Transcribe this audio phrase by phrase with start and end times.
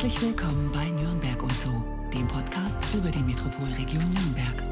[0.00, 1.70] Herzlich willkommen bei Nürnberg und so,
[2.14, 4.62] dem Podcast über die Metropolregion Nürnberg.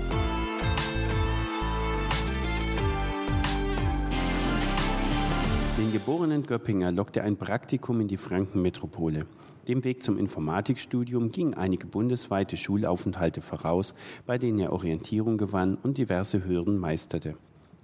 [5.76, 9.24] Den geborenen Göppinger lockte ein Praktikum in die Frankenmetropole.
[9.66, 13.96] Dem Weg zum Informatikstudium gingen einige bundesweite Schulaufenthalte voraus,
[14.26, 17.36] bei denen er Orientierung gewann und diverse Hürden meisterte.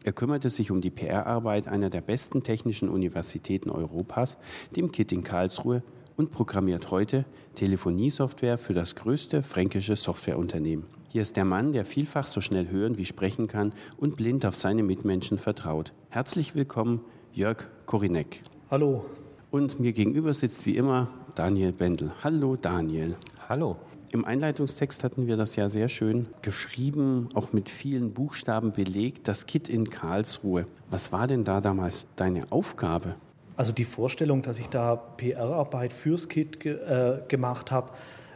[0.05, 4.37] Er kümmerte sich um die PR-Arbeit einer der besten technischen Universitäten Europas,
[4.77, 5.83] dem KIT in Karlsruhe,
[6.23, 7.25] und programmiert heute
[7.57, 10.85] Telefoniesoftware für das größte fränkische Softwareunternehmen.
[11.09, 14.55] Hier ist der Mann, der vielfach so schnell hören wie sprechen kann und blind auf
[14.55, 15.93] seine Mitmenschen vertraut.
[16.11, 17.01] Herzlich willkommen,
[17.33, 18.43] Jörg Korinek.
[18.71, 19.05] Hallo.
[19.51, 22.13] Und mir gegenüber sitzt wie immer Daniel Bendel.
[22.23, 23.17] Hallo Daniel.
[23.49, 23.77] Hallo.
[24.13, 29.47] Im Einleitungstext hatten wir das ja sehr schön geschrieben, auch mit vielen Buchstaben belegt, das
[29.47, 30.67] Kit in Karlsruhe.
[30.89, 33.17] Was war denn da damals deine Aufgabe?
[33.57, 37.93] Also die Vorstellung, dass ich da PR-Arbeit fürs Kit ge äh, gemacht habe,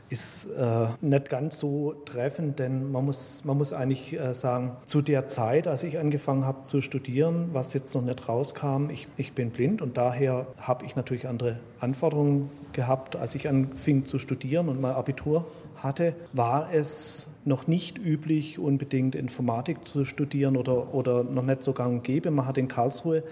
[0.08, 5.02] ist äh, nicht ganz so treffend, denn man muss, man muss eigentlich äh, sagen, zu
[5.02, 9.32] der Zeit, als ich angefangen habe zu studieren, was jetzt noch nicht rauskam, ich, ich
[9.32, 14.68] bin blind und daher habe ich natürlich andere Anforderungen gehabt, als ich anfing zu studieren
[14.68, 21.24] und mein Abitur hatte, war es noch nicht üblich, unbedingt Informatik zu studieren oder, oder
[21.24, 22.30] noch nicht so gang und gäbe.
[22.30, 23.22] Man hat in Karlsruhe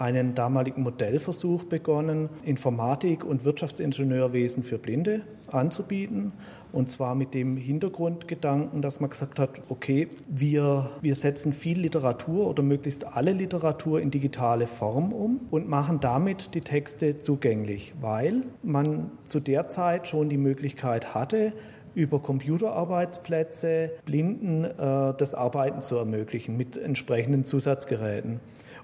[0.00, 6.32] einen damaligen Modellversuch begonnen, Informatik und Wirtschaftsingenieurwesen für Blinde anzubieten.
[6.72, 12.48] Und zwar mit dem Hintergrundgedanken, dass man gesagt hat, okay, wir, wir setzen viel Literatur
[12.48, 18.44] oder möglichst alle Literatur in digitale Form um und machen damit die Texte zugänglich, weil
[18.62, 21.52] man zu der Zeit schon die Möglichkeit hatte,
[21.94, 28.40] über Computerarbeitsplätze Blinden äh, das Arbeiten zu ermöglichen mit entsprechenden Zusatzgeräten.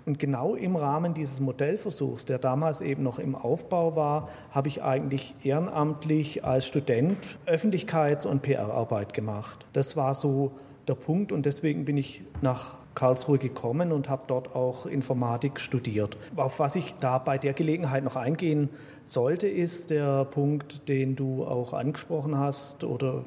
[0.07, 4.85] Und genau im Rahmen dieses Modellversuchs, der damals eben noch im Aufbau war, habe ich
[4.85, 9.67] eigentlich ehrenamtlich als Student Öffentlichkeits- und PR-Arbeit gemacht.
[9.73, 10.53] Das war so
[10.87, 16.17] der Punkt und deswegen bin ich nach Karlsruhe gekommen und habe dort auch Informatik studiert.
[16.37, 18.71] Auf was ich da bei der Gelegenheit noch eingehen
[19.05, 23.25] sollte, ist der Punkt, den du auch angesprochen hast oder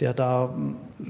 [0.00, 0.54] der da,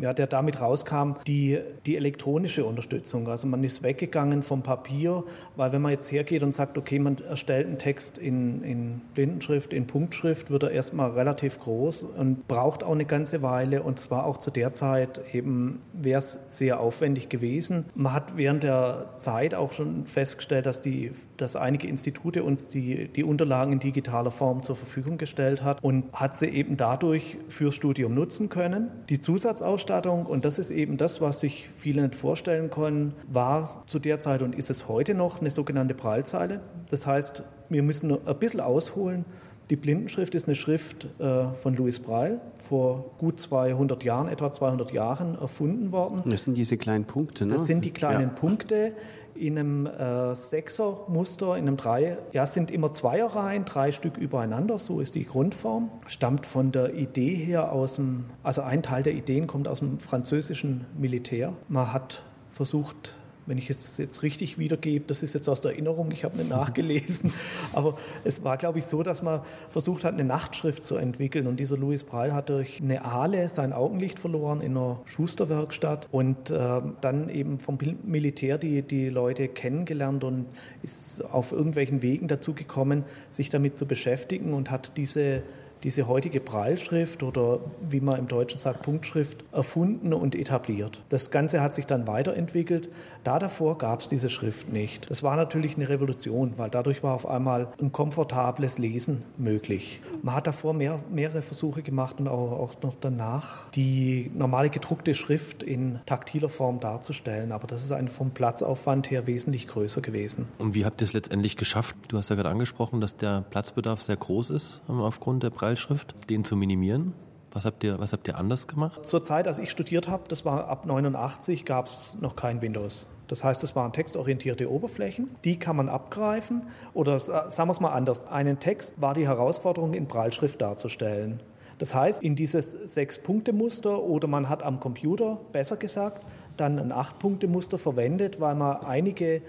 [0.01, 3.29] ja, der damit rauskam, die, die elektronische Unterstützung.
[3.29, 5.25] Also man ist weggegangen vom Papier,
[5.57, 9.73] weil wenn man jetzt hergeht und sagt, okay, man erstellt einen Text in, in Blindenschrift,
[9.73, 14.27] in Punktschrift, wird er erstmal relativ groß und braucht auch eine ganze Weile und zwar
[14.27, 17.85] auch zu der Zeit eben wäre es sehr aufwendig gewesen.
[17.95, 23.09] Man hat während der Zeit auch schon festgestellt, dass, die, dass einige Institute uns die,
[23.09, 27.75] die Unterlagen in digitaler Form zur Verfügung gestellt hat und hat sie eben dadurch fürs
[27.75, 29.05] Studium nutzen können können.
[29.09, 33.99] Die Zusatzausstattung, und das ist eben das, was sich viele nicht vorstellen können, war zu
[33.99, 36.61] der Zeit und ist es heute noch eine sogenannte Prallzeile.
[36.91, 39.25] Das heißt, wir müssen ein bisschen ausholen.
[39.71, 44.93] Die Blindenschrift ist eine Schrift äh, von Louis Braille, vor gut 200 Jahren, etwa 200
[44.93, 46.17] Jahren erfunden worden.
[46.29, 47.53] Das sind diese kleinen Punkte, ne?
[47.53, 48.35] Das sind die kleinen ja.
[48.35, 48.93] Punkte
[49.41, 55.01] in einem äh, Sechser-Muster, in einem Drei, ja, sind immer Zweierreihen, drei Stück übereinander, so
[55.01, 55.91] ist die Grundform.
[56.07, 59.99] Stammt von der Idee her aus dem, also ein Teil der Ideen kommt aus dem
[59.99, 61.55] französischen Militär.
[61.69, 63.15] Man hat versucht,
[63.47, 66.51] wenn ich es jetzt richtig wiedergebe, das ist jetzt aus der Erinnerung, ich habe nicht
[66.51, 67.33] nachgelesen,
[67.73, 69.41] aber es war, glaube ich, so, dass man
[69.71, 71.47] versucht hat, eine Nachtschrift zu entwickeln.
[71.47, 76.51] Und dieser Louis Braille hat durch eine Aale sein Augenlicht verloren in einer Schusterwerkstatt und
[76.51, 80.47] äh, dann eben vom Militär die, die Leute kennengelernt und
[80.83, 85.43] ist auf irgendwelchen Wegen dazu gekommen, sich damit zu beschäftigen und hat diese
[85.83, 91.03] diese heutige Prallschrift oder wie man im Deutschen sagt Punktschrift erfunden und etabliert.
[91.09, 92.91] Das Ganze hat sich dann weiterentwickelt.
[93.25, 95.11] Da davor gab es diese Schrift nicht.
[95.11, 100.01] Das war natürlich eine Revolution, weil dadurch war auf einmal ein komfortables Lesen möglich.
[100.23, 105.15] Man hat davor mehr, mehrere Versuche gemacht und auch, auch noch danach die normale gedruckte
[105.15, 107.53] Schrift in taktiler Form darzustellen.
[107.53, 110.47] Aber das ist ein vom Platzaufwand her wesentlich größer gewesen.
[110.59, 111.97] Und wie habt ihr es letztendlich geschafft?
[112.09, 115.70] Du hast ja gerade angesprochen, dass der Platzbedarf sehr groß ist aufgrund der Preise.
[115.71, 117.13] Brailleschrift, den zu minimieren?
[117.53, 119.07] Was habt ihr, was habt ihr anders gemacht?
[119.07, 123.07] Zur Zeit, als ich studiert habe, das war ab 89, gab es noch kein Windows.
[123.29, 127.93] Das heißt, es waren textorientierte Oberflächen, die kann man abgreifen oder sagen wir es mal
[127.93, 128.27] anders.
[128.27, 131.41] Einen Text war die Herausforderung, in Brailleschrift darzustellen.
[131.79, 136.25] Das heißt, in dieses Sechs-Punkte-Muster oder man hat am Computer, besser gesagt,
[136.57, 139.41] dann ein Acht-Punkte-Muster verwendet, weil man einige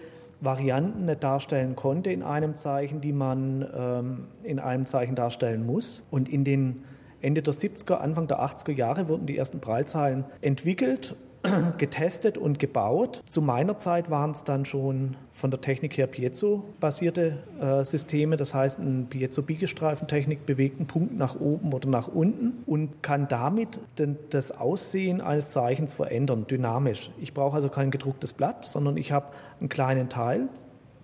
[0.42, 6.04] Varianten nicht darstellen konnte in einem Zeichen, die man ähm, in einem Zeichen darstellen muss.
[6.10, 6.84] Und in den
[7.22, 11.16] Ende der 70er, Anfang der 80er Jahre wurden die ersten Prallzahlen entwickelt
[11.78, 13.24] getestet und gebaut.
[13.26, 18.38] Zu meiner Zeit waren es dann schon von der Technik her Piezo-basierte äh, Systeme.
[18.38, 23.80] Das heißt, ein Piezo-Biegestreifentechnik bewegt einen Punkt nach oben oder nach unten und kann damit
[23.98, 27.12] den, das Aussehen eines Zeichens verändern, dynamisch.
[27.20, 29.28] Ich brauche also kein gedrucktes Blatt, sondern ich habe
[29.60, 30.48] einen kleinen Teil,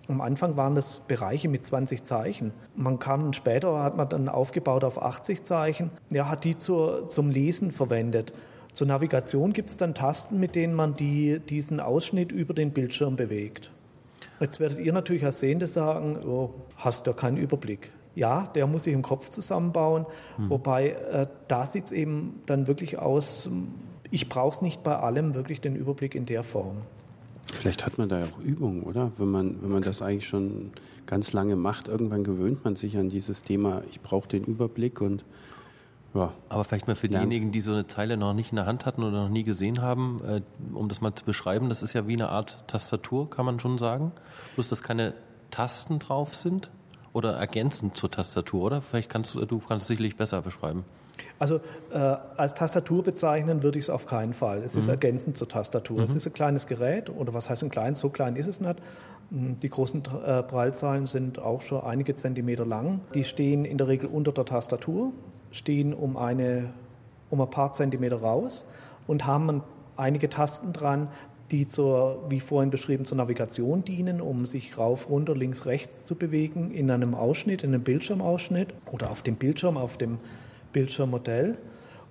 [0.08, 2.52] am Anfang waren das Bereiche mit 20 Zeichen.
[2.74, 5.90] Man kam später, hat man dann aufgebaut auf 80 Zeichen.
[6.10, 8.32] Ja, hat die zur, zum Lesen verwendet.
[8.78, 13.16] Zur Navigation gibt es dann Tasten, mit denen man die, diesen Ausschnitt über den Bildschirm
[13.16, 13.72] bewegt.
[14.38, 17.90] Jetzt werdet ihr natürlich als Sehende sagen, oh, hast du ja keinen Überblick.
[18.14, 20.50] Ja, der muss sich im Kopf zusammenbauen, hm.
[20.50, 23.50] wobei äh, da sieht es eben dann wirklich aus,
[24.12, 26.76] ich brauche es nicht bei allem wirklich den Überblick in der Form.
[27.52, 29.10] Vielleicht hat man da ja auch Übung, oder?
[29.16, 30.70] Wenn man, wenn man das eigentlich schon
[31.04, 35.24] ganz lange macht, irgendwann gewöhnt man sich an dieses Thema, ich brauche den Überblick und
[36.14, 36.32] ja.
[36.48, 39.02] Aber vielleicht mal für diejenigen, die so eine Zeile noch nicht in der Hand hatten
[39.02, 40.40] oder noch nie gesehen haben, äh,
[40.74, 43.78] um das mal zu beschreiben, das ist ja wie eine Art Tastatur, kann man schon
[43.78, 44.12] sagen.
[44.54, 45.14] Bloß, dass keine
[45.50, 46.70] Tasten drauf sind
[47.12, 48.80] oder ergänzend zur Tastatur, oder?
[48.80, 50.84] Vielleicht kannst du, du kannst es sicherlich besser beschreiben.
[51.38, 51.56] Also
[51.92, 54.62] äh, als Tastatur bezeichnen würde ich es auf keinen Fall.
[54.62, 54.80] Es mhm.
[54.80, 55.98] ist ergänzend zur Tastatur.
[55.98, 56.04] Mhm.
[56.04, 58.00] Es ist ein kleines Gerät, oder was heißt ein kleines?
[58.00, 58.76] So klein ist es nicht.
[59.30, 63.00] Hm, die großen äh, Prallzahlen sind auch schon einige Zentimeter lang.
[63.14, 65.12] Die stehen in der Regel unter der Tastatur,
[65.58, 66.70] stehen um, eine,
[67.30, 68.66] um ein paar Zentimeter raus
[69.06, 69.62] und haben
[69.96, 71.08] einige Tasten dran,
[71.50, 76.14] die zur, wie vorhin beschrieben, zur Navigation dienen, um sich rauf, runter, links, rechts zu
[76.14, 80.18] bewegen in einem Ausschnitt, in einem Bildschirmausschnitt oder auf dem Bildschirm, auf dem
[80.72, 81.58] Bildschirmmodell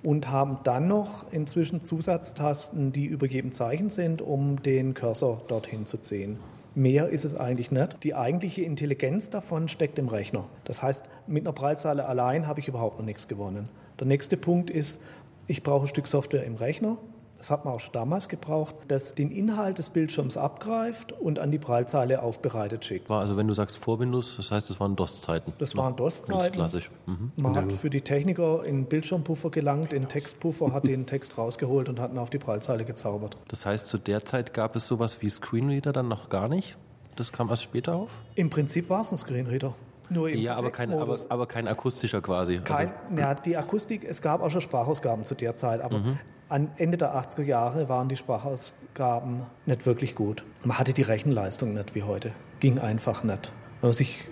[0.04, 5.86] und haben dann noch inzwischen Zusatztasten, die über jedem Zeichen sind, um den Cursor dorthin
[5.86, 6.38] zu ziehen.
[6.78, 8.04] Mehr ist es eigentlich nicht.
[8.04, 10.48] Die eigentliche Intelligenz davon steckt im Rechner.
[10.64, 13.68] Das heißt, mit einer Prallzahl allein habe ich überhaupt noch nichts gewonnen.
[14.00, 15.02] Der nächste Punkt ist,
[15.48, 17.00] ich brauche ein Stück Software im Rechner,
[17.38, 21.52] das hat man auch schon damals gebraucht, das den Inhalt des Bildschirms abgreift und an
[21.52, 23.10] die Prallzeile aufbereitet schickt.
[23.10, 25.54] War also wenn du sagst vor Windows, das heißt, es waren DOS-Zeiten?
[25.58, 26.56] Das waren DOS-Zeiten.
[26.56, 26.90] klassisch.
[27.06, 27.32] Mhm.
[27.42, 32.00] Man hat für die Techniker in Bildschirmpuffer gelangt, in Textpuffer, hat den Text rausgeholt und
[32.00, 33.38] hat ihn auf die Prallzeile gezaubert.
[33.48, 36.78] Das heißt, zu der Zeit gab es sowas wie Screenreader dann noch gar nicht?
[37.16, 38.12] Das kam erst später auf?
[38.36, 39.74] Im Prinzip war es ein Screenreader.
[40.10, 42.60] Nur ja, aber kein, aber, aber kein akustischer quasi.
[42.60, 46.18] Kein, also, ja, die Akustik, es gab auch schon Sprachausgaben zu der Zeit, aber mhm.
[46.50, 50.46] An Ende der 80er Jahre waren die Sprachausgaben nicht wirklich gut.
[50.64, 52.32] Man hatte die Rechenleistung nicht wie heute.
[52.62, 53.52] Ging einfach nicht.
[53.82, 54.24] Wenn man sich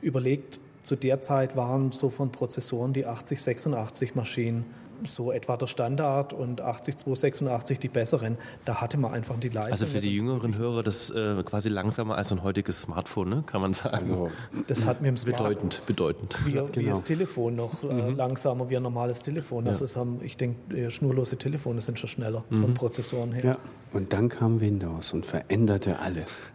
[0.00, 4.64] überlegt, zu der Zeit waren so von Prozessoren die 8086 Maschinen
[5.04, 8.38] so etwa der Standard und 80286 die besseren.
[8.64, 9.72] Da hatte man einfach die Leistung.
[9.72, 13.42] Also für die jüngeren Hörer das äh, quasi langsamer als ein heutiges Smartphone, ne?
[13.46, 13.94] kann man sagen.
[13.94, 14.30] Also,
[14.66, 16.38] das hat mit dem Smartphone bedeutend, bedeutend.
[16.46, 16.68] Wie, genau.
[16.74, 18.16] wie das Telefon noch äh, mhm.
[18.16, 19.64] langsamer wie ein normales Telefon.
[19.64, 19.86] Das ja.
[19.86, 22.62] ist, haben, ich denke, schnurlose Telefone sind schon schneller mhm.
[22.62, 23.44] von Prozessoren her.
[23.44, 23.56] Ja.
[23.92, 26.46] Und dann kam Windows und veränderte alles.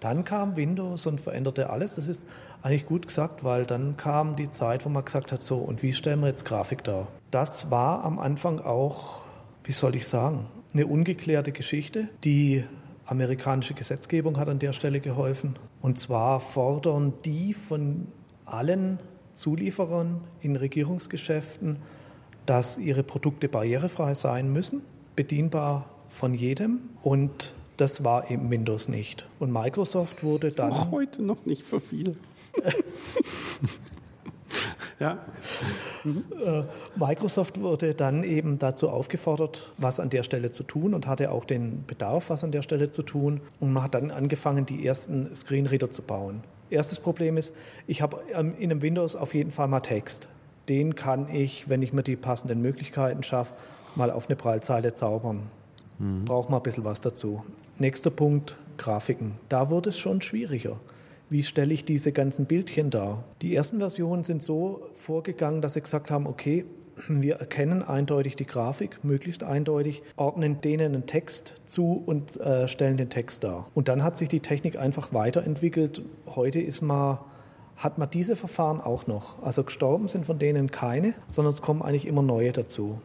[0.00, 1.94] Dann kam Windows und veränderte alles.
[1.94, 2.24] Das ist
[2.62, 5.92] eigentlich gut gesagt, weil dann kam die Zeit, wo man gesagt hat, so, und wie
[5.92, 7.08] stellen wir jetzt Grafik dar?
[7.30, 9.20] Das war am Anfang auch,
[9.64, 12.08] wie soll ich sagen, eine ungeklärte Geschichte.
[12.24, 12.64] Die
[13.06, 15.56] amerikanische Gesetzgebung hat an der Stelle geholfen.
[15.82, 18.08] Und zwar fordern die von
[18.44, 18.98] allen
[19.34, 21.76] Zulieferern in Regierungsgeschäften,
[22.46, 24.82] dass ihre Produkte barrierefrei sein müssen,
[25.16, 26.80] bedienbar von jedem.
[27.02, 29.26] Und das war eben Windows nicht.
[29.38, 30.72] Und Microsoft wurde dann.
[30.72, 32.16] Auch heute noch nicht für viele.
[35.00, 35.18] ja.
[36.04, 36.24] Mhm.
[36.96, 41.44] Microsoft wurde dann eben dazu aufgefordert, was an der Stelle zu tun und hatte auch
[41.44, 43.40] den Bedarf, was an der Stelle zu tun.
[43.60, 46.42] Und man hat dann angefangen, die ersten Screenreader zu bauen.
[46.70, 47.54] Erstes Problem ist,
[47.86, 50.28] ich habe ähm, in einem Windows auf jeden Fall mal Text.
[50.68, 53.54] Den kann ich, wenn ich mir die passenden Möglichkeiten schaffe,
[53.94, 55.44] mal auf eine Prallzeile zaubern.
[55.98, 56.24] Mhm.
[56.24, 57.42] Braucht man ein bisschen was dazu.
[57.78, 59.34] Nächster Punkt, Grafiken.
[59.48, 60.78] Da wurde es schon schwieriger
[61.30, 63.24] wie stelle ich diese ganzen Bildchen dar.
[63.42, 66.64] Die ersten Versionen sind so vorgegangen, dass sie gesagt haben, okay,
[67.06, 72.96] wir erkennen eindeutig die Grafik, möglichst eindeutig, ordnen denen einen Text zu und äh, stellen
[72.96, 73.68] den Text dar.
[73.74, 76.02] Und dann hat sich die Technik einfach weiterentwickelt.
[76.26, 77.18] Heute ist man,
[77.76, 79.42] hat man diese Verfahren auch noch.
[79.42, 83.00] Also gestorben sind von denen keine, sondern es kommen eigentlich immer neue dazu.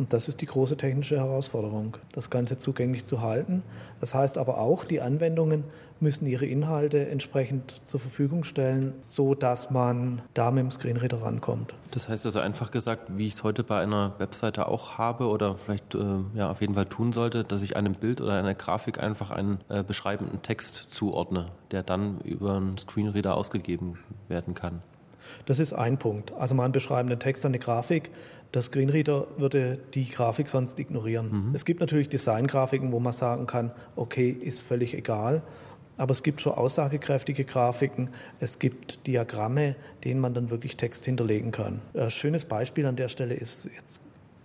[0.00, 3.62] Und das ist die große technische Herausforderung, das Ganze zugänglich zu halten.
[4.00, 5.62] Das heißt aber auch, die Anwendungen
[6.00, 11.74] müssen ihre Inhalte entsprechend zur Verfügung stellen, so dass man da mit dem Screenreader rankommt.
[11.90, 15.54] Das heißt also einfach gesagt, wie ich es heute bei einer Webseite auch habe oder
[15.54, 15.98] vielleicht äh,
[16.32, 19.58] ja auf jeden Fall tun sollte, dass ich einem Bild oder einer Grafik einfach einen
[19.68, 24.80] äh, beschreibenden Text zuordne, der dann über einen Screenreader ausgegeben werden kann.
[25.46, 26.32] Das ist ein Punkt.
[26.32, 28.10] Also mal einen beschreibenden Text, eine Grafik.
[28.54, 31.48] Der Screenreader würde die Grafik sonst ignorieren.
[31.48, 31.54] Mhm.
[31.54, 35.42] Es gibt natürlich Designgrafiken, wo man sagen kann, okay, ist völlig egal.
[35.96, 41.50] Aber es gibt schon aussagekräftige Grafiken, es gibt Diagramme, denen man dann wirklich Text hinterlegen
[41.50, 41.82] kann.
[41.94, 44.00] Ein schönes Beispiel an der Stelle ist jetzt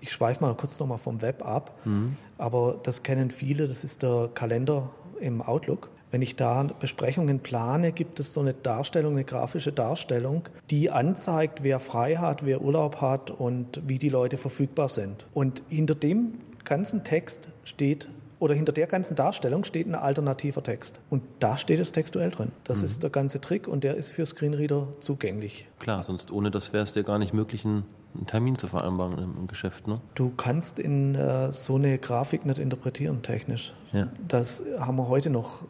[0.06, 2.16] ich schweife mal kurz nochmal vom Web ab, mhm.
[2.38, 5.90] aber das kennen viele, das ist der Kalender im Outlook.
[6.12, 11.64] Wenn ich da Besprechungen plane, gibt es so eine Darstellung, eine grafische Darstellung, die anzeigt,
[11.64, 15.26] wer frei hat, wer Urlaub hat und wie die Leute verfügbar sind.
[15.34, 18.08] Und hinter dem ganzen Text steht
[18.40, 21.00] oder hinter der ganzen Darstellung steht ein alternativer Text.
[21.10, 22.52] Und da steht es textuell drin.
[22.64, 22.86] Das mhm.
[22.86, 25.68] ist der ganze Trick und der ist für Screenreader zugänglich.
[25.80, 27.86] Klar, sonst ohne das wäre es dir gar nicht möglich, einen
[28.28, 29.88] Termin zu vereinbaren im, im Geschäft.
[29.88, 30.02] Ne?
[30.16, 33.74] Du kannst in äh, so eine Grafik nicht interpretieren technisch.
[33.94, 34.10] Ja.
[34.28, 35.64] Das haben wir heute noch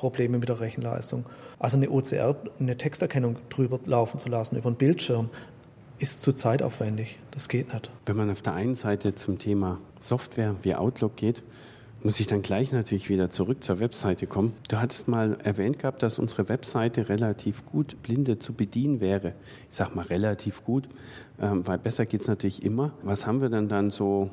[0.00, 1.26] Probleme mit der Rechenleistung.
[1.58, 5.28] Also eine OCR, eine Texterkennung drüber laufen zu lassen über einen Bildschirm,
[5.98, 7.18] ist zu zeitaufwendig.
[7.32, 7.90] Das geht nicht.
[8.06, 11.42] Wenn man auf der einen Seite zum Thema Software wie Outlook geht,
[12.02, 14.54] muss ich dann gleich natürlich wieder zurück zur Webseite kommen.
[14.70, 19.34] Du hattest mal erwähnt gehabt, dass unsere Webseite relativ gut Blinde zu bedienen wäre.
[19.68, 20.88] Ich sage mal relativ gut,
[21.38, 22.92] ähm, weil besser geht es natürlich immer.
[23.02, 24.30] Was haben wir denn dann so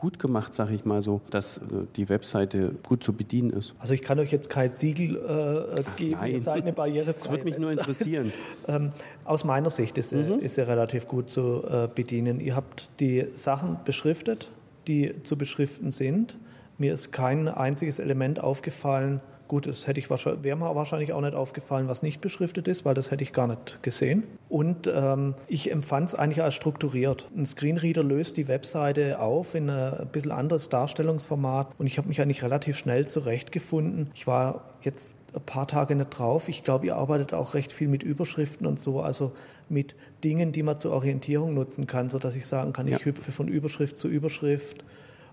[0.00, 1.60] gut gemacht, sage ich mal so, dass äh,
[1.96, 3.74] die Webseite gut zu bedienen ist.
[3.78, 7.44] Also ich kann euch jetzt kein Siegel äh, geben, ihr seid eine barrierefreie Das würde
[7.44, 8.32] mich nur interessieren.
[8.68, 8.90] ähm,
[9.24, 10.40] aus meiner Sicht ist, mhm.
[10.40, 12.40] ist sie relativ gut zu äh, bedienen.
[12.40, 14.50] Ihr habt die Sachen beschriftet,
[14.86, 16.36] die zu beschriften sind.
[16.80, 21.20] Mir ist kein einziges Element aufgefallen, Gut, das hätte ich wahrscheinlich, wäre mir wahrscheinlich auch
[21.20, 24.22] nicht aufgefallen, was nicht beschriftet ist, weil das hätte ich gar nicht gesehen.
[24.48, 27.28] Und ähm, ich empfand es eigentlich als strukturiert.
[27.36, 32.20] Ein Screenreader löst die Webseite auf in ein bisschen anderes Darstellungsformat und ich habe mich
[32.20, 34.12] eigentlich relativ schnell zurechtgefunden.
[34.14, 36.48] Ich war jetzt ein paar Tage nicht drauf.
[36.48, 39.32] Ich glaube, ihr arbeitet auch recht viel mit Überschriften und so, also
[39.68, 42.98] mit Dingen, die man zur Orientierung nutzen kann, sodass ich sagen kann, ja.
[42.98, 44.84] ich hüpfe von Überschrift zu Überschrift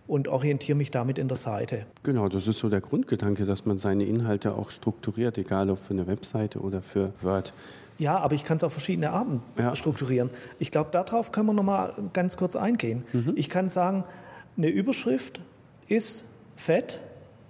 [0.07, 1.85] und orientiere mich damit in der Seite.
[2.03, 5.93] Genau, das ist so der Grundgedanke, dass man seine Inhalte auch strukturiert, egal ob für
[5.93, 7.53] eine Webseite oder für Word.
[7.99, 9.75] Ja, aber ich kann es auf verschiedene Arten ja.
[9.75, 10.29] strukturieren.
[10.59, 13.03] Ich glaube, darauf können wir noch mal ganz kurz eingehen.
[13.11, 13.33] Mhm.
[13.35, 14.03] Ich kann sagen,
[14.55, 15.41] eine Überschrift
[15.87, 16.99] ist fett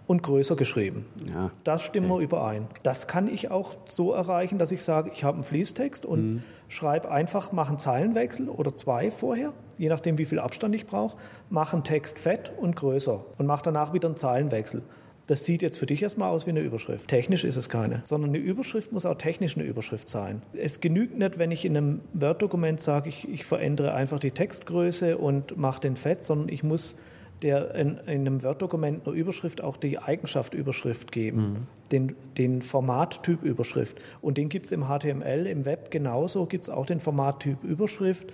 [0.07, 1.05] und größer geschrieben.
[1.33, 1.51] Ja.
[1.65, 2.21] Das stimmen okay.
[2.21, 2.67] wir überein.
[2.81, 6.43] Das kann ich auch so erreichen, dass ich sage, ich habe einen Fließtext und mhm.
[6.69, 11.17] schreibe einfach, mache einen Zeilenwechsel oder zwei vorher, je nachdem, wie viel Abstand ich brauche,
[11.49, 14.81] mache einen Text fett und größer und mache danach wieder einen Zeilenwechsel.
[15.27, 17.09] Das sieht jetzt für dich erstmal aus wie eine Überschrift.
[17.09, 20.41] Technisch ist es keine, sondern eine Überschrift muss auch technisch eine Überschrift sein.
[20.53, 25.17] Es genügt nicht, wenn ich in einem Word-Dokument sage, ich, ich verändere einfach die Textgröße
[25.17, 26.95] und mache den fett, sondern ich muss
[27.41, 31.67] der in, in einem Word-Dokument eine Überschrift auch die Eigenschaft Überschrift geben, mhm.
[31.91, 33.97] den, den Formattyp Überschrift.
[34.21, 38.31] Und den gibt es im HTML, im Web genauso, gibt es auch den Formattyp Überschrift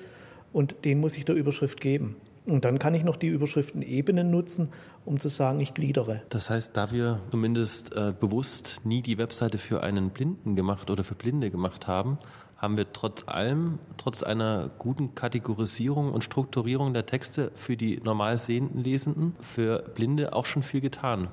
[0.53, 2.15] und den muss ich der Überschrift geben.
[2.45, 4.69] Und dann kann ich noch die Überschriftenebenen nutzen,
[5.05, 6.23] um zu sagen, ich gliedere.
[6.29, 11.03] Das heißt, da wir zumindest äh, bewusst nie die Webseite für einen Blinden gemacht oder
[11.03, 12.17] für Blinde gemacht haben,
[12.57, 18.37] haben wir trotz allem, trotz einer guten Kategorisierung und Strukturierung der Texte für die normal
[18.37, 21.29] sehenden Lesenden, für Blinde auch schon viel getan.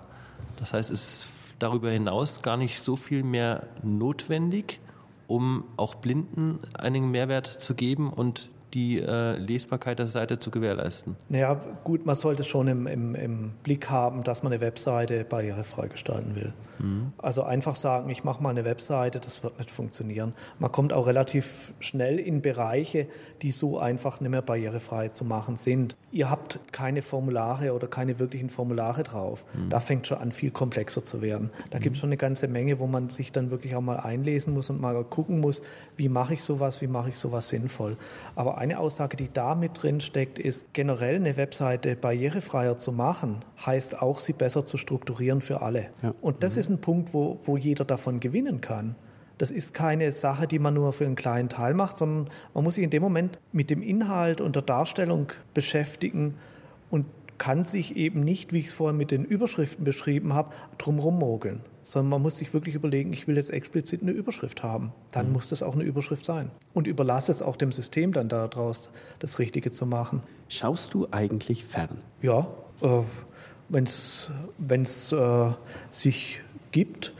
[0.57, 1.27] Das heißt, es ist
[1.59, 4.81] darüber hinaus gar nicht so viel mehr notwendig,
[5.27, 11.17] um auch Blinden einen Mehrwert zu geben und die äh, Lesbarkeit der Seite zu gewährleisten?
[11.29, 15.89] Naja, gut, man sollte schon im, im, im Blick haben, dass man eine Webseite barrierefrei
[15.89, 16.53] gestalten will.
[16.79, 17.13] Mhm.
[17.19, 20.35] Also einfach sagen, ich mache mal eine Webseite, das wird nicht funktionieren.
[20.59, 23.07] Man kommt auch relativ schnell in Bereiche,
[23.43, 25.97] die so einfach nicht mehr barrierefrei zu machen sind.
[26.13, 29.45] Ihr habt keine Formulare oder keine wirklichen Formulare drauf.
[29.53, 29.71] Mhm.
[29.71, 31.51] Da fängt schon an, viel komplexer zu werden.
[31.71, 31.83] Da mhm.
[31.83, 34.71] gibt es schon eine ganze Menge, wo man sich dann wirklich auch mal einlesen muss
[34.71, 35.63] und mal gucken muss,
[35.97, 37.97] wie mache ich sowas, wie mache ich sowas sinnvoll.
[38.35, 43.43] Aber eine Aussage, die da mit drin steckt, ist, generell eine Webseite barrierefreier zu machen,
[43.65, 45.87] heißt auch, sie besser zu strukturieren für alle.
[46.03, 46.13] Ja.
[46.21, 46.61] Und das mhm.
[46.61, 48.97] ist ein Punkt, wo, wo jeder davon gewinnen kann.
[49.39, 52.75] Das ist keine Sache, die man nur für einen kleinen Teil macht, sondern man muss
[52.75, 56.35] sich in dem Moment mit dem Inhalt und der Darstellung beschäftigen
[56.91, 57.07] und
[57.39, 61.63] kann sich eben nicht, wie ich es vorher mit den Überschriften beschrieben habe, drumherum mogeln
[61.91, 64.93] sondern man muss sich wirklich überlegen, ich will jetzt explizit eine Überschrift haben.
[65.11, 65.33] Dann mhm.
[65.33, 66.53] muss das auch eine Überschrift sein.
[66.73, 70.23] Und überlasse es auch dem System dann daraus, das Richtige zu machen.
[70.49, 71.99] Schaust du eigentlich fern?
[72.23, 72.47] Ja,
[72.81, 73.01] äh,
[73.69, 75.51] wenn es äh,
[75.91, 77.13] sich gibt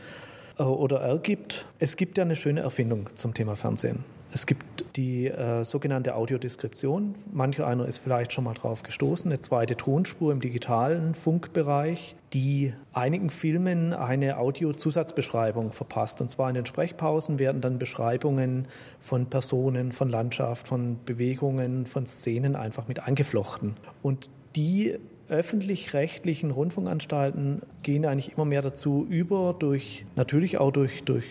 [0.57, 1.65] äh, oder ergibt.
[1.79, 4.05] Es gibt ja eine schöne Erfindung zum Thema Fernsehen.
[4.33, 7.15] Es gibt die äh, sogenannte Audiodeskription.
[7.33, 12.73] Mancher einer ist vielleicht schon mal drauf gestoßen, eine zweite Tonspur im digitalen Funkbereich, die
[12.93, 16.21] einigen Filmen eine Audiozusatzbeschreibung verpasst.
[16.21, 18.69] Und zwar in den Sprechpausen werden dann Beschreibungen
[19.01, 23.75] von Personen, von Landschaft, von Bewegungen, von Szenen einfach mit eingeflochten.
[24.01, 24.97] Und die
[25.27, 31.25] öffentlich-rechtlichen Rundfunkanstalten gehen eigentlich immer mehr dazu über, durch, natürlich auch durch, durch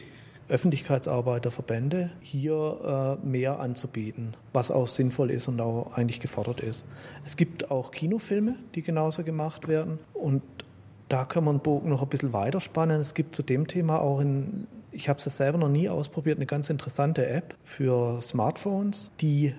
[0.50, 6.60] Öffentlichkeitsarbeit der Verbände, hier äh, mehr anzubieten, was auch sinnvoll ist und auch eigentlich gefordert
[6.60, 6.84] ist.
[7.24, 10.42] Es gibt auch Kinofilme, die genauso gemacht werden und
[11.08, 13.00] da wir den Bogen noch ein bisschen weiterspannen.
[13.00, 16.46] Es gibt zu dem Thema auch in ich habe es selber noch nie ausprobiert, eine
[16.46, 19.54] ganz interessante App für Smartphones, die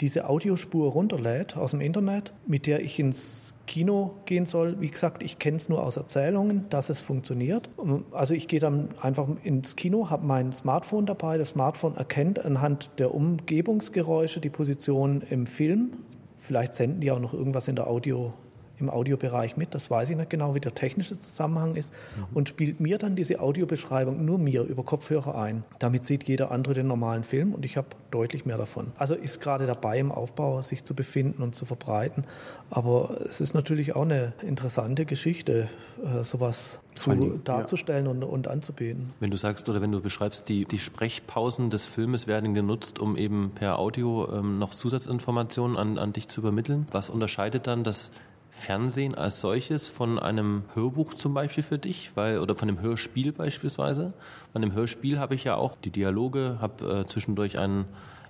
[0.00, 4.80] diese Audiospur runterlädt aus dem Internet, mit der ich ins Kino gehen soll.
[4.80, 7.68] Wie gesagt, ich kenne es nur aus Erzählungen, dass es funktioniert.
[8.12, 11.38] Also ich gehe dann einfach ins Kino, habe mein Smartphone dabei.
[11.38, 15.92] Das Smartphone erkennt anhand der Umgebungsgeräusche die Position im Film.
[16.38, 18.32] Vielleicht senden die auch noch irgendwas in der Audio,
[18.78, 22.36] im Audiobereich mit, das weiß ich nicht genau, wie der technische Zusammenhang ist, mhm.
[22.36, 25.64] und spielt mir dann diese Audiobeschreibung nur mir über Kopfhörer ein.
[25.78, 28.92] Damit sieht jeder andere den normalen Film und ich habe deutlich mehr davon.
[28.98, 32.24] Also ist gerade dabei im Aufbau, sich zu befinden und zu verbreiten.
[32.70, 35.68] Aber es ist natürlich auch eine interessante Geschichte,
[36.04, 38.10] äh, sowas zu, darzustellen ja.
[38.10, 39.12] und, und anzubieten.
[39.20, 43.16] Wenn du sagst oder wenn du beschreibst, die, die Sprechpausen des Filmes werden genutzt, um
[43.16, 46.86] eben per Audio ähm, noch Zusatzinformationen an, an dich zu übermitteln.
[46.92, 48.10] Was unterscheidet dann das
[48.56, 53.32] Fernsehen als solches von einem Hörbuch zum Beispiel für dich, weil oder von einem Hörspiel
[53.32, 54.14] beispielsweise.
[54.52, 57.84] Bei einem Hörspiel habe ich ja auch die Dialoge, habe äh, zwischendurch einen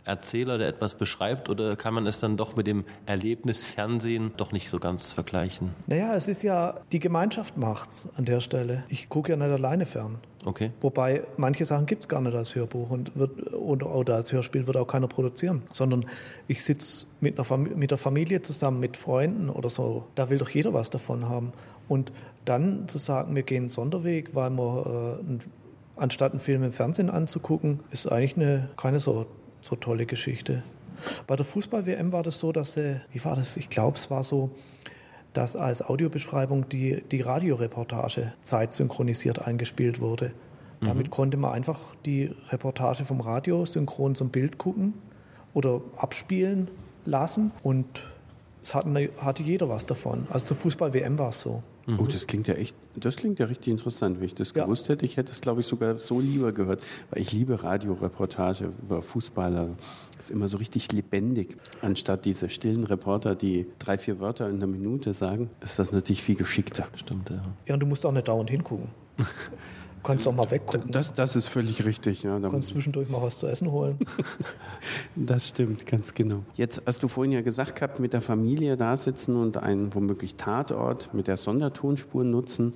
[0.06, 4.52] Erzähler, der etwas beschreibt, oder kann man es dann doch mit dem Erlebnis Fernsehen doch
[4.52, 5.74] nicht so ganz vergleichen?
[5.86, 8.84] Naja, es ist ja, die Gemeinschaft macht's an der Stelle.
[8.88, 10.18] Ich gucke ja nicht alleine fern.
[10.44, 10.70] Okay.
[10.80, 14.68] Wobei manche Sachen gibt es gar nicht als Hörbuch und wird, oder, oder, als Hörspiel
[14.68, 16.06] wird auch keiner produzieren, sondern
[16.46, 17.36] ich sitze mit,
[17.76, 20.04] mit der Familie zusammen, mit Freunden oder so.
[20.14, 21.52] Da will doch jeder was davon haben.
[21.88, 22.12] Und
[22.44, 25.38] dann zu sagen, wir gehen einen Sonderweg, weil wir äh,
[25.96, 29.26] anstatt einen Film im Fernsehen anzugucken, ist eigentlich eine, keine so
[29.66, 30.62] so tolle Geschichte.
[31.26, 33.56] Bei der Fußball-WM war das so, dass, äh, wie war das?
[33.56, 34.50] Ich glaube, es war so,
[35.32, 40.32] dass als Audiobeschreibung die, die Radioreportage zeitsynchronisiert eingespielt wurde.
[40.80, 40.86] Mhm.
[40.86, 44.94] Damit konnte man einfach die Reportage vom Radio synchron zum Bild gucken
[45.52, 46.70] oder abspielen
[47.04, 47.86] lassen und
[48.62, 50.26] es hatte, hatte jeder was davon.
[50.30, 51.62] Also zur Fußball-WM war es so.
[51.86, 52.00] Mhm.
[52.00, 54.18] Oh, das klingt ja echt, das klingt ja richtig interessant.
[54.18, 54.64] Wenn ich das ja.
[54.64, 56.82] gewusst hätte, ich hätte es, glaube ich, sogar so lieber gehört.
[57.10, 59.70] Weil ich liebe Radioreportage über Fußballer.
[60.16, 61.56] Das ist immer so richtig lebendig.
[61.82, 66.22] Anstatt diese stillen Reporter, die drei, vier Wörter in einer Minute sagen, ist das natürlich
[66.22, 66.88] viel geschickter.
[66.96, 67.42] Stimmt, ja.
[67.66, 68.88] Ja, und du musst auch nicht dauernd hingucken.
[70.06, 70.90] kannst auch mal weggucken.
[70.90, 72.38] Das, das ist völlig richtig, ja.
[72.38, 73.98] Du kannst zwischendurch mal was zu essen holen.
[75.16, 76.44] das stimmt, ganz genau.
[76.54, 80.36] Jetzt hast du vorhin ja gesagt gehabt, mit der Familie da sitzen und einen womöglich
[80.36, 82.72] Tatort mit der Sondertonspur nutzen.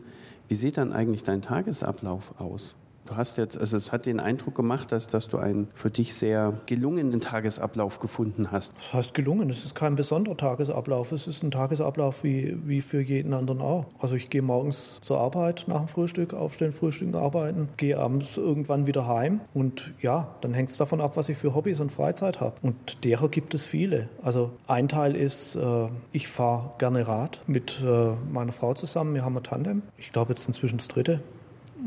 [0.49, 2.75] Wie sieht dann eigentlich dein Tagesablauf aus?
[3.11, 6.15] Du hast jetzt, also es hat den Eindruck gemacht, dass, dass du einen für dich
[6.15, 8.73] sehr gelungenen Tagesablauf gefunden hast.
[8.77, 13.01] Das heißt gelungen, es ist kein besonderer Tagesablauf, es ist ein Tagesablauf wie, wie für
[13.01, 13.87] jeden anderen auch.
[13.99, 18.87] Also ich gehe morgens zur Arbeit nach dem Frühstück, aufstehen, frühstücken, arbeiten, gehe abends irgendwann
[18.87, 22.39] wieder heim und ja, dann hängt es davon ab, was ich für Hobbys und Freizeit
[22.39, 22.55] habe.
[22.63, 24.09] Und derer gibt es viele.
[24.23, 29.25] Also ein Teil ist, äh, ich fahre gerne Rad mit äh, meiner Frau zusammen, wir
[29.25, 29.83] haben ein Tandem.
[29.99, 31.21] Ich glaube jetzt inzwischen das dritte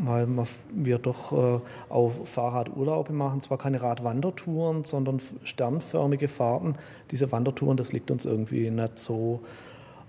[0.02, 0.28] weil
[0.74, 6.76] wir doch äh, auch Fahrradurlaube machen, zwar keine Radwandertouren, sondern sternförmige Fahrten.
[7.12, 9.42] Diese Wandertouren, das liegt uns irgendwie nicht so.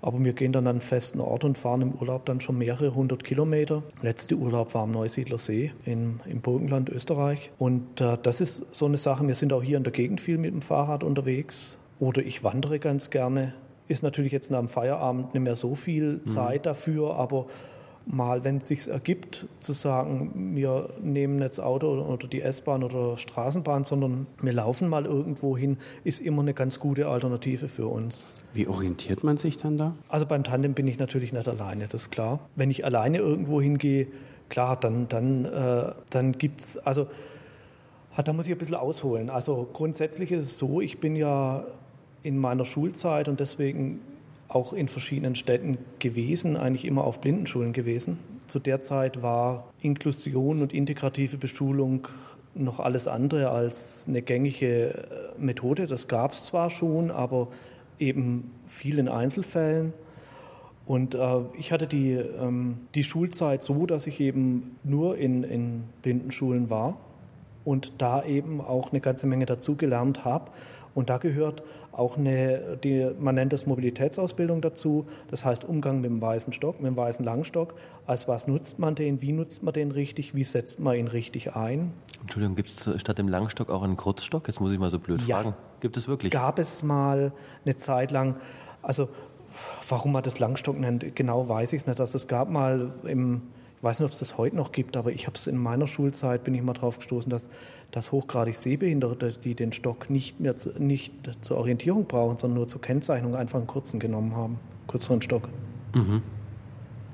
[0.02, 2.94] Aber wir gehen dann an einen festen Ort und fahren im Urlaub dann schon mehrere
[2.94, 3.82] hundert Kilometer.
[4.02, 7.52] Letzte Urlaub war am Neusiedler See in, im Burgenland, Österreich.
[7.58, 9.26] Und äh, das ist so eine Sache.
[9.26, 11.78] Wir sind auch hier in der Gegend viel mit dem Fahrrad unterwegs.
[12.00, 13.54] Oder ich wandere ganz gerne.
[13.88, 16.28] Ist natürlich jetzt nach dem Feierabend nicht mehr so viel mhm.
[16.28, 16.64] Zeit mhm.
[16.64, 17.46] dafür, aber
[18.06, 22.82] mal, wenn es sich ergibt, zu sagen, wir nehmen nicht das Auto oder die S-Bahn
[22.82, 27.86] oder Straßenbahn, sondern wir laufen mal irgendwo hin, ist immer eine ganz gute Alternative für
[27.86, 28.26] uns.
[28.52, 29.94] Wie orientiert man sich dann da?
[30.08, 32.40] Also beim Tandem bin ich natürlich nicht alleine, das ist klar.
[32.56, 34.06] Wenn ich alleine irgendwo hingehe,
[34.48, 37.06] klar, dann, dann, äh, dann gibt es, also
[38.22, 39.30] da muss ich ein bisschen ausholen.
[39.30, 41.64] Also grundsätzlich ist es so, ich bin ja
[42.22, 44.00] in meiner Schulzeit und deswegen
[44.54, 48.18] auch in verschiedenen Städten gewesen, eigentlich immer auf Blindenschulen gewesen.
[48.46, 52.06] Zu der Zeit war Inklusion und integrative Beschulung
[52.54, 55.04] noch alles andere als eine gängige äh,
[55.38, 55.86] Methode.
[55.86, 57.48] Das gab es zwar schon, aber
[57.98, 59.92] eben viel in Einzelfällen.
[60.86, 65.84] Und äh, ich hatte die, ähm, die Schulzeit so, dass ich eben nur in, in
[66.02, 66.98] Blindenschulen war
[67.64, 70.52] und da eben auch eine ganze Menge dazugelernt habe.
[70.94, 71.64] Und da gehört
[71.96, 76.80] auch eine, die, man nennt das Mobilitätsausbildung dazu, das heißt Umgang mit dem weißen Stock,
[76.80, 77.74] mit dem weißen Langstock.
[78.06, 81.54] Als was nutzt man den, wie nutzt man den richtig, wie setzt man ihn richtig
[81.54, 81.92] ein?
[82.20, 84.46] Entschuldigung, gibt es statt dem Langstock auch einen Kurzstock?
[84.48, 85.54] Jetzt muss ich mal so blöd ja, fragen.
[85.80, 86.32] Gibt es wirklich?
[86.32, 87.32] Gab es mal
[87.64, 88.38] eine Zeit lang,
[88.82, 89.08] also
[89.88, 92.00] warum man das Langstock nennt, genau weiß ich es nicht.
[92.00, 93.42] Also es gab mal im
[93.84, 96.42] weiß nicht, ob es das heute noch gibt, aber ich habe es in meiner Schulzeit,
[96.42, 97.48] bin ich mal drauf gestoßen, dass,
[97.90, 102.68] dass hochgradig Sehbehinderte, die den Stock nicht mehr zu, nicht zur Orientierung brauchen, sondern nur
[102.68, 105.48] zur Kennzeichnung, einfach einen kurzen genommen haben, kürzeren Stock.
[105.94, 106.22] Mhm.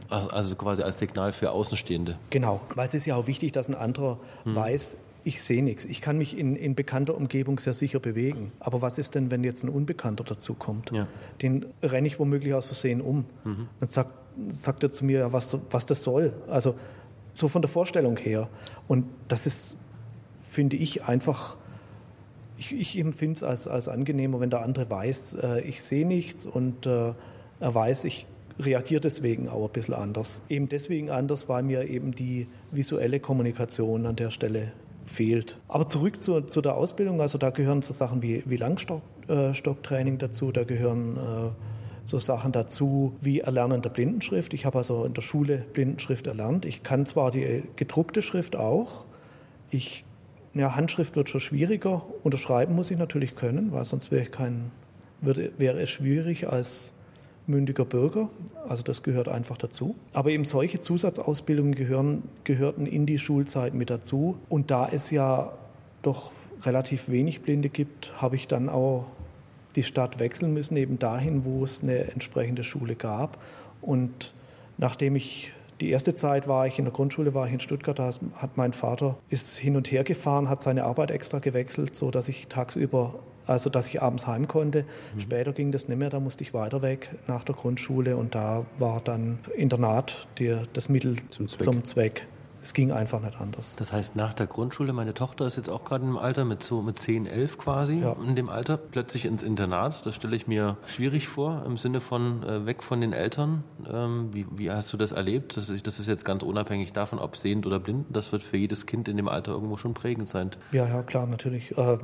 [0.08, 2.16] Also quasi als Signal für Außenstehende.
[2.30, 4.56] Genau, weil es ist ja auch wichtig, dass ein anderer mhm.
[4.56, 5.84] weiß, ich sehe nichts.
[5.84, 8.52] Ich kann mich in, in bekannter Umgebung sehr sicher bewegen.
[8.58, 10.90] Aber was ist denn, wenn jetzt ein Unbekannter dazukommt?
[10.92, 11.06] Ja.
[11.42, 13.26] Den renne ich womöglich aus Versehen um.
[13.44, 13.68] Mhm.
[13.80, 14.10] Dann sagt
[14.50, 16.34] sagt er zu mir, was, was das soll.
[16.48, 16.74] Also
[17.34, 18.48] so von der Vorstellung her.
[18.88, 19.76] Und das ist,
[20.42, 21.56] finde ich, einfach,
[22.58, 26.46] ich, ich empfinde es als, als angenehmer, wenn der andere weiß, äh, ich sehe nichts
[26.46, 27.12] und äh,
[27.60, 28.26] er weiß, ich
[28.58, 30.40] reagiere deswegen auch ein bisschen anders.
[30.48, 34.72] Eben deswegen anders, weil mir eben die visuelle Kommunikation an der Stelle
[35.06, 35.58] fehlt.
[35.68, 40.18] Aber zurück zu, zu der Ausbildung, also da gehören so Sachen wie, wie Langstocktraining äh,
[40.18, 41.50] dazu, da gehören äh,
[42.10, 44.52] so Sachen dazu wie Erlernen der Blindenschrift.
[44.52, 46.64] Ich habe also in der Schule Blindenschrift erlernt.
[46.64, 49.04] Ich kann zwar die gedruckte Schrift auch.
[49.70, 50.04] Ich,
[50.52, 52.02] ja, Handschrift wird schon schwieriger.
[52.24, 54.72] Unterschreiben muss ich natürlich können, weil sonst wäre, ich kein,
[55.20, 56.94] würde, wäre es schwierig als
[57.46, 58.28] mündiger Bürger.
[58.68, 59.94] Also das gehört einfach dazu.
[60.12, 64.36] Aber eben solche Zusatzausbildungen gehören, gehörten in die Schulzeit mit dazu.
[64.48, 65.52] Und da es ja
[66.02, 69.06] doch relativ wenig Blinde gibt, habe ich dann auch
[69.76, 73.38] die Stadt wechseln müssen, eben dahin, wo es eine entsprechende Schule gab.
[73.80, 74.34] Und
[74.78, 78.10] nachdem ich die erste Zeit war ich in der Grundschule, war ich in Stuttgart, da
[78.34, 82.28] hat mein Vater ist hin und her gefahren, hat seine Arbeit extra gewechselt, so dass
[82.28, 84.84] ich tagsüber, also dass ich abends heim konnte.
[85.14, 85.20] Mhm.
[85.20, 88.66] Später ging das nicht mehr, da musste ich weiter weg nach der Grundschule und da
[88.78, 91.62] war dann Internat die, das Mittel zum Zweck.
[91.62, 92.26] Zum Zweck.
[92.62, 93.76] Es ging einfach nicht anders.
[93.76, 96.82] Das heißt, nach der Grundschule, meine Tochter ist jetzt auch gerade im Alter mit so
[96.82, 98.14] mit 10, 11 quasi, ja.
[98.26, 100.04] in dem Alter, plötzlich ins Internat.
[100.04, 103.64] Das stelle ich mir schwierig vor, im Sinne von äh, weg von den Eltern.
[103.90, 105.56] Ähm, wie, wie, hast du das erlebt?
[105.56, 108.06] Das ist, das ist jetzt ganz unabhängig davon, ob sehend oder blind.
[108.10, 110.50] Das wird für jedes Kind in dem Alter irgendwo schon prägend sein.
[110.72, 111.76] Ja, ja, klar, natürlich.
[111.78, 111.98] Äh,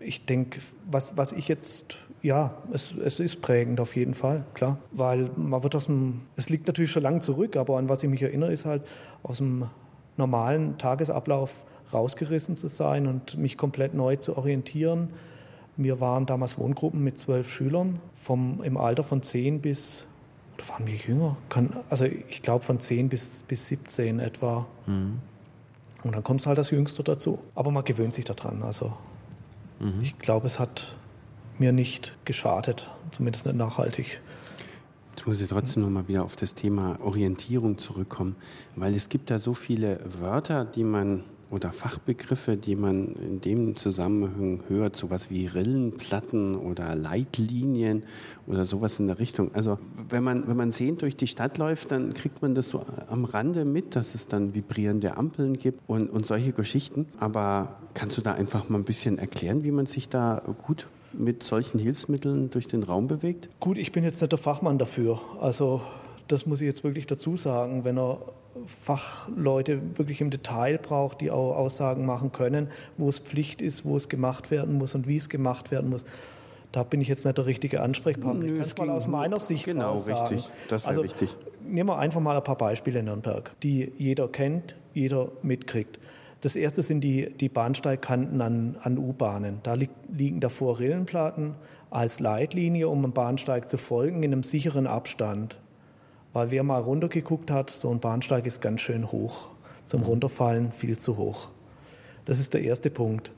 [0.00, 0.60] ich denke,
[0.90, 4.78] was, was ich jetzt ja, es, es, ist prägend auf jeden Fall, klar.
[4.92, 8.08] Weil man wird aus dem, es liegt natürlich schon lange zurück, aber an was ich
[8.08, 8.82] mich erinnere, ist halt
[9.24, 9.68] aus dem
[10.16, 15.08] normalen Tagesablauf rausgerissen zu sein und mich komplett neu zu orientieren.
[15.76, 20.06] Wir waren damals Wohngruppen mit zwölf Schülern, vom, im Alter von zehn bis,
[20.56, 21.36] oder waren wir jünger?
[21.48, 24.66] Kann, also ich glaube von zehn bis, bis 17 etwa.
[24.86, 25.20] Mhm.
[26.02, 27.38] Und dann kommt halt das Jüngste dazu.
[27.54, 28.62] Aber man gewöhnt sich daran.
[28.62, 28.92] Also
[29.78, 30.00] mhm.
[30.02, 30.94] ich glaube, es hat
[31.58, 34.20] mir nicht geschadet, zumindest nicht nachhaltig.
[35.14, 38.34] Jetzt muss ich trotzdem noch mal wieder auf das Thema Orientierung zurückkommen,
[38.76, 41.22] weil es gibt da so viele Wörter, die man
[41.52, 48.04] oder Fachbegriffe, die man in dem Zusammenhang hört, sowas wie Rillenplatten oder Leitlinien
[48.46, 49.54] oder sowas in der Richtung.
[49.54, 52.84] Also wenn man, wenn man sehend durch die Stadt läuft, dann kriegt man das so
[53.08, 57.06] am Rande mit, dass es dann vibrierende Ampeln gibt und, und solche Geschichten.
[57.20, 61.42] Aber kannst du da einfach mal ein bisschen erklären, wie man sich da gut mit
[61.42, 63.50] solchen Hilfsmitteln durch den Raum bewegt?
[63.60, 65.20] Gut, ich bin jetzt nicht der Fachmann dafür.
[65.38, 65.82] Also
[66.28, 67.84] das muss ich jetzt wirklich dazu sagen.
[67.84, 68.22] Wenn er
[68.66, 73.96] Fachleute wirklich im Detail braucht, die auch Aussagen machen können, wo es Pflicht ist, wo
[73.96, 76.04] es gemacht werden muss und wie es gemacht werden muss.
[76.70, 78.44] Da bin ich jetzt nicht der richtige Ansprechpartner.
[78.44, 80.26] Nö, ich kann es mal aus meiner Sicht genau, sagen.
[80.28, 80.50] richtig.
[80.68, 81.36] Das wäre also, wichtig.
[81.66, 85.98] Nehmen wir einfach mal ein paar Beispiele in Nürnberg, die jeder kennt, jeder mitkriegt.
[86.40, 89.60] Das erste sind die, die Bahnsteigkanten an, an U-Bahnen.
[89.62, 91.54] Da li liegen davor Rillenplatten
[91.90, 95.58] als Leitlinie, um dem Bahnsteig zu folgen, in einem sicheren Abstand.
[96.32, 99.48] Weil wer mal runtergeguckt hat, so ein Bahnsteig ist ganz schön hoch.
[99.84, 101.48] Zum Runterfallen viel zu hoch.
[102.24, 103.32] Das ist der erste Punkt,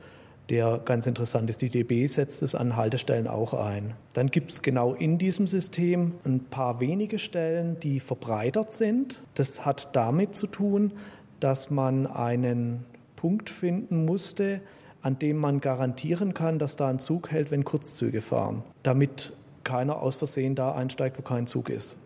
[0.50, 1.62] der ganz interessant ist.
[1.62, 3.94] Die DB setzt es an Haltestellen auch ein.
[4.12, 9.22] Dann gibt es genau in diesem System ein paar wenige Stellen, die verbreitert sind.
[9.35, 10.92] Das hat damit zu tun,
[11.40, 12.85] dass man einen
[13.16, 14.61] Punkt finden musste,
[15.02, 19.33] an dem man garantieren kann, dass da ein Zug hält, wenn Kurzzüge fahren, damit
[19.64, 21.96] keiner aus Versehen da einsteigt, wo kein Zug ist.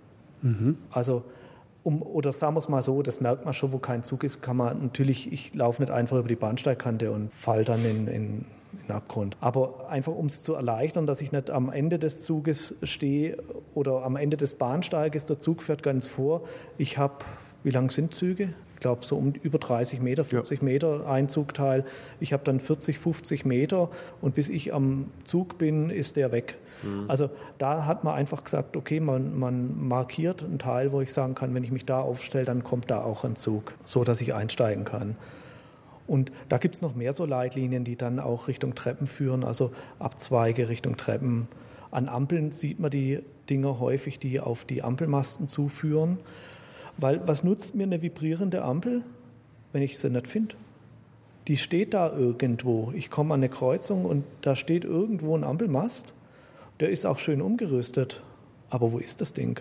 [0.43, 0.77] Mhm.
[0.91, 1.25] Also
[1.83, 4.43] um, oder sagen wir es mal so, das merkt man schon, wo kein Zug ist,
[4.43, 8.45] kann man natürlich, ich laufe nicht einfach über die Bahnsteigkante und fall dann in, in,
[8.87, 9.37] in Abgrund.
[9.41, 13.39] Aber einfach, um es zu erleichtern, dass ich nicht am Ende des Zuges stehe
[13.75, 16.43] oder am Ende des Bahnsteiges, der Zug fährt ganz vor.
[16.77, 17.25] Ich habe,
[17.63, 18.53] wie lang sind Züge?
[18.81, 20.65] Glaube so um über 30 Meter, 40 ja.
[20.65, 21.85] Meter Einzugteil.
[22.21, 23.89] Ich habe dann 40, 50 Meter
[24.21, 26.57] und bis ich am Zug bin, ist der weg.
[26.83, 27.05] Mhm.
[27.09, 31.35] Also da hat man einfach gesagt, okay, man, man markiert einen Teil, wo ich sagen
[31.35, 34.35] kann, wenn ich mich da aufstelle, dann kommt da auch ein Zug, so dass ich
[34.35, 35.17] einsteigen kann.
[36.07, 39.73] Und da gibt es noch mehr so Leitlinien, die dann auch Richtung Treppen führen, also
[39.99, 41.49] Abzweige Richtung Treppen.
[41.91, 46.19] An Ampeln sieht man die Dinger häufig, die auf die Ampelmasten zuführen.
[46.99, 49.03] Weil was nutzt mir eine vibrierende Ampel,
[49.73, 50.57] wenn ich sie nicht finde?
[51.47, 52.93] Die steht da irgendwo.
[52.95, 56.13] Ich komme an eine Kreuzung und da steht irgendwo ein Ampelmast.
[56.81, 58.23] Der ist auch schön umgerüstet.
[58.69, 59.61] Aber wo ist das Ding?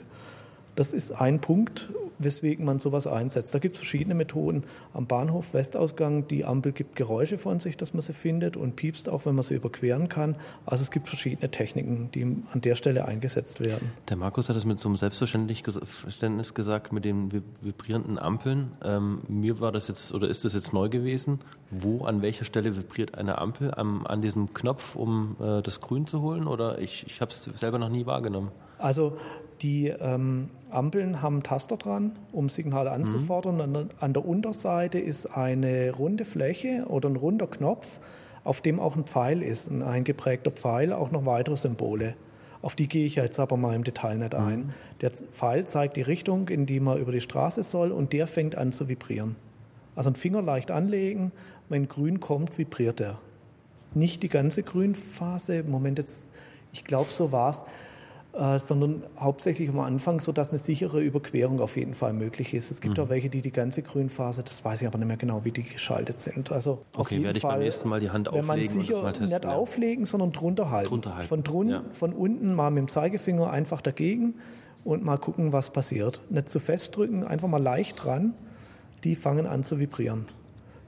[0.78, 3.52] Das ist ein Punkt, weswegen man sowas einsetzt.
[3.52, 4.64] Da gibt es verschiedene Methoden.
[4.94, 9.10] Am Bahnhof Westausgang, die Ampel gibt Geräusche von sich, dass man sie findet und piepst
[9.10, 10.36] auch, wenn man sie überqueren kann.
[10.68, 13.90] Also es gibt verschiedene Techniken, die an der Stelle eingesetzt werden.
[14.08, 17.32] Der Markus hat es mit so einem Selbstverständnis gesagt, mit den
[17.64, 18.72] vibrierenden Ampeln.
[18.86, 21.40] Ähm, mir war das jetzt, oder ist das jetzt neu gewesen?
[21.72, 23.74] Wo, an welcher Stelle vibriert eine Ampel?
[23.74, 26.46] Am, an diesem Knopf, um äh, das Grün zu holen?
[26.46, 28.52] Oder ich, ich habe es selber noch nie wahrgenommen.
[28.78, 29.18] Also
[29.62, 33.56] die ähm, Ampeln haben Taster dran, um Signale anzufordern.
[33.56, 33.62] Mhm.
[33.62, 37.88] An, der, an der Unterseite ist eine runde Fläche oder ein runder Knopf,
[38.44, 42.16] auf dem auch ein Pfeil ist, ein eingeprägter Pfeil, auch noch weitere Symbole.
[42.62, 44.60] Auf die gehe ich jetzt aber mal im Detail nicht ein.
[44.60, 44.70] Mhm.
[45.02, 48.56] Der Pfeil zeigt die Richtung, in die man über die Straße soll und der fängt
[48.56, 49.36] an zu vibrieren.
[49.96, 51.32] Also einen Finger leicht anlegen,
[51.70, 53.20] wenn grün kommt, vibriert er.
[53.94, 56.28] Nicht die ganze Grünphase, Moment jetzt,
[56.72, 57.62] ich glaube, so war es.
[58.38, 62.70] Äh, sondern hauptsächlich am Anfang, sodass eine sichere Überquerung auf jeden Fall möglich ist.
[62.70, 63.04] Es gibt mhm.
[63.04, 65.64] auch welche, die die ganze Grünphase, das weiß ich aber nicht mehr genau, wie die
[65.64, 66.52] geschaltet sind.
[66.52, 68.90] Also okay, werde ich Fall, beim nächsten Mal die Hand auflegen wenn man sicher und
[68.90, 69.30] das mal testen.
[69.30, 69.56] Nicht ja.
[69.56, 70.90] auflegen, sondern drunter halten.
[70.90, 71.28] Drunter halten.
[71.28, 71.84] Von, drun ja.
[71.94, 74.36] von unten mal mit dem Zeigefinger einfach dagegen
[74.84, 76.22] und mal gucken, was passiert.
[76.30, 78.36] Nicht zu fest drücken, einfach mal leicht dran.
[79.04, 80.28] Die fangen an zu vibrieren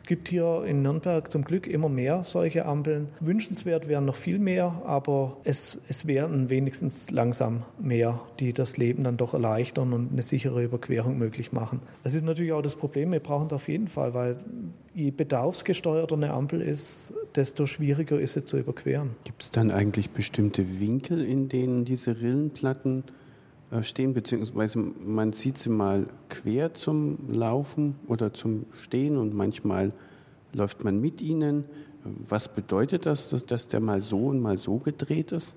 [0.10, 3.10] gibt hier in Nürnberg zum Glück immer mehr solche Ampeln.
[3.19, 9.04] Wünschenswert wären noch viel mehr, aber es, es wären wenigstens langsam mehr, die das Leben
[9.04, 11.82] dann doch erleichtern und eine sichere Überquerung möglich machen.
[12.04, 14.38] Das ist natürlich auch das Problem, wir brauchen es auf jeden Fall, weil
[14.95, 19.12] je bedarfsgesteuerter eine Ampel ist, desto schwieriger ist sie zu überqueren.
[19.26, 23.04] Gibt es dann eigentlich bestimmte Winkel, in denen diese Rillenplatten
[23.82, 29.93] stehen, beziehungsweise man sieht sie mal quer zum Laufen oder zum Stehen und manchmal
[30.53, 31.65] läuft man mit ihnen.
[32.03, 35.53] Was bedeutet das, dass, dass der mal so und mal so gedreht ist?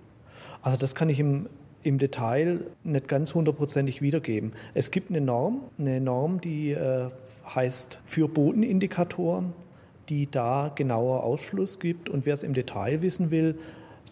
[0.60, 1.48] Also das kann ich im,
[1.82, 4.52] im Detail nicht ganz hundertprozentig wiedergeben.
[4.74, 7.08] Es gibt eine Norm, eine Norm, die äh,
[7.54, 9.52] heißt für Bodenindikatoren,
[10.08, 12.08] die da genauer Ausschluss gibt.
[12.08, 13.56] Und wer es im Detail wissen will,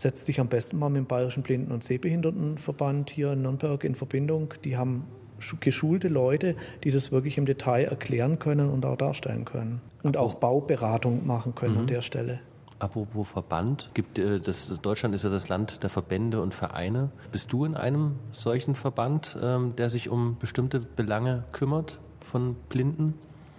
[0.01, 3.95] setzt sich am besten mal mit dem Bayerischen Blinden- und Sehbehindertenverband hier in Nürnberg in
[3.95, 4.55] Verbindung.
[4.65, 5.07] Die haben
[5.61, 9.81] geschulte Leute, die das wirklich im Detail erklären können und auch darstellen können.
[10.03, 11.81] Und auch Bauberatung machen können mhm.
[11.81, 12.41] an der Stelle.
[12.79, 17.11] Apropos Verband, gibt, äh, das, Deutschland ist ja das Land der Verbände und Vereine.
[17.31, 23.15] Bist du in einem solchen Verband, ähm, der sich um bestimmte Belange kümmert von Blinden?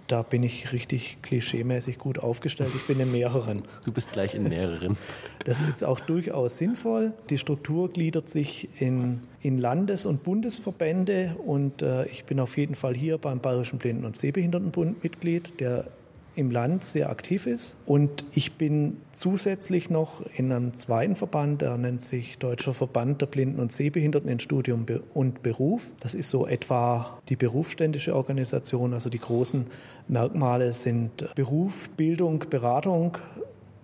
[0.08, 2.70] Da bin ich richtig klischeemäßig gut aufgestellt.
[2.74, 3.62] Ich bin in mehreren.
[3.84, 4.96] Du bist gleich in mehreren.
[5.44, 7.14] Das ist auch durchaus sinnvoll.
[7.30, 12.74] Die Struktur gliedert sich in, in Landes- und Bundesverbände und äh, ich bin auf jeden
[12.74, 15.86] Fall hier beim Bayerischen Blinden- und Sehbehindertenbund Mitglied, der
[16.34, 17.74] im Land sehr aktiv ist.
[17.86, 23.26] Und ich bin zusätzlich noch in einem zweiten Verband, der nennt sich Deutscher Verband der
[23.26, 25.92] Blinden und Sehbehinderten in Studium und Beruf.
[26.00, 28.94] Das ist so etwa die berufsständische Organisation.
[28.94, 29.66] Also die großen
[30.08, 33.18] Merkmale sind Beruf, Bildung, Beratung,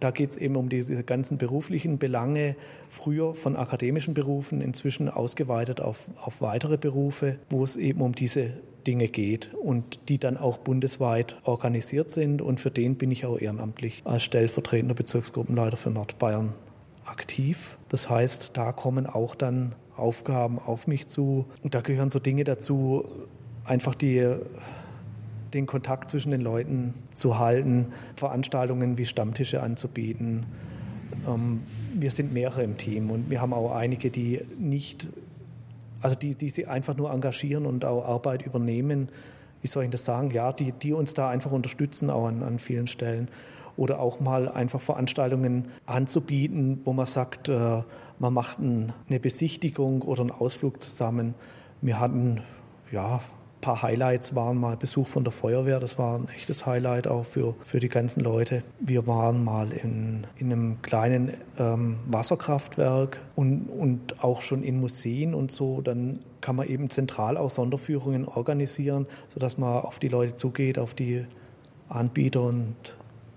[0.01, 2.55] da geht es eben um diese ganzen beruflichen Belange,
[2.89, 8.53] früher von akademischen Berufen, inzwischen ausgeweitet auf, auf weitere Berufe, wo es eben um diese
[8.87, 12.43] Dinge geht und die dann auch bundesweit organisiert sind.
[12.43, 16.55] Und für den bin ich auch ehrenamtlich als stellvertretender Bezirksgruppenleiter für Nordbayern
[17.05, 17.79] aktiv.
[17.89, 21.47] Das heißt, da kommen auch dann Aufgaben auf mich zu.
[21.63, 23.05] Und da gehören so Dinge dazu,
[23.65, 24.37] einfach die
[25.55, 27.87] den Kontakt zwischen den Leuten zu halten,
[28.17, 30.47] Veranstaltungen wie Stammtische anzubieten.
[31.27, 31.63] Ähm,
[31.95, 35.09] wir sind mehrere im Team und wir haben auch einige, die nicht,
[36.01, 39.09] also die, die sich einfach nur engagieren und auch Arbeit übernehmen.
[39.61, 40.31] Wie soll ich das sagen?
[40.31, 43.29] Ja, die, die uns da einfach unterstützen, auch an, an vielen Stellen.
[43.77, 47.83] Oder auch mal einfach Veranstaltungen anzubieten, wo man sagt, äh,
[48.19, 51.35] man macht ein, eine Besichtigung oder einen Ausflug zusammen.
[51.81, 52.43] Wir hatten
[52.91, 53.21] ja
[53.61, 57.55] paar Highlights waren mal Besuch von der Feuerwehr, das war ein echtes Highlight auch für,
[57.65, 58.63] für die ganzen Leute.
[58.81, 65.35] Wir waren mal in, in einem kleinen ähm, Wasserkraftwerk und, und auch schon in Museen
[65.35, 65.81] und so.
[65.81, 70.95] Dann kann man eben zentral auch Sonderführungen organisieren, sodass man auf die Leute zugeht, auf
[70.95, 71.27] die
[71.89, 72.77] Anbieter und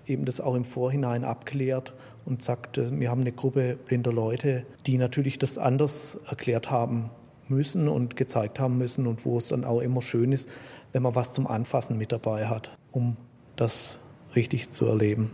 [0.06, 4.64] eben das auch im Vorhinein abklärt und sagt, äh, wir haben eine Gruppe blinder Leute,
[4.86, 7.10] die natürlich das anders erklärt haben
[7.48, 10.48] müssen und gezeigt haben müssen und wo es dann auch immer schön ist,
[10.92, 13.16] wenn man was zum Anfassen mit dabei hat, um
[13.56, 13.98] das
[14.34, 15.30] richtig zu erleben.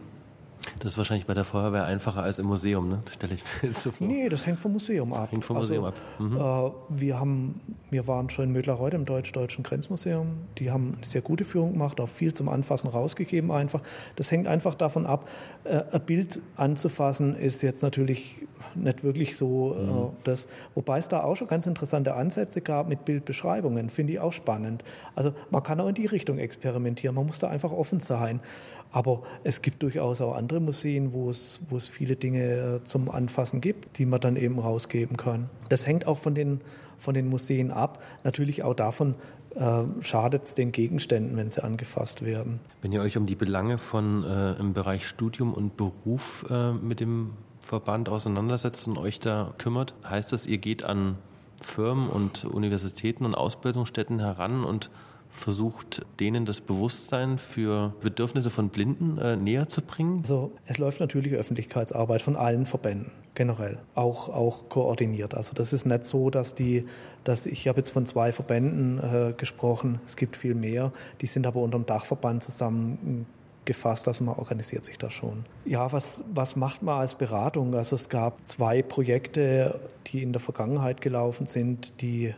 [0.79, 3.03] Das ist wahrscheinlich bei der Feuerwehr einfacher als im Museum, ne?
[3.11, 4.07] stelle ich mir so vor.
[4.07, 5.31] Nee, das hängt vom Museum ab.
[5.31, 6.05] Hängt vom Museum also, ab.
[6.19, 6.37] Mhm.
[6.37, 10.29] Äh, wir, haben, wir waren schon in Mödlerreuth im Deutsch-Deutschen Grenzmuseum.
[10.59, 13.83] Die haben eine sehr gute Führung gemacht, auch viel zum Anfassen rausgegeben einfach.
[14.17, 15.29] Das hängt einfach davon ab,
[15.65, 18.37] äh, ein Bild anzufassen ist jetzt natürlich
[18.75, 20.11] nicht wirklich so äh, mhm.
[20.25, 24.33] das, wobei es da auch schon ganz interessante Ansätze gab mit Bildbeschreibungen, finde ich auch
[24.33, 24.85] spannend.
[25.15, 28.41] Also man kann auch in die Richtung experimentieren, man muss da einfach offen sein.
[28.91, 33.11] Aber es gibt durchaus auch andere Museen, wo es, wo es viele Dinge äh, zum
[33.11, 35.51] Anfassen gibt, die man dann eben rausgeben kann.
[35.69, 36.61] Das hängt auch von den,
[36.99, 38.03] von den Museen ab.
[38.25, 39.15] Natürlich auch davon,
[39.55, 42.61] äh, schadet es den Gegenständen, wenn sie angefasst werden.
[42.83, 47.01] Wenn ihr euch um die Belange von äh, im Bereich Studium und Beruf äh, mit
[47.01, 47.33] dem
[47.67, 51.17] Verband auseinandersetzt und euch da kümmert, heißt das, ihr geht an
[51.61, 54.91] Firmen und Universitäten und Ausbildungsstätten heran und
[55.39, 60.21] versucht, denen das Bewusstsein für Bedürfnisse von Blinden äh, näher zu bringen?
[60.23, 65.35] Also es läuft natürlich Öffentlichkeitsarbeit von allen Verbänden generell, auch, auch koordiniert.
[65.35, 66.87] Also das ist nicht so, dass die,
[67.25, 71.47] dass ich habe jetzt von zwei Verbänden äh, gesprochen, es gibt viel mehr, die sind
[71.47, 73.27] aber unter dem Dachverband zusammen
[73.69, 75.45] gefasst, also man organisiert sich da schon.
[75.67, 77.75] Ja, was, was macht man als Beratung?
[77.75, 82.35] Also es gab zwei Projekte, die in der Vergangenheit gelaufen sind, die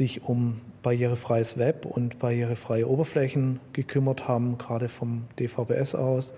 [0.00, 6.32] sich um barrierefreies Web und barrierefreie Oberflächen gekümmert haben, gerade vom DVBS aus.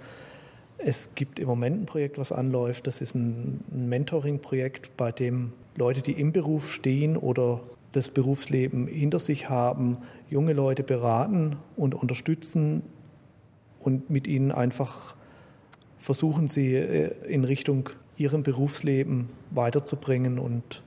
[0.78, 2.88] Es gibt im Moment ein Projekt, was anläuft.
[2.88, 7.60] Das ist ein Mentoring-Projekt, bei dem Leute, die im Beruf stehen oder
[7.92, 9.98] das Berufsleben hinter sich haben,
[10.28, 12.82] junge Leute beraten und unterstützen
[13.78, 15.14] und mit ihnen einfach
[15.98, 20.82] versuchen, sie äh, in Richtung ihrem Berufsleben weiterzubringen und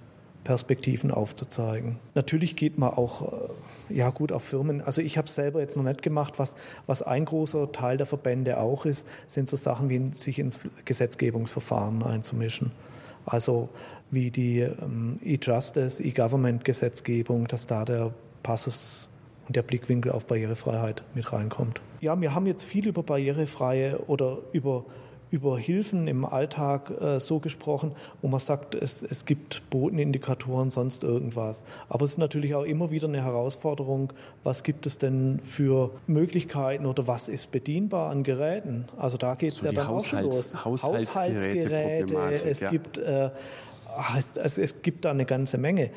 [0.45, 1.97] Perspektiven aufzuzeigen.
[2.13, 3.49] Natürlich geht man auch
[3.89, 4.81] äh, ja gut auf Firmen.
[4.81, 6.35] Also ich habe es selber jetzt noch nicht gemacht.
[6.37, 6.55] Was,
[6.87, 12.03] was ein großer Teil der Verbände auch ist, sind so Sachen wie sich ins Gesetzgebungsverfahren
[12.03, 12.71] einzumischen.
[13.25, 13.69] Also
[14.11, 19.09] wie die ähm, E-Justice, E-Government-Gesetzgebung, dass da der Passus
[19.47, 21.81] und der Blickwinkel auf Barrierefreiheit mit reinkommt.
[22.01, 24.85] Ja, wir haben jetzt viel über barrierefreie oder über
[25.35, 31.03] über Hilfen im Alltag äh, so gesprochen, wo man sagt, es, es gibt Bodenindikatoren, sonst
[31.03, 31.65] irgendwas.
[31.89, 34.13] Aber es ist natürlich auch immer wieder eine Herausforderung,
[34.45, 38.85] was gibt es denn für Möglichkeiten oder was ist bedienbar an Geräten?
[38.97, 40.85] Also da geht es so ja dann Haushalts, auch schon los.
[40.85, 42.71] Haushaltsgeräte, es, ja.
[42.71, 43.29] gibt, äh,
[43.93, 45.91] ach, es, es, es gibt da eine ganze Menge.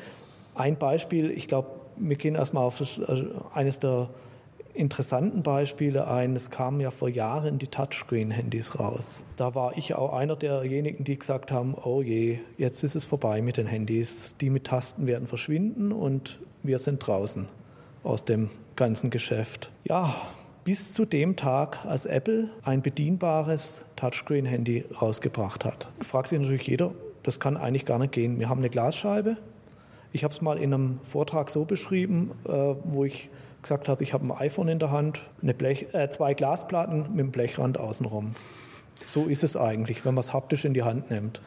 [0.53, 3.23] Ein Beispiel, ich glaube, wir gehen erstmal auf das, also
[3.53, 4.09] eines der
[4.79, 6.35] interessanten Beispiele ein.
[6.35, 9.25] Es kamen ja vor Jahren die Touchscreen-Handys raus.
[9.35, 13.41] Da war ich auch einer derjenigen, die gesagt haben, oh je, jetzt ist es vorbei
[13.41, 14.35] mit den Handys.
[14.39, 17.47] Die mit Tasten werden verschwinden und wir sind draußen
[18.03, 19.71] aus dem ganzen Geschäft.
[19.83, 20.15] Ja,
[20.63, 25.89] bis zu dem Tag, als Apple ein bedienbares Touchscreen-Handy rausgebracht hat.
[26.07, 26.91] Fragt sich natürlich jeder,
[27.23, 28.39] das kann eigentlich gar nicht gehen.
[28.39, 29.37] Wir haben eine Glasscheibe.
[30.11, 33.29] Ich habe es mal in einem Vortrag so beschrieben, äh, wo ich
[33.61, 37.31] gesagt habe, ich habe ein iPhone in der Hand, Blech, äh, zwei Glasplatten mit einem
[37.31, 38.35] Blechrand außenrum.
[39.05, 41.41] So ist es eigentlich, wenn man es haptisch in die Hand nimmt.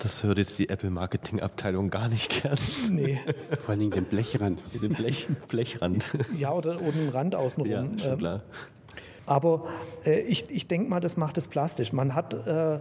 [0.00, 2.58] Das hört jetzt die Apple-Marketing-Abteilung gar nicht gern.
[2.90, 3.18] Nee.
[3.58, 4.62] Vor allem den Blechrand.
[4.82, 6.04] Den Blech, Blechrand.
[6.36, 7.70] Ja, oder, oder einen Rand außenrum.
[7.70, 8.42] Ja, schon ähm, klar.
[9.26, 9.64] Aber
[10.04, 11.92] äh, ich, ich denke mal, das macht es plastisch.
[11.92, 12.80] Man hat äh,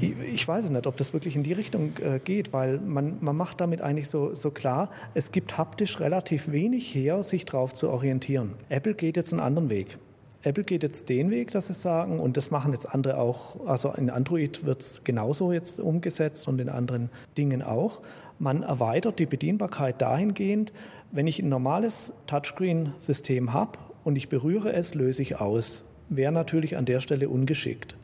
[0.00, 3.36] ich weiß es nicht, ob das wirklich in die Richtung äh, geht, weil man, man
[3.36, 7.90] macht damit eigentlich so, so klar, es gibt haptisch relativ wenig her, sich darauf zu
[7.90, 8.54] orientieren.
[8.68, 9.98] Apple geht jetzt einen anderen Weg.
[10.42, 13.92] Apple geht jetzt den Weg, dass sie sagen, und das machen jetzt andere auch, also
[13.92, 18.02] in Android wird es genauso jetzt umgesetzt und in anderen Dingen auch.
[18.38, 20.72] Man erweitert die Bedienbarkeit dahingehend,
[21.12, 25.84] wenn ich ein normales Touchscreen-System habe und ich berühre es, löse ich aus.
[26.10, 27.96] Wäre natürlich an der Stelle ungeschickt.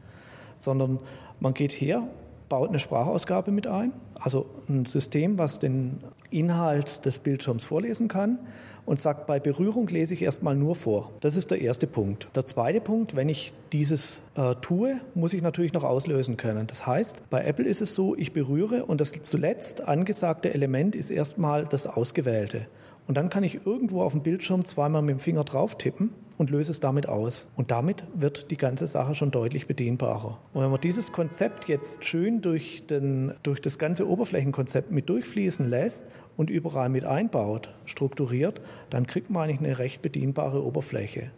[0.58, 0.98] Sondern
[1.40, 2.06] man geht her,
[2.48, 6.00] baut eine Sprachausgabe mit ein, also ein System, was den
[6.30, 8.38] Inhalt des Bildschirms vorlesen kann
[8.86, 11.12] und sagt, bei Berührung lese ich erstmal nur vor.
[11.20, 12.28] Das ist der erste Punkt.
[12.34, 16.66] Der zweite Punkt, wenn ich dieses äh, tue, muss ich natürlich noch auslösen können.
[16.66, 21.10] Das heißt, bei Apple ist es so, ich berühre und das zuletzt angesagte Element ist
[21.10, 22.66] erstmal das Ausgewählte.
[23.10, 26.48] Und dann kann ich irgendwo auf dem Bildschirm zweimal mit dem Finger drauf tippen und
[26.48, 27.48] löse es damit aus.
[27.56, 30.38] Und damit wird die ganze Sache schon deutlich bedienbarer.
[30.52, 35.68] Und wenn man dieses Konzept jetzt schön durch, den, durch das ganze Oberflächenkonzept mit durchfließen
[35.68, 36.04] lässt
[36.36, 41.32] und überall mit einbaut, strukturiert, dann kriegt man eigentlich eine recht bedienbare Oberfläche.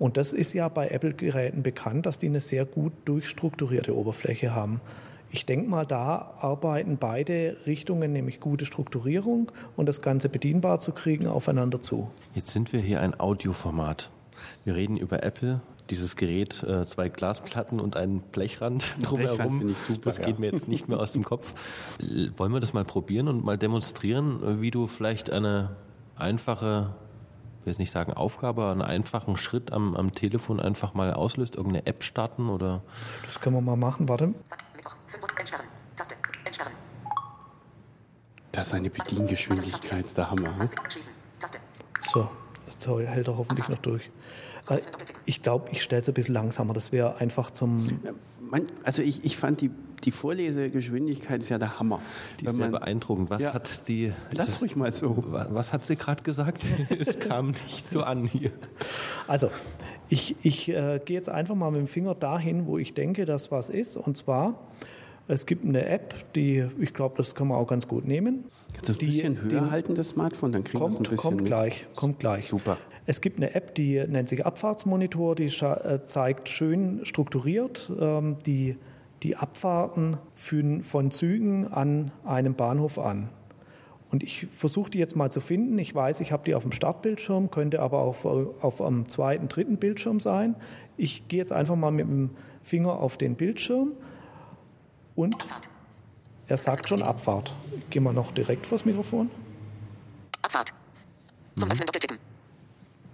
[0.00, 4.80] Und das ist ja bei Apple-Geräten bekannt, dass die eine sehr gut durchstrukturierte Oberfläche haben.
[5.34, 10.92] Ich denke mal, da arbeiten beide Richtungen, nämlich gute Strukturierung und das Ganze bedienbar zu
[10.92, 12.08] kriegen, aufeinander zu.
[12.36, 14.12] Jetzt sind wir hier ein Audioformat.
[14.64, 15.60] Wir reden über Apple,
[15.90, 19.58] dieses Gerät, äh, zwei Glasplatten und einen Blechrand drumherum.
[19.58, 20.38] Blechrand ich super, das geht ja.
[20.38, 21.52] mir jetzt nicht mehr aus dem Kopf.
[22.00, 25.70] L- Wollen wir das mal probieren und mal demonstrieren, äh, wie du vielleicht eine
[26.14, 26.94] einfache,
[27.58, 31.12] ich will jetzt nicht sagen Aufgabe, aber einen einfachen Schritt am, am Telefon einfach mal
[31.12, 31.56] auslöst?
[31.56, 32.82] Irgendeine App starten oder?
[33.26, 34.08] Das können wir mal machen.
[34.08, 34.32] Warte.
[34.84, 34.96] Mittwoch.
[35.06, 35.40] 5 Uhr.
[35.40, 35.66] Entsperren.
[35.96, 36.14] Taste.
[36.44, 36.72] Entsperren.
[38.52, 40.50] Das ist eine Bediengeschwindigkeit, der Hammer.
[40.50, 40.56] Ne?
[40.68, 40.78] 20.
[40.92, 41.12] Schließen.
[41.38, 41.58] Taste.
[42.12, 42.30] So,
[42.76, 44.10] so hält er hoffentlich noch durch.
[44.68, 44.78] Äh,
[45.26, 46.74] Ich glaube, ich stelle es ein bisschen langsamer.
[46.74, 47.98] Das wäre einfach zum.
[48.84, 49.70] Also ich, ich fand die,
[50.04, 52.00] die Vorlesegeschwindigkeit ist ja der Hammer.
[52.40, 53.30] Die ist sehr beeindruckend.
[53.30, 53.54] Was Ja.
[53.54, 54.12] hat die.
[54.32, 55.24] Lass das- ruhig mal so.
[55.32, 56.64] wa- Was hat sie gerade gesagt?
[56.90, 58.52] es kam nicht so an hier.
[59.26, 59.50] Also,
[60.14, 63.50] ich, ich äh, gehe jetzt einfach mal mit dem Finger dahin, wo ich denke, dass
[63.50, 63.96] was ist.
[63.96, 64.58] Und zwar,
[65.26, 68.44] es gibt eine App, die, ich glaube, das kann man auch ganz gut nehmen.
[68.74, 70.52] Kannst du ein Die- bisschen höher halten, das Smartphone?
[70.52, 71.46] Dann kriegen wir es ein Kommt, bisschen kommt mit.
[71.46, 72.46] gleich, kommt gleich.
[72.48, 72.76] Super.
[73.06, 78.76] Es gibt eine App, die nennt sich Abfahrtsmonitor, die äh, zeigt schön strukturiert ähm, die,
[79.22, 83.30] die Abfahrten für, von Zügen an einem Bahnhof an.
[84.14, 85.76] Und ich versuche die jetzt mal zu finden.
[85.76, 89.48] Ich weiß, ich habe die auf dem Startbildschirm, könnte aber auch auf, auf einem zweiten,
[89.48, 90.54] dritten Bildschirm sein.
[90.96, 92.30] Ich gehe jetzt einfach mal mit dem
[92.62, 93.90] Finger auf den Bildschirm
[95.16, 95.68] und Abfahrt.
[96.46, 97.52] er sagt schon Abfahrt.
[97.76, 99.30] Ich gehe mal noch direkt vors Mikrofon.
[100.42, 100.72] Abfahrt.
[101.56, 102.18] Zum Öffnen doppeltippen.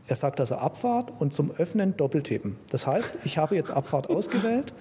[0.06, 2.58] Er sagt also Abfahrt und zum Öffnen Doppeltippen.
[2.68, 4.74] Das heißt, ich habe jetzt Abfahrt ausgewählt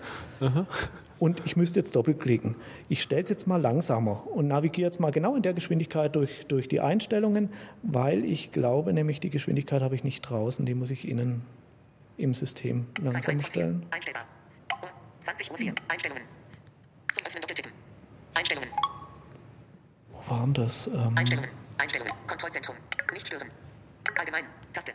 [1.19, 2.55] und ich müsste jetzt doppelklicken.
[2.87, 6.45] Ich stelle es jetzt mal langsamer und navigiere jetzt mal genau in der Geschwindigkeit durch,
[6.47, 7.49] durch die Einstellungen,
[7.83, 11.43] weil ich glaube, nämlich die Geschwindigkeit habe ich nicht draußen, die muss ich innen
[12.17, 13.61] im System langsam 1 zu 4.
[13.61, 13.85] stellen.
[13.91, 14.25] Einstellbar.
[14.81, 14.89] Um
[15.21, 15.73] 20 Uhr 4.
[15.87, 16.23] Einstellungen.
[17.13, 17.71] Zum Öffnen doppeltippen.
[18.35, 18.69] Einstellungen.
[20.11, 20.87] Wo war denn das?
[20.87, 21.49] Ähm, Einstellungen.
[21.77, 22.13] Einstellungen.
[22.27, 22.75] Kontrollzentrum.
[23.13, 23.49] Nicht stören.
[24.17, 24.43] Allgemein.
[24.73, 24.91] Taste.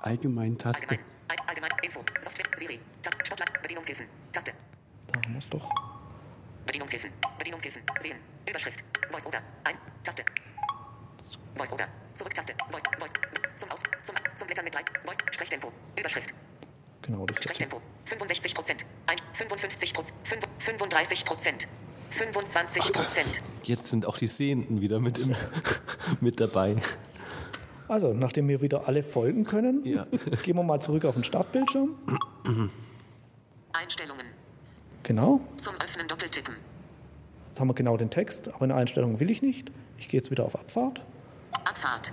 [0.00, 0.82] Allgemein Taste.
[0.88, 1.04] Allgemein.
[1.28, 1.70] Ein, allgemein.
[1.82, 2.00] Info.
[2.20, 2.46] Software.
[2.56, 2.80] Siri.
[3.02, 3.24] Taste.
[3.24, 3.48] Stopplein.
[3.62, 4.06] Bedienungshilfen.
[4.32, 4.52] Taste.
[5.14, 5.70] Da haben wir es doch.
[6.66, 7.10] Bedienungshilfen.
[7.38, 7.82] Bedienungshilfen.
[8.00, 8.16] Sehen.
[8.48, 8.84] Überschrift.
[9.10, 9.38] Voice over.
[9.64, 9.76] Ein.
[10.02, 10.24] Taste.
[11.56, 11.86] Voice over.
[12.14, 12.54] Zurück-Taste.
[12.70, 12.82] Voice.
[12.98, 13.10] Voice.
[13.56, 13.80] Zum Aus.
[14.04, 14.82] Zum, zum Blättern mit drei.
[15.04, 15.16] Voice.
[15.32, 15.72] Sprechtempo.
[15.98, 16.34] Überschrift.
[17.02, 17.80] Genau, das Sprechtempo.
[18.06, 18.84] 65 Prozent.
[19.34, 20.14] 55 Prozent.
[20.58, 21.66] 35 Prozent.
[22.10, 23.40] 25 Prozent.
[23.64, 25.34] Jetzt sind auch die Sehenden wieder mit, im,
[26.20, 26.76] mit dabei.
[27.88, 30.06] Also, nachdem wir wieder alle folgen können, Ja.
[30.42, 31.94] gehen wir mal zurück auf den Startbildschirm.
[33.72, 34.26] Einstellungen.
[35.04, 36.54] Genau, Zum Öffnen doppeltippen.
[37.48, 39.70] Jetzt haben wir genau den Text, aber eine Einstellung will ich nicht.
[39.98, 41.02] Ich gehe jetzt wieder auf Abfahrt.
[41.64, 42.10] Abfahrt.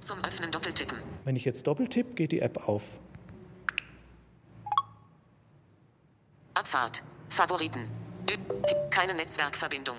[0.00, 0.98] Zum Öffnen doppeltippen.
[1.24, 2.98] Wenn ich jetzt doppeltipp, geht die App auf.
[6.54, 7.02] Abfahrt.
[7.30, 7.88] Favoriten.
[8.90, 9.96] Keine Netzwerkverbindung.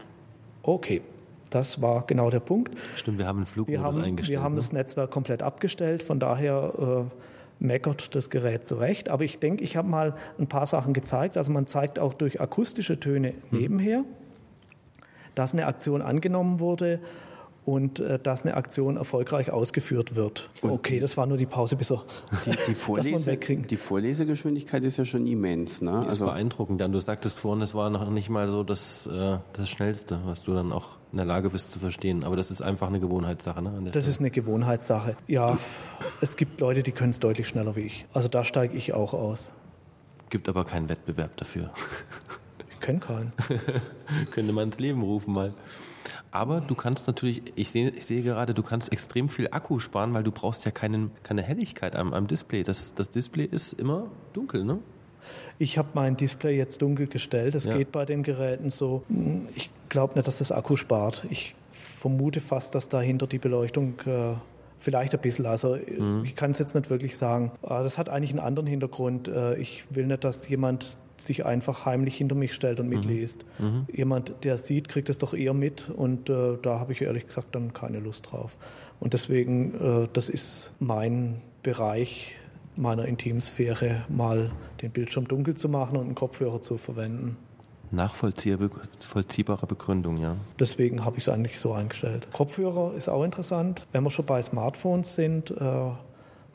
[0.61, 1.01] Okay,
[1.49, 2.77] das war genau der Punkt.
[2.95, 4.39] Stimmt, wir haben einen Wir Flugmodus haben, eingestellt.
[4.39, 4.59] wir haben ne?
[4.61, 7.32] das Netzwerk komplett abgestellt, von daher äh,
[7.63, 9.09] meckert das Gerät zurecht.
[9.09, 11.37] Aber ich denke, ich habe mal ein paar Sachen gezeigt.
[11.37, 14.03] Also man zeigt auch durch akustische Töne nebenher,
[15.33, 16.99] dass eine Aktion angenommen wurde
[17.65, 20.49] und äh, dass eine Aktion erfolgreich ausgeführt wird.
[20.61, 22.03] Okay, das war nur die Pause, bis er
[22.45, 23.67] Die, die, Vorlese, wegkriegen.
[23.67, 25.81] die Vorlesegeschwindigkeit ist ja schon immens.
[25.81, 25.99] Ne?
[26.01, 26.81] ist Also, beeindruckend.
[26.81, 30.43] Dann du sagtest vorhin, es war noch nicht mal so das, äh, das Schnellste, was
[30.43, 32.23] du dann auch in der Lage bist zu verstehen.
[32.23, 33.61] Aber das ist einfach eine Gewohnheitssache.
[33.61, 33.71] Ne?
[33.83, 34.05] Das Stelle.
[34.07, 35.15] ist eine Gewohnheitssache.
[35.27, 35.57] Ja,
[36.21, 38.05] es gibt Leute, die können es deutlich schneller wie ich.
[38.13, 39.51] Also da steige ich auch aus.
[40.29, 41.69] Gibt aber keinen Wettbewerb dafür.
[42.73, 43.31] Ich kenne keinen.
[44.31, 45.53] Könnte man ins Leben rufen mal.
[46.31, 50.13] Aber du kannst natürlich, ich sehe, ich sehe gerade, du kannst extrem viel Akku sparen,
[50.13, 52.63] weil du brauchst ja keinen, keine Helligkeit am, am Display.
[52.63, 54.79] Das, das Display ist immer dunkel, ne?
[55.57, 57.55] Ich habe mein Display jetzt dunkel gestellt.
[57.55, 57.77] Das Ja.
[57.77, 59.03] geht bei den Geräten so.
[59.55, 61.23] Ich glaube nicht, dass das Akku spart.
[61.29, 64.33] Ich vermute fast, dass dahinter die Beleuchtung äh,
[64.79, 66.25] vielleicht ein bisschen, also äh, Mhm.
[66.25, 67.51] ich kann es jetzt nicht wirklich sagen.
[67.61, 69.29] Das hat eigentlich einen anderen Hintergrund.
[69.29, 72.85] Äh, Ich will nicht, dass jemand sich einfach heimlich hinter mich stellt Mhm.
[72.85, 73.45] und mitliest.
[73.93, 77.55] Jemand, der sieht, kriegt es doch eher mit und äh, da habe ich ehrlich gesagt
[77.55, 78.57] dann keine Lust drauf.
[78.99, 82.35] Und deswegen, äh, das ist mein Bereich
[82.75, 84.51] meiner Intimsphäre, mal
[84.81, 87.37] den Bildschirm dunkel zu machen und einen Kopfhörer zu verwenden.
[87.91, 90.35] Nachvollziehbare Begründung, ja.
[90.59, 92.27] Deswegen habe ich es eigentlich so eingestellt.
[92.33, 93.85] Kopfhörer ist auch interessant.
[93.91, 95.91] Wenn wir schon bei Smartphones sind, äh,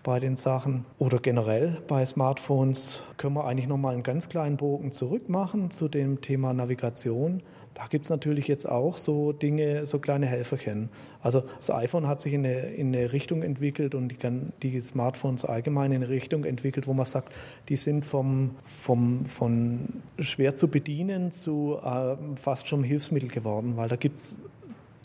[0.03, 4.93] bei den Sachen oder generell bei Smartphones, können wir eigentlich nochmal einen ganz kleinen Bogen
[4.93, 7.43] zurück machen zu dem Thema Navigation.
[7.75, 10.91] Da gibt es natürlich jetzt auch so Dinge, so kleine Helferchen.
[11.23, 14.17] Also das iPhone hat sich in eine, in eine Richtung entwickelt und die,
[14.63, 17.33] die, Smartphones allgemein in eine Richtung entwickelt, wo man sagt,
[17.69, 23.89] die sind vom, vom, von schwer zu bedienen zu äh, fast schon Hilfsmittel geworden, weil
[23.89, 24.37] da gibt es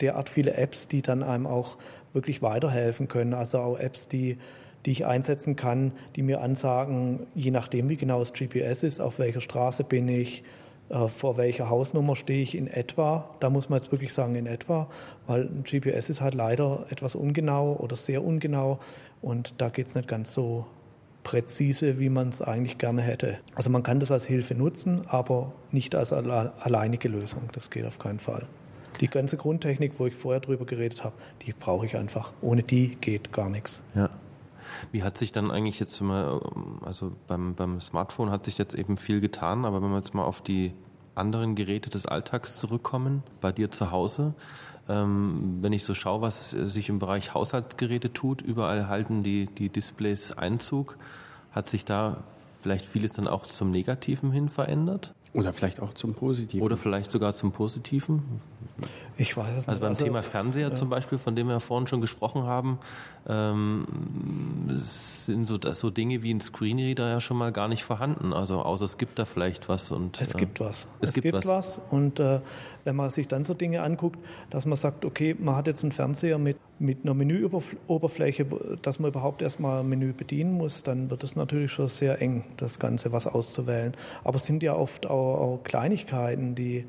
[0.00, 1.76] derart viele Apps, die dann einem auch
[2.12, 3.34] wirklich weiterhelfen können.
[3.34, 4.38] Also auch Apps, die
[4.86, 9.18] die ich einsetzen kann, die mir ansagen, je nachdem, wie genau das GPS ist, auf
[9.18, 10.44] welcher Straße bin ich,
[10.90, 13.30] äh, vor welcher Hausnummer stehe ich in etwa.
[13.40, 14.88] Da muss man jetzt wirklich sagen in etwa,
[15.26, 18.78] weil ein GPS ist halt leider etwas ungenau oder sehr ungenau
[19.22, 20.66] und da geht es nicht ganz so
[21.22, 23.38] präzise, wie man es eigentlich gerne hätte.
[23.54, 27.48] Also man kann das als Hilfe nutzen, aber nicht als alleinige Lösung.
[27.52, 28.46] Das geht auf keinen Fall.
[29.00, 32.32] Die ganze Grundtechnik, wo ich vorher drüber geredet habe, die brauche ich einfach.
[32.42, 33.82] Ohne die geht gar nichts.
[33.94, 34.10] Ja.
[34.92, 36.40] Wie hat sich dann eigentlich jetzt mal,
[36.84, 40.24] also beim, beim Smartphone hat sich jetzt eben viel getan, aber wenn wir jetzt mal
[40.24, 40.72] auf die
[41.14, 44.34] anderen Geräte des Alltags zurückkommen, bei dir zu Hause,
[44.88, 49.68] ähm, wenn ich so schaue, was sich im Bereich Haushaltsgeräte tut, überall halten die, die
[49.68, 50.96] Displays Einzug.
[51.52, 52.24] Hat sich da
[52.62, 55.14] vielleicht vieles dann auch zum Negativen hin verändert?
[55.32, 56.64] Oder vielleicht auch zum Positiven.
[56.64, 58.22] Oder vielleicht sogar zum Positiven.
[59.16, 59.68] Ich weiß es nicht.
[59.68, 60.74] Also beim also, Thema Fernseher ja.
[60.74, 62.78] zum Beispiel, von dem wir vorhin schon gesprochen haben,
[63.28, 63.86] ähm,
[64.68, 68.32] sind so, so Dinge wie ein Screenreader ja schon mal gar nicht vorhanden.
[68.32, 69.90] Also außer es gibt da vielleicht was.
[69.90, 70.88] Und, es äh, gibt was.
[71.00, 71.46] Es, es gibt, gibt was.
[71.46, 71.80] was.
[71.90, 72.40] Und äh,
[72.84, 74.18] wenn man sich dann so Dinge anguckt,
[74.50, 78.46] dass man sagt, okay, man hat jetzt einen Fernseher mit, mit einer Menüoberfläche,
[78.82, 82.44] dass man überhaupt erstmal ein Menü bedienen muss, dann wird es natürlich schon sehr eng,
[82.56, 83.92] das Ganze was auszuwählen.
[84.22, 86.86] Aber es sind ja oft auch auch, Kleinigkeiten, die,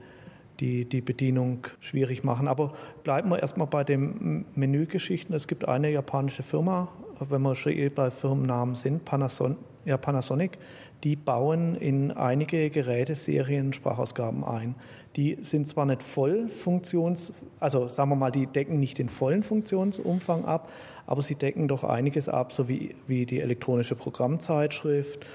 [0.60, 2.47] die die Bedienung schwierig machen.
[2.47, 5.36] Aber bleiben wir erstmal bei den Menügeschichten.
[5.36, 6.89] Es gibt eine japanische Firma,
[7.20, 10.58] wenn wir schon eh bei Firmennamen sind, Panasonic, ja, Panasonic,
[11.03, 14.76] die bauen in einige Geräte Serien-Sprachausgaben ein.
[15.16, 19.43] Die sind zwar nicht voll funktions, also sagen wir mal, die decken nicht den vollen
[19.43, 20.70] Funktionsumfang ab,
[21.06, 25.26] aber sie decken doch einiges ab, so wie, wie die elektronische Programmzeitschrift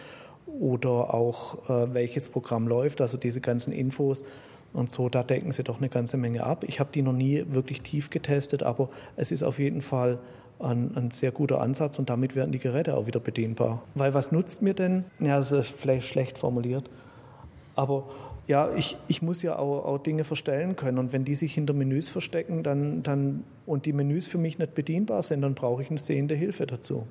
[0.47, 4.25] oder auch äh, welches Programm läuft, also diese ganzen Infos.
[4.73, 6.65] Und so, da decken sie doch eine ganze Menge ab.
[6.67, 10.19] Ich habe die noch nie wirklich tief getestet, aber es ist auf jeden Fall
[10.61, 13.83] ein, ein, sehr guter Ansatz und damit werden die Geräte auch wieder bedienbar.
[13.95, 15.05] Weil was nutzt mir denn?
[15.19, 16.91] Ja, das ist vielleicht schlecht formuliert,
[17.75, 18.05] aber
[18.47, 21.73] ja, ich, ich muss ja auch, auch, Dinge verstellen können und wenn die sich hinter
[21.73, 25.91] Menüs verstecken dann, dann, und die Menüs für mich nicht bedienbar sind, dann brauche ich
[25.91, 27.07] eine sehende Hilfe dazu.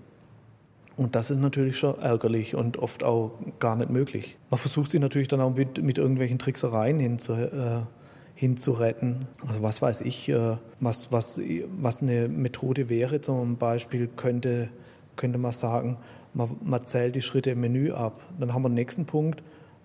[0.99, 4.37] Und das ist natürlich schon ärgerlich und oft auch gar nicht möglich.
[4.49, 7.83] Man versucht sich natürlich dann auch mit, mit irgendwelchen Tricksereien hinzu, äh,
[8.35, 9.25] hinzuretten.
[9.47, 11.39] Also was weiß ich, äh, was, was,
[11.79, 13.21] was eine Methode wäre.
[13.21, 14.67] Zum Beispiel könnte,
[15.15, 15.95] könnte man sagen,
[16.33, 18.19] man, man zählt die Schritte im Menü ab.
[18.37, 19.41] Dann haben wir den nächsten Punkt.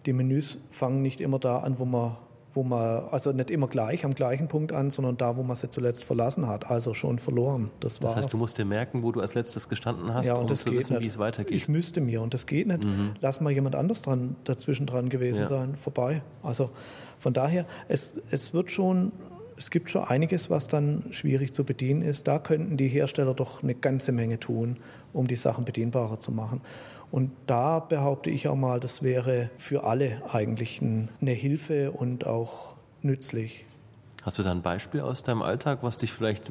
[0.07, 2.17] Die Menüs fangen nicht immer da an, wo man
[2.55, 5.69] wo man, also nicht immer gleich am gleichen Punkt an, sondern da, wo man sie
[5.69, 7.71] zuletzt verlassen hat, also schon verloren.
[7.81, 10.47] Das, das heißt, du musst dir merken, wo du als letztes gestanden hast, ja, um
[10.55, 11.55] zu wissen, wie es weitergeht.
[11.55, 12.85] Ich müsste mir und das geht nicht.
[12.85, 13.13] Mhm.
[13.21, 15.47] Lass mal jemand anders dran, dazwischen dran gewesen ja.
[15.47, 16.23] sein, vorbei.
[16.43, 16.71] Also
[17.19, 19.13] von daher, es, es wird schon
[19.57, 22.27] es gibt schon einiges, was dann schwierig zu bedienen ist.
[22.27, 24.79] Da könnten die Hersteller doch eine ganze Menge tun,
[25.13, 26.61] um die Sachen bedienbarer zu machen.
[27.15, 32.75] Und da behaupte ich auch mal, das wäre für alle eigentlich eine Hilfe und auch
[33.03, 33.67] nützlich.
[34.25, 36.51] Hast du da ein Beispiel aus deinem Alltag, was dich vielleicht,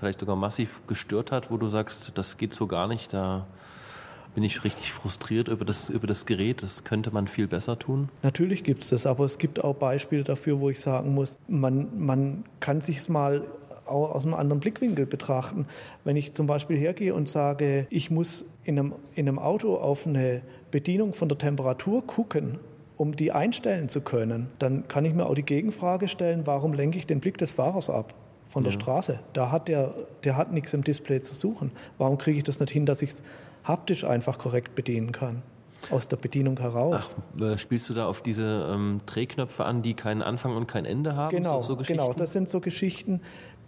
[0.00, 3.46] vielleicht sogar massiv gestört hat, wo du sagst, das geht so gar nicht, da
[4.34, 8.08] bin ich richtig frustriert über das, über das Gerät, das könnte man viel besser tun?
[8.24, 11.96] Natürlich gibt es das, aber es gibt auch Beispiele dafür, wo ich sagen muss, man,
[11.96, 13.44] man kann sich es mal
[13.86, 15.66] aus einem anderen Blickwinkel betrachten.
[16.04, 20.06] Wenn ich zum Beispiel hergehe und sage, ich muss in einem, in einem Auto auf
[20.06, 22.58] eine Bedienung von der Temperatur gucken,
[22.96, 26.98] um die einstellen zu können, dann kann ich mir auch die Gegenfrage stellen, warum lenke
[26.98, 28.14] ich den Blick des Fahrers ab?
[28.48, 28.80] Von der ja.
[28.80, 29.18] Straße.
[29.32, 31.72] Da hat der, der hat nichts im Display zu suchen.
[31.96, 33.22] Warum kriege ich das nicht hin, dass ich es
[33.64, 35.42] haptisch einfach korrekt bedienen kann?
[35.90, 37.10] aus der Bedienung heraus.
[37.38, 40.84] Ach, äh, spielst du da auf diese ähm, Drehknöpfe an, die keinen Anfang und kein
[40.84, 41.34] Ende haben?
[41.34, 42.12] Genau, so, so genau.
[42.12, 43.20] Das sind so Geschichten,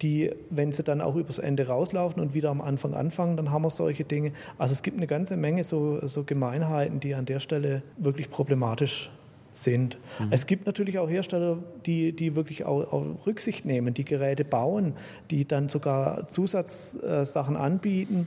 [0.03, 3.63] die, wenn sie dann auch übers Ende rauslaufen und wieder am Anfang anfangen, dann haben
[3.63, 4.33] wir solche Dinge.
[4.59, 9.11] Also es gibt eine ganze Menge so, so Gemeinheiten, die an der Stelle wirklich problematisch
[9.53, 9.99] sind.
[10.19, 10.29] Mhm.
[10.31, 14.95] Es gibt natürlich auch Hersteller, die, die wirklich auch, auch, Rücksicht nehmen, die Geräte bauen,
[15.31, 18.27] die dann sogar Zusatzsachen anbieten,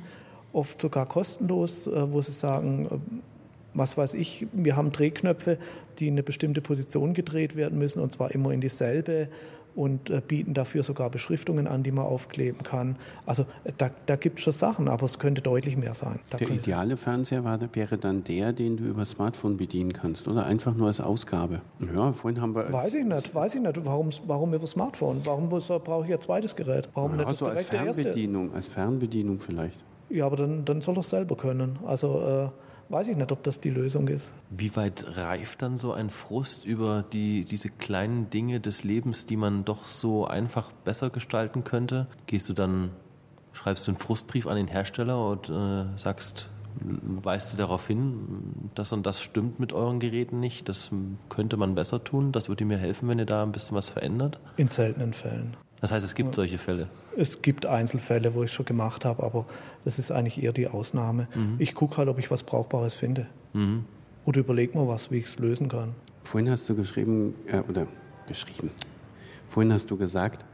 [0.53, 3.21] oft sogar kostenlos, äh, wo sie sagen,
[3.73, 5.59] was weiß ich, wir haben Drehknöpfe,
[5.99, 9.29] die in eine bestimmte Position gedreht werden müssen und zwar immer in dieselbe
[9.77, 12.97] und äh, bieten dafür sogar Beschriftungen an, die man aufkleben kann.
[13.27, 16.19] Also äh, da, da gibt es schon Sachen, aber es könnte deutlich mehr sein.
[16.31, 20.45] Da der ideale Fernseher war, wäre dann der, den du über Smartphone bedienen kannst oder
[20.45, 21.61] einfach nur als Ausgabe.
[21.95, 22.73] Ja, vorhin haben wir...
[22.73, 23.85] Weiß ich nicht, weiß ich nicht.
[23.85, 25.21] Warum, warum über Smartphone?
[25.23, 26.89] Warum brauche ich ein zweites Gerät?
[26.95, 29.83] Warum ja, nicht also als Fernbedienung, als Fernbedienung vielleicht.
[30.09, 31.77] Ja, aber dann, dann soll er es selber können.
[31.85, 32.51] Also...
[32.51, 34.31] Äh, weiß ich nicht, ob das die Lösung ist.
[34.49, 39.37] Wie weit reift dann so ein Frust über die, diese kleinen Dinge des Lebens, die
[39.37, 42.07] man doch so einfach besser gestalten könnte?
[42.25, 42.91] Gehst du dann,
[43.51, 46.49] schreibst du einen Frustbrief an den Hersteller und äh, sagst,
[46.81, 50.91] weist du darauf hin, das und das stimmt mit euren Geräten nicht, das
[51.29, 54.39] könnte man besser tun, das würde mir helfen, wenn ihr da ein bisschen was verändert?
[54.57, 55.57] In seltenen Fällen.
[55.81, 56.87] Das heißt, es gibt solche Fälle?
[57.15, 59.45] Es gibt Einzelfälle, wo ich es schon gemacht habe, aber
[59.85, 61.27] das ist eigentlich eher die Ausnahme.
[61.35, 61.55] Mhm.
[61.59, 63.27] Ich gucke halt, ob ich was Brauchbares finde.
[63.53, 63.85] Mhm.
[64.25, 65.95] Oder überlege mir was, wie ich es lösen kann.
[66.23, 67.87] Vorhin hast du geschrieben, äh, oder
[68.27, 68.71] geschrieben,
[69.47, 70.45] vorhin hast du gesagt,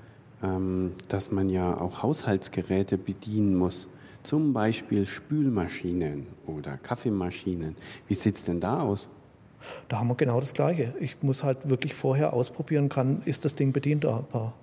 [0.44, 3.88] ähm, dass man ja auch Haushaltsgeräte bedienen muss.
[4.24, 7.76] Zum Beispiel Spülmaschinen oder Kaffeemaschinen.
[8.08, 9.10] Wie sieht es denn da aus?
[9.88, 10.94] Da haben wir genau das Gleiche.
[11.00, 14.54] Ich muss halt wirklich vorher ausprobieren, kann, ist das Ding bedienbar.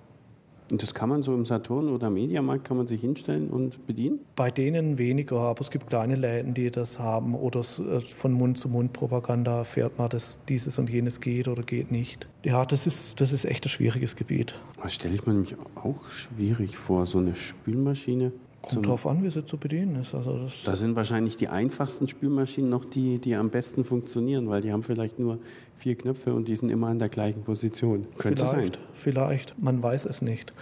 [0.71, 4.19] Und das kann man so im Saturn oder Mediamarkt kann man sich hinstellen und bedienen?
[4.35, 8.57] Bei denen weniger, aber es gibt kleine Läden, die das haben oder äh, von Mund
[8.57, 12.29] zu Mund Propaganda erfährt man, dass dieses und jenes geht oder geht nicht.
[12.43, 14.55] Ja, das ist, das ist echt ein schwieriges Gebiet.
[14.81, 18.31] Das stelle ich mir nämlich auch schwierig vor, so eine Spülmaschine.
[18.61, 20.13] Kommt drauf an, wie sie zu bedienen ist.
[20.13, 24.61] Also das da sind wahrscheinlich die einfachsten Spülmaschinen noch die, die am besten funktionieren, weil
[24.61, 25.39] die haben vielleicht nur
[25.77, 28.05] vier Knöpfe und die sind immer an der gleichen Position.
[28.17, 28.83] Könnte vielleicht, sein.
[28.93, 30.53] Vielleicht, man weiß es nicht.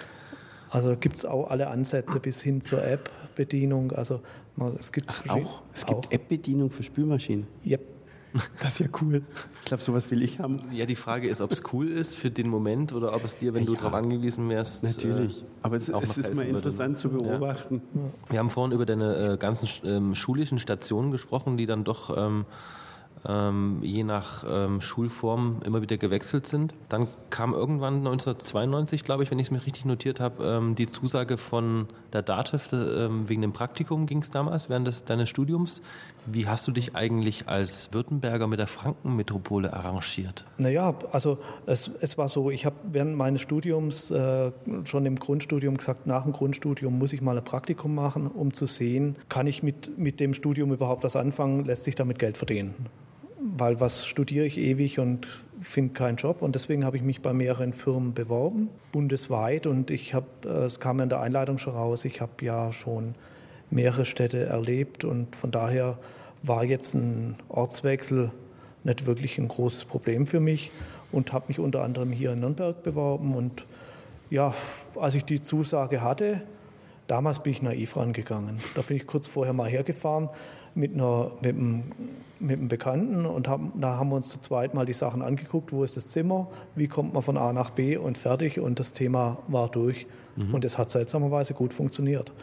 [0.69, 3.91] Also gibt es auch alle Ansätze bis hin zur App-Bedienung.
[3.91, 4.21] Also
[4.79, 5.61] es gibt Ach, auch.
[5.73, 7.47] Es gibt App-Bedienung für Spülmaschinen.
[7.65, 7.81] Yep.
[8.61, 9.23] Das ist ja cool.
[9.61, 10.59] Ich glaube, sowas will ich haben.
[10.71, 13.53] Ja, die Frage ist, ob es cool ist für den Moment oder ob es dir,
[13.53, 14.83] wenn ja, du darauf angewiesen wärst.
[14.83, 15.41] Natürlich.
[15.41, 17.17] Äh, Aber es, es ist mal interessant würde.
[17.17, 17.81] zu beobachten.
[17.93, 18.01] Ja.
[18.29, 22.15] Wir haben vorhin über deine äh, ganzen ähm, schulischen Stationen gesprochen, die dann doch.
[22.17, 22.45] Ähm,
[23.27, 26.73] ähm, je nach ähm, Schulform immer wieder gewechselt sind.
[26.87, 30.87] Dann kam irgendwann 1992, glaube ich, wenn ich es mir richtig notiert habe, ähm, die
[30.87, 35.81] Zusage von der DATEV, ähm, wegen dem Praktikum ging es damals, während des, deines Studiums.
[36.25, 40.45] Wie hast du dich eigentlich als Württemberger mit der Frankenmetropole arrangiert?
[40.57, 44.51] Naja, also es, es war so, ich habe während meines Studiums äh,
[44.85, 48.65] schon im Grundstudium gesagt, nach dem Grundstudium muss ich mal ein Praktikum machen, um zu
[48.65, 52.75] sehen, kann ich mit, mit dem Studium überhaupt was anfangen, lässt sich damit Geld verdienen
[53.39, 55.27] weil was studiere ich ewig und
[55.61, 56.41] finde keinen Job.
[56.41, 59.65] Und deswegen habe ich mich bei mehreren Firmen beworben, bundesweit.
[59.65, 63.15] Und ich habe, äh, es kam in der Einleitung schon raus, ich habe ja schon
[63.69, 65.03] mehrere Städte erlebt.
[65.03, 65.97] Und von daher
[66.43, 68.31] war jetzt ein Ortswechsel
[68.83, 70.71] nicht wirklich ein großes Problem für mich
[71.11, 73.35] und habe mich unter anderem hier in Nürnberg beworben.
[73.35, 73.65] Und
[74.29, 74.53] ja,
[74.95, 76.43] als ich die Zusage hatte,
[77.07, 78.59] damals bin ich naiv rangegangen.
[78.75, 80.29] Da bin ich kurz vorher mal hergefahren
[80.75, 81.83] mit, einer, mit, einem,
[82.39, 85.73] mit einem Bekannten und haben, da haben wir uns zu zweit mal die Sachen angeguckt,
[85.73, 88.93] wo ist das Zimmer, wie kommt man von A nach B und fertig und das
[88.93, 90.07] Thema war durch.
[90.35, 90.53] Mhm.
[90.53, 92.33] Und es hat seltsamerweise gut funktioniert.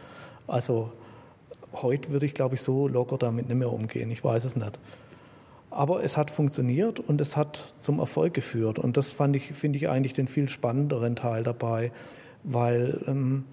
[0.46, 0.92] Also
[1.72, 4.10] heute würde ich, glaube ich, so locker damit nicht mehr umgehen.
[4.10, 4.78] Ich weiß es nicht.
[5.70, 8.78] Aber es hat funktioniert und es hat zum Erfolg geführt.
[8.78, 11.92] Und das fand ich, finde ich eigentlich den viel spannenderen Teil dabei,
[12.44, 13.44] weil ähm,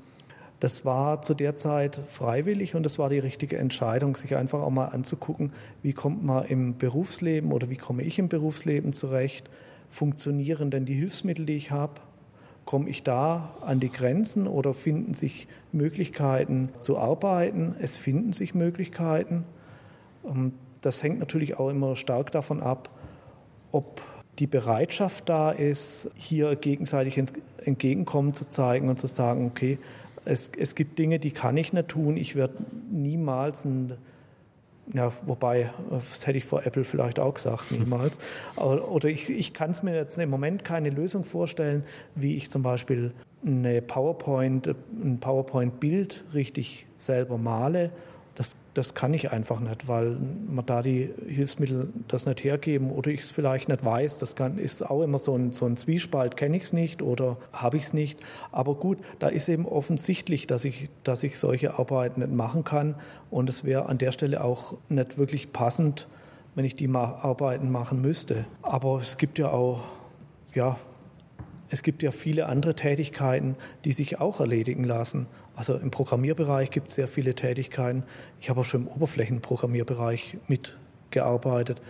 [0.64, 4.70] das war zu der Zeit freiwillig und das war die richtige Entscheidung, sich einfach auch
[4.70, 5.52] mal anzugucken,
[5.82, 9.50] wie kommt man im Berufsleben oder wie komme ich im Berufsleben zurecht,
[9.90, 12.00] funktionieren denn die Hilfsmittel, die ich habe,
[12.64, 17.76] komme ich da an die Grenzen oder finden sich Möglichkeiten zu arbeiten?
[17.82, 19.44] Es finden sich Möglichkeiten.
[20.26, 22.90] Ähm, das hängt natürlich auch immer stark davon ab,
[23.74, 24.02] ob
[24.40, 27.22] die Bereitschaft da ist, hier gegenseitig
[27.66, 29.78] entgegenkommen zu zeigen und zu sagen, okay,
[30.26, 32.18] es, es gibt Dinge, die kann ich nicht tun.
[32.18, 32.56] Ich werde
[32.92, 33.98] niemals ein
[34.92, 38.18] ja, wobei, das hätte ich vor Apple vielleicht auch gesagt, niemals.
[38.58, 41.84] Oder ich, ich kann es mir jetzt im Moment keine Lösung vorstellen,
[42.16, 43.14] wie ich zum Beispiel
[43.46, 47.92] eine PowerPoint, ein PowerPoint-Bild richtig selber male
[48.36, 50.18] das, das kann ich einfach nicht, weil
[50.48, 54.18] man da die Hilfsmittel das nicht hergeben oder ich es vielleicht nicht weiß.
[54.18, 57.38] Das kann, ist auch immer so ein, so ein Zwiespalt, kenne ich es nicht oder
[57.52, 58.20] habe ich es nicht.
[58.52, 62.96] Aber gut, da ist eben offensichtlich, dass ich, dass ich solche Arbeiten nicht machen kann
[63.30, 66.08] und es wäre an der Stelle auch nicht wirklich passend,
[66.56, 68.46] wenn ich die Arbeiten machen müsste.
[68.64, 69.84] Aber es gibt ja auch,
[70.56, 70.78] ja,
[71.70, 73.56] es gibt ja viele andere Tätigkeiten,
[73.86, 75.28] die sich auch erledigen lassen.
[75.56, 78.04] Also im Programmierbereich gibt es sehr viele Tätigkeiten.
[78.40, 80.78] Ich habe auch schon im Oberflächenprogrammierbereich mit
[81.12, 81.82] gearbeitet.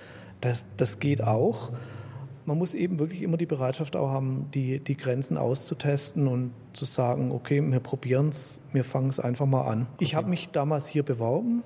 [0.41, 1.71] Das, das geht auch.
[2.45, 6.83] Man muss eben wirklich immer die Bereitschaft auch haben, die, die Grenzen auszutesten und zu
[6.83, 9.87] sagen, okay, wir probieren es, wir fangen es einfach mal an.
[9.93, 10.03] Okay.
[10.03, 11.63] Ich habe mich damals hier beworben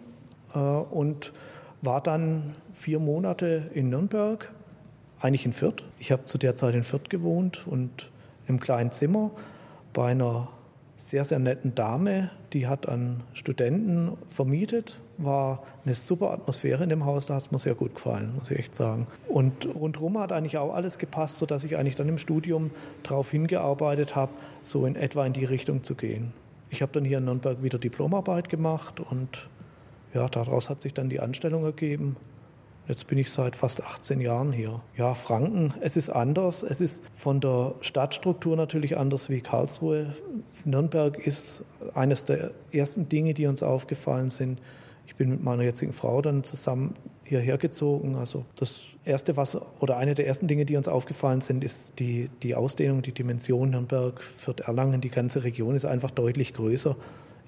[0.54, 1.34] äh, und
[1.82, 4.54] war dann vier Monate in Nürnberg,
[5.20, 5.84] eigentlich in Fürth.
[5.98, 8.12] Ich habe zu der Zeit in Fürth gewohnt und
[8.48, 9.32] im kleinen Zimmer
[9.94, 10.50] bei einer
[11.08, 15.00] sehr, sehr netten Dame, die hat an Studenten vermietet.
[15.18, 18.52] War eine super Atmosphäre in dem Haus, da hat es mir sehr gut gefallen, muss
[18.52, 19.08] ich echt sagen.
[19.30, 22.72] Und rundherum hat eigentlich auch alles gepasst, sodass ich eigentlich dann im Studium
[23.04, 24.34] darauf hingearbeitet habe,
[24.64, 26.34] so in etwa in die Richtung zu gehen.
[26.70, 29.48] Ich habe dann hier in Nürnberg wieder Diplomarbeit gemacht und
[30.14, 32.18] ja, daraus hat sich dann die Anstellung ergeben.
[32.88, 34.82] Jetzt bin ich seit fast 18 Jahren hier.
[34.96, 36.64] Ja, Franken, es ist anders.
[36.64, 40.14] Es ist von der Stadtstruktur natürlich anders wie Karlsruhe.
[40.64, 41.66] Nürnberg ist
[41.96, 44.62] eines der ersten Dinge, die uns aufgefallen sind.
[45.06, 46.94] Ich bin mit meiner jetzigen Frau dann zusammen
[47.26, 48.16] hierher gezogen.
[48.16, 52.30] Also das erste, was oder eine der ersten Dinge, die uns aufgefallen sind, ist die,
[52.42, 55.02] die Ausdehnung, die Dimension Nürnberg, Fürth, Erlangen.
[55.02, 56.96] Die ganze Region ist einfach deutlich größer.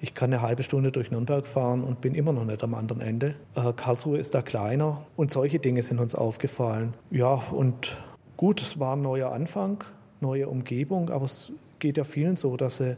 [0.02, 3.02] Ich kann eine halbe Stunde durch Nürnberg fahren und bin immer noch nicht am anderen
[3.02, 3.34] Ende.
[3.54, 6.94] Äh, Karlsruhe ist da kleiner und solche Dinge sind uns aufgefallen.
[7.10, 7.98] Ja, und
[8.38, 9.84] gut, es war ein neuer Anfang,
[10.20, 12.96] neue Umgebung, aber es geht ja vielen so, dass sie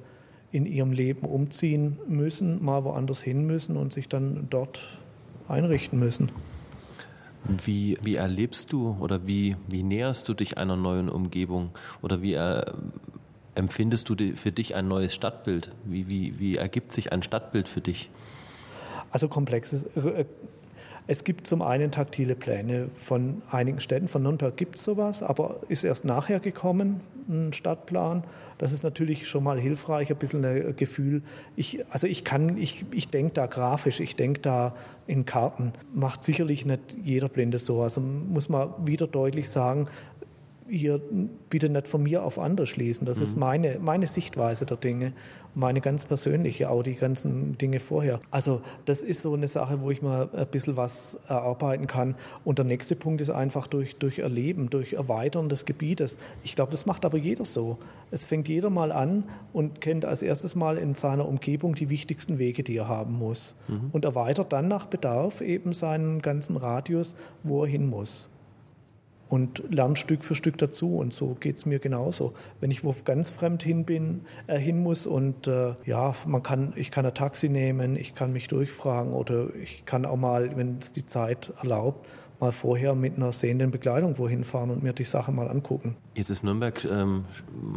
[0.52, 4.80] in ihrem Leben umziehen müssen, mal woanders hin müssen und sich dann dort
[5.48, 6.30] einrichten müssen.
[7.44, 12.34] Wie, wie erlebst du oder wie, wie näherst du dich einer neuen Umgebung oder wie,
[12.34, 12.64] äh,
[13.54, 15.74] empfindest du für dich ein neues Stadtbild?
[15.84, 18.10] Wie, wie, wie ergibt sich ein Stadtbild für dich?
[19.10, 19.84] Also komplexes.
[19.96, 20.24] Äh,
[21.08, 24.06] es gibt zum einen taktile Pläne von einigen Städten.
[24.06, 28.22] Von Nürnberg gibt es sowas, aber ist erst nachher gekommen, ein Stadtplan.
[28.58, 31.22] Das ist natürlich schon mal hilfreich, ein bisschen ein Gefühl.
[31.56, 34.76] Ich, also ich kann, ich, ich denke da grafisch, ich denke da
[35.08, 35.72] in Karten.
[35.92, 37.82] Macht sicherlich nicht jeder Blinde so.
[37.82, 39.88] Also muss man wieder deutlich sagen,
[40.68, 41.00] hier
[41.50, 43.06] bitte nicht von mir auf andere schließen.
[43.06, 43.22] Das mhm.
[43.22, 45.12] ist meine, meine Sichtweise der Dinge,
[45.54, 48.20] meine ganz persönliche, auch die ganzen Dinge vorher.
[48.30, 52.14] Also das ist so eine Sache, wo ich mal ein bisschen was erarbeiten kann.
[52.44, 56.18] Und der nächste Punkt ist einfach durch, durch Erleben, durch Erweitern des Gebietes.
[56.42, 57.78] Ich glaube, das macht aber jeder so.
[58.10, 62.38] Es fängt jeder mal an und kennt als erstes mal in seiner Umgebung die wichtigsten
[62.38, 63.54] Wege, die er haben muss.
[63.68, 63.90] Mhm.
[63.92, 68.30] Und erweitert dann nach Bedarf eben seinen ganzen Radius, wo er hin muss
[69.32, 70.98] und lerne Stück für Stück dazu.
[70.98, 72.34] Und so geht es mir genauso.
[72.60, 76.74] Wenn ich wo ganz fremd hin bin, äh, hin muss und äh, ja, man kann,
[76.76, 80.76] ich kann ein Taxi nehmen, ich kann mich durchfragen oder ich kann auch mal, wenn
[80.80, 82.06] es die Zeit erlaubt,
[82.40, 85.96] mal vorher mit einer sehenden Bekleidung wohin fahren und mir die Sache mal angucken.
[86.14, 87.24] Jetzt ist Nürnberg ähm,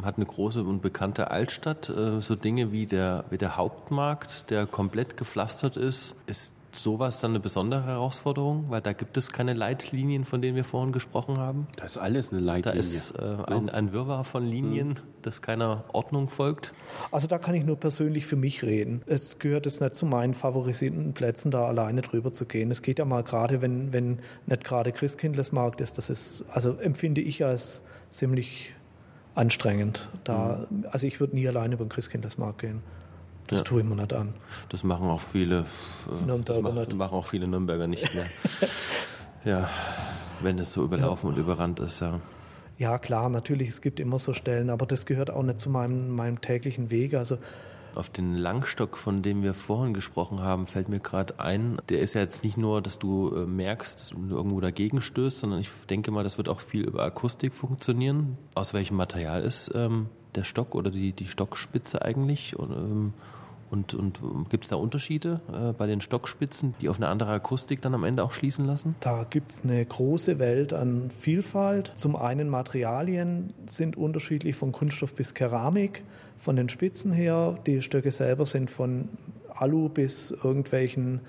[0.03, 1.87] hat eine große und bekannte Altstadt.
[1.87, 7.31] Äh, so Dinge wie der, wie der Hauptmarkt, der komplett gepflastert ist, ist sowas dann
[7.31, 8.65] eine besondere Herausforderung?
[8.69, 11.67] Weil da gibt es keine Leitlinien, von denen wir vorhin gesprochen haben.
[11.77, 12.79] Da ist alles eine Leitlinie.
[12.79, 14.95] Da ist äh, ein, ein, Wirrwarr von Linien, mhm.
[15.21, 16.73] das keiner Ordnung folgt.
[17.11, 19.01] Also da kann ich nur persönlich für mich reden.
[19.05, 22.71] Es gehört jetzt nicht zu meinen favorisierten Plätzen, da alleine drüber zu gehen.
[22.71, 27.21] Es geht ja mal gerade, wenn, wenn nicht gerade Christkindlesmarkt ist, das ist, also empfinde
[27.21, 28.73] ich als ziemlich
[29.35, 30.09] anstrengend.
[30.23, 30.85] Da, mhm.
[30.91, 32.81] Also ich würde nie alleine über den Christkindlesmarkt gehen.
[33.47, 33.63] Das ja.
[33.63, 34.33] tue ich mir nicht an.
[34.69, 38.25] Das machen auch viele äh, Nürnberger das machen, machen auch viele Nürnberger nicht mehr.
[39.45, 39.69] ja,
[40.41, 41.35] wenn es so überlaufen ja.
[41.35, 42.19] und überrannt ist, ja.
[42.77, 46.13] Ja, klar, natürlich, es gibt immer so Stellen, aber das gehört auch nicht zu meinem,
[46.13, 47.13] meinem täglichen Weg.
[47.13, 47.37] Also
[47.95, 52.13] auf den Langstock, von dem wir vorhin gesprochen haben, fällt mir gerade ein, der ist
[52.13, 55.71] ja jetzt nicht nur, dass du äh, merkst, dass du irgendwo dagegen stößt, sondern ich
[55.89, 58.37] denke mal, das wird auch viel über Akustik funktionieren.
[58.53, 62.57] Aus welchem Material ist ähm, der Stock oder die, die Stockspitze eigentlich?
[62.57, 63.13] Und, ähm,
[63.75, 67.81] und, und gibt es da Unterschiede äh, bei den Stockspitzen, die auf eine andere Akustik
[67.81, 68.95] dann am Ende auch schließen lassen?
[69.01, 71.91] Da gibt es eine große Welt an Vielfalt.
[71.95, 76.03] Zum einen Materialien sind unterschiedlich von Kunststoff bis Keramik,
[76.37, 77.57] von den Spitzen her.
[77.65, 79.09] Die Stöcke selber sind von
[79.53, 81.21] Alu bis irgendwelchen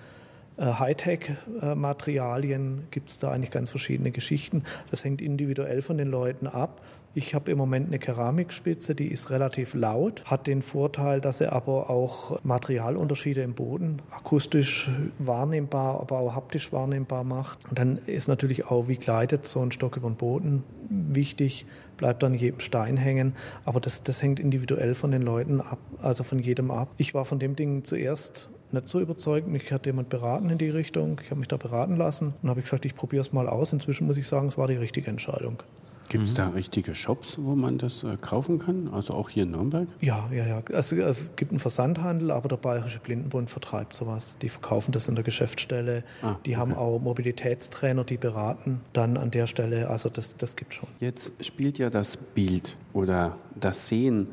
[0.57, 4.65] äh, Hightech-Materialien gibt es da eigentlich ganz verschiedene Geschichten.
[4.91, 6.81] Das hängt individuell von den Leuten ab.
[7.19, 11.51] Ich habe im Moment eine Keramikspitze, die ist relativ laut, hat den Vorteil, dass sie
[11.51, 17.59] aber auch Materialunterschiede im Boden akustisch wahrnehmbar, aber auch haptisch wahrnehmbar macht.
[17.71, 21.65] Und dann ist natürlich auch, wie gleitet so ein Stock über den Boden wichtig,
[21.97, 23.35] bleibt an jedem Stein hängen.
[23.65, 26.91] Aber das, das hängt individuell von den Leuten ab, also von jedem ab.
[26.99, 29.49] Ich war von dem Ding zuerst nicht so überzeugt.
[29.49, 31.19] Mich hat jemand beraten in die Richtung.
[31.25, 33.73] Ich habe mich da beraten lassen und habe gesagt, ich probiere es mal aus.
[33.73, 35.63] Inzwischen muss ich sagen, es war die richtige Entscheidung.
[36.09, 38.89] Gibt es da richtige Shops, wo man das äh, kaufen kann?
[38.93, 39.89] Also auch hier in Nürnberg?
[40.01, 40.63] Ja, ja, ja.
[40.73, 44.37] Also, es gibt einen Versandhandel, aber der Bayerische Blindenbund vertreibt sowas.
[44.43, 46.05] Die verkaufen das in der Geschäftsstelle.
[46.23, 49.91] Ah, die haben auch Mobilitätstrainer, die beraten dann an der Stelle.
[49.91, 50.89] Also das, das gibt schon.
[51.01, 54.29] Jetzt spielt ja das Bild oder das Sehen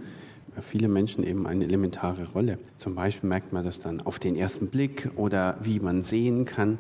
[0.54, 2.60] für viele Menschen eben eine elementare Rolle.
[2.78, 6.78] Zum Beispiel merkt man das dann auf den ersten Blick oder wie man sehen kann.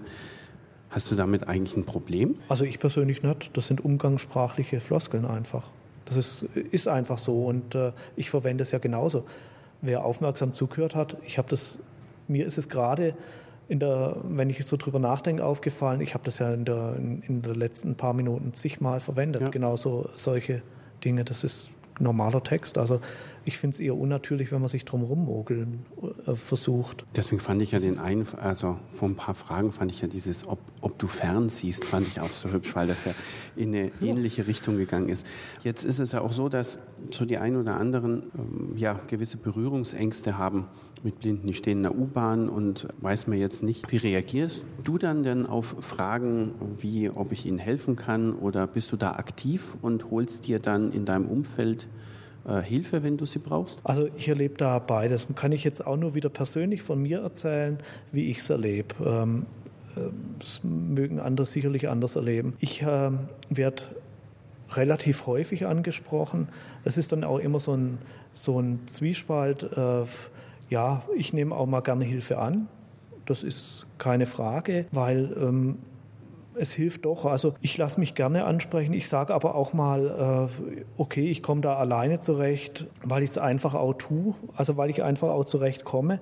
[0.93, 2.35] Hast du damit eigentlich ein Problem?
[2.49, 3.57] Also ich persönlich nicht.
[3.57, 5.71] Das sind umgangssprachliche Floskeln einfach.
[6.05, 9.25] Das ist, ist einfach so und äh, ich verwende es ja genauso.
[9.81, 11.79] Wer aufmerksam zugehört hat, ich habe das,
[12.27, 13.15] mir ist es gerade
[13.67, 15.99] in der, wenn ich so drüber nachdenke, aufgefallen.
[15.99, 19.41] Ich habe das ja in der, in, in der letzten paar Minuten zigmal verwendet.
[19.41, 19.49] Ja.
[19.49, 20.61] Genauso solche
[21.03, 21.23] Dinge.
[21.23, 22.77] Das ist normaler Text.
[22.77, 22.99] Also
[23.45, 25.79] ich finde es eher unnatürlich, wenn man sich drum rummogeln
[26.25, 27.03] äh, versucht.
[27.15, 30.47] Deswegen fand ich ja den einen, also vor ein paar Fragen fand ich ja dieses,
[30.47, 33.11] ob, ob du fern siehst, fand ich auch so hübsch, weil das ja
[33.55, 35.25] in eine ähnliche Richtung gegangen ist.
[35.63, 36.77] Jetzt ist es ja auch so, dass
[37.11, 40.67] so die ein oder anderen ähm, ja gewisse Berührungsängste haben
[41.03, 41.47] mit Blinden.
[41.47, 45.45] Die stehen in der U-Bahn und weiß mir jetzt nicht, wie reagierst du dann denn
[45.45, 50.47] auf Fragen wie, ob ich ihnen helfen kann oder bist du da aktiv und holst
[50.47, 51.87] dir dann in deinem Umfeld
[52.45, 53.79] Hilfe, wenn du sie brauchst?
[53.83, 55.27] Also ich erlebe da beides.
[55.35, 57.77] Kann ich jetzt auch nur wieder persönlich von mir erzählen,
[58.11, 58.95] wie ich es erlebe.
[59.05, 59.45] Ähm,
[59.95, 60.01] äh,
[60.39, 62.53] das mögen andere sicherlich anders erleben.
[62.59, 63.11] Ich äh,
[63.49, 63.83] werde
[64.75, 66.47] relativ häufig angesprochen.
[66.83, 67.97] Es ist dann auch immer so ein,
[68.31, 69.63] so ein Zwiespalt.
[69.63, 70.03] Äh,
[70.69, 72.67] ja, ich nehme auch mal gerne Hilfe an.
[73.25, 75.77] Das ist keine Frage, weil ähm,
[76.55, 77.25] es hilft doch.
[77.25, 78.93] Also ich lasse mich gerne ansprechen.
[78.93, 83.37] Ich sage aber auch mal, äh, okay, ich komme da alleine zurecht, weil ich es
[83.37, 84.35] einfach auch tue.
[84.55, 86.19] Also weil ich einfach auch zurechtkomme.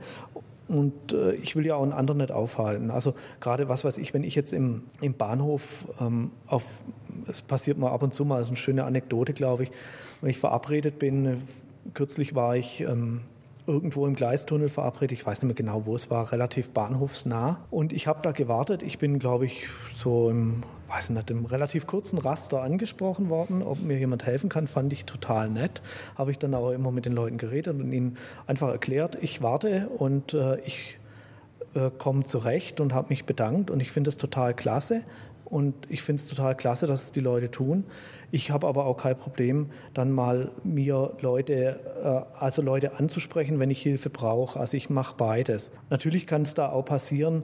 [0.67, 2.91] Und äh, ich will ja auch einen anderen nicht aufhalten.
[2.91, 6.63] Also gerade was weiß ich, wenn ich jetzt im, im Bahnhof ähm, auf,
[7.27, 9.71] es passiert mal ab und zu mal, das ist eine schöne Anekdote, glaube ich,
[10.21, 11.41] wenn ich verabredet bin,
[11.93, 13.21] kürzlich war ich ähm,
[13.67, 15.17] irgendwo im Gleistunnel verabredet.
[15.17, 17.65] Ich weiß nicht mehr genau, wo es war, relativ bahnhofsnah.
[17.69, 18.83] Und ich habe da gewartet.
[18.83, 23.61] Ich bin, glaube ich, so im, weiß nicht, im relativ kurzen Raster angesprochen worden.
[23.61, 25.81] Ob mir jemand helfen kann, fand ich total nett.
[26.15, 29.89] Habe ich dann auch immer mit den Leuten geredet und ihnen einfach erklärt, ich warte
[29.89, 30.97] und äh, ich
[31.73, 33.69] äh, komme zurecht und habe mich bedankt.
[33.69, 35.03] Und ich finde es total klasse.
[35.45, 37.83] Und ich finde es total klasse, dass es die Leute tun.
[38.31, 43.69] Ich habe aber auch kein Problem, dann mal mir Leute, äh, also Leute anzusprechen, wenn
[43.69, 44.59] ich Hilfe brauche.
[44.59, 45.71] Also ich mache beides.
[45.89, 47.43] Natürlich kann es da auch passieren,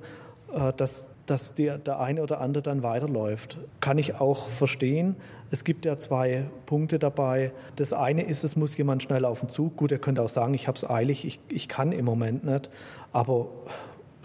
[0.54, 3.58] äh, dass dass der, der eine oder andere dann weiterläuft.
[3.82, 5.18] Kann ich auch verstehen.
[5.52, 7.52] Es gibt ja zwei Punkte dabei.
[7.76, 9.76] Das eine ist, es muss jemand schnell auf den Zug.
[9.76, 12.70] Gut, er könnte auch sagen, ich habe es eilig, ich, ich kann im Moment nicht.
[13.12, 13.50] Aber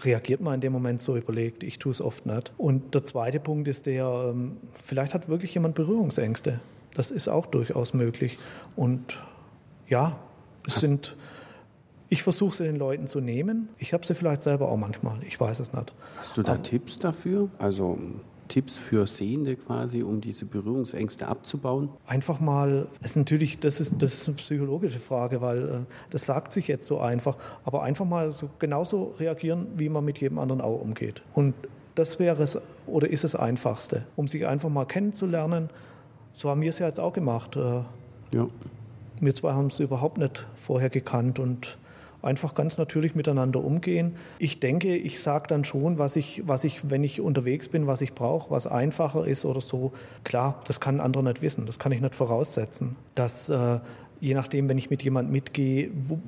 [0.01, 1.63] reagiert man in dem Moment so überlegt.
[1.63, 2.51] Ich tue es oft nicht.
[2.57, 6.59] Und der zweite Punkt ist der, ähm, vielleicht hat wirklich jemand Berührungsängste.
[6.93, 8.37] Das ist auch durchaus möglich.
[8.75, 9.17] Und
[9.87, 10.19] ja,
[10.67, 11.15] es sind,
[12.09, 13.69] ich versuche sie den Leuten zu nehmen.
[13.77, 15.17] Ich habe sie vielleicht selber auch manchmal.
[15.27, 15.93] Ich weiß es nicht.
[16.17, 17.49] Hast du da Aber- Tipps dafür?
[17.59, 17.97] Also
[18.47, 21.89] Tipps für Sehende quasi, um diese Berührungsängste abzubauen?
[22.07, 25.79] Einfach mal, das ist natürlich, das ist, das ist eine psychologische Frage, weil äh,
[26.09, 30.19] das sagt sich jetzt so einfach, aber einfach mal so genauso reagieren, wie man mit
[30.19, 31.23] jedem anderen auch umgeht.
[31.33, 31.53] Und
[31.95, 35.69] das wäre es oder ist das Einfachste, um sich einfach mal kennenzulernen.
[36.33, 37.55] So haben wir es ja jetzt auch gemacht.
[37.55, 37.81] Äh,
[38.35, 38.47] Ja.
[39.21, 41.77] wir zwei haben es überhaupt nicht vorher gekannt und
[42.23, 44.15] einfach ganz natürlich miteinander umgehen.
[44.39, 48.01] Ich denke, ich sage dann schon, was ich, was ich, wenn ich unterwegs bin, was
[48.01, 49.91] ich brauche, was einfacher ist oder so.
[50.23, 52.95] Klar, das kann ein anderer nicht wissen, das kann ich nicht voraussetzen.
[53.13, 53.79] Dass äh,
[54.19, 56.19] je nachdem, wenn ich mit jemand mitgehe, wo,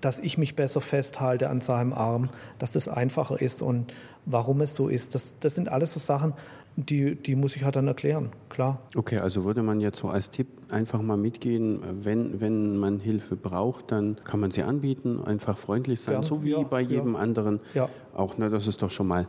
[0.00, 3.92] dass ich mich besser festhalte an seinem Arm, dass das einfacher ist und
[4.26, 5.14] warum es so ist.
[5.14, 6.32] Das, das sind alles so Sachen,
[6.76, 8.80] die, die muss ich halt dann erklären, klar.
[8.96, 13.36] Okay, also würde man jetzt so als Tipp einfach mal mitgehen, wenn, wenn man Hilfe
[13.36, 17.14] braucht, dann kann man sie anbieten, einfach freundlich sein, Gern, so wie ja, bei jedem
[17.14, 17.20] ja.
[17.20, 17.60] anderen.
[17.74, 17.88] Ja.
[18.14, 19.26] Auch, ne, das ist doch schon mal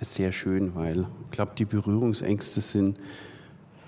[0.00, 2.98] sehr schön, weil ich glaube, die Berührungsängste sind,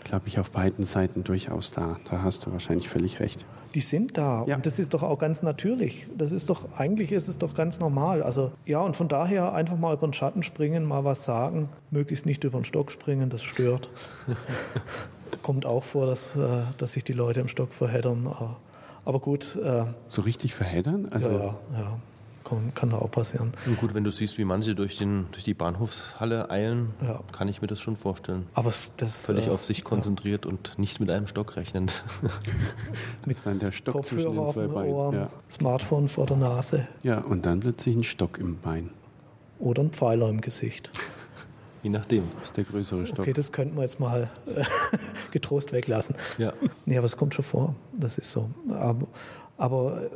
[0.07, 1.99] glaube ich, auf beiden Seiten durchaus da.
[2.09, 3.45] Da hast du wahrscheinlich völlig recht.
[3.75, 4.55] Die sind da Ja.
[4.57, 6.07] und das ist doch auch ganz natürlich.
[6.17, 8.23] Das ist doch, eigentlich ist es doch ganz normal.
[8.23, 12.25] Also ja, und von daher einfach mal über den Schatten springen, mal was sagen, möglichst
[12.25, 13.89] nicht über den Stock springen, das stört.
[15.43, 18.27] Kommt auch vor, dass, äh, dass sich die Leute im Stock verheddern.
[18.27, 18.57] Aber-
[19.05, 21.07] Aber gut, äh, So richtig verheddern?
[21.13, 21.99] Also, ja, ja, ja,
[22.49, 23.53] kann, kann da auch passieren.
[23.67, 27.21] Und gut, wenn du siehst, wie manche durch, den, durch die Bahnhofshalle eilen, Ja.
[27.33, 28.47] kann ich mir das schon vorstellen.
[28.55, 32.03] Aber das Völlig äh, auf sich konzentriert und nicht mit einem Stock rechnend.
[33.27, 34.93] ist dann der Stock zwischen Kopfhörer den auf zwei Beinen.
[34.93, 35.31] Ohr, Ja.
[35.51, 38.91] Smartphone vor der Nase ja, und dann plötzlich ein Stock im Bein.
[39.59, 40.91] oder ein Pfeiler im Gesicht.
[41.83, 42.25] Je nachdem.
[42.41, 43.21] Das ist der größere Stock.
[43.21, 44.65] Okay, das könnten wir jetzt mal äh,
[45.31, 46.17] getrost weglassen.
[46.39, 46.53] Ja.
[46.85, 47.77] Nee, aber es kommt schon vor.
[47.93, 48.51] Das ist so.
[48.71, 49.07] Aber,
[49.57, 50.09] aber äh,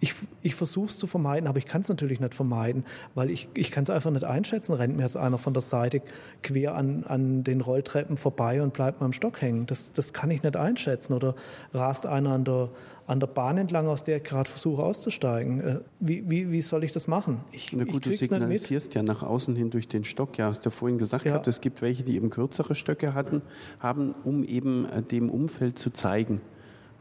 [0.00, 2.84] ich, ich versuche es zu vermeiden, aber ich kann es natürlich nicht vermeiden,
[3.14, 4.72] weil ich, ich kann es einfach nicht einschätzen.
[4.74, 6.02] Rennt mir jetzt einer von der Seite
[6.42, 9.66] quer an, an den Rolltreppen vorbei und bleibt mal am Stock hängen.
[9.66, 11.12] Das, das kann ich nicht einschätzen.
[11.14, 11.34] Oder
[11.74, 12.70] rast einer an der,
[13.08, 15.60] an der Bahn entlang, aus der ich gerade versuche auszusteigen.
[15.60, 17.40] Äh, Wie, wie, wie soll ich das machen?
[17.50, 18.30] Ich, Na ich gut, du nicht mit.
[18.30, 20.38] signalisierst ja nach außen hin durch den Stock.
[20.38, 21.32] Ja, hast du vorhin gesagt, Ja.
[21.32, 23.42] gehabt, es gibt welche, die eben kürzere Stöcke hatten,
[23.80, 26.40] haben, um eben äh, dem Umfeld zu zeigen.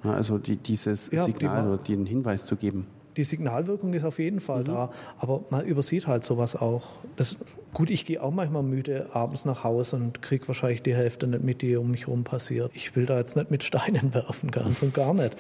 [0.08, 1.74] Na, also die, dieses Ja, Signal prima.
[1.74, 2.88] oder den Hinweis zu geben.
[3.18, 6.84] Die Signalwirkung ist auf jeden Fall da, aber man übersieht halt sowas auch.
[7.16, 7.36] Das,
[7.74, 11.44] gut, ich gehe auch manchmal müde abends nach Hause und kriege wahrscheinlich die Hälfte nicht
[11.44, 12.72] mit, die um mich herum passiert.
[12.76, 15.36] Ich will da jetzt nicht mit Steinen werfen, ganz und gar nicht.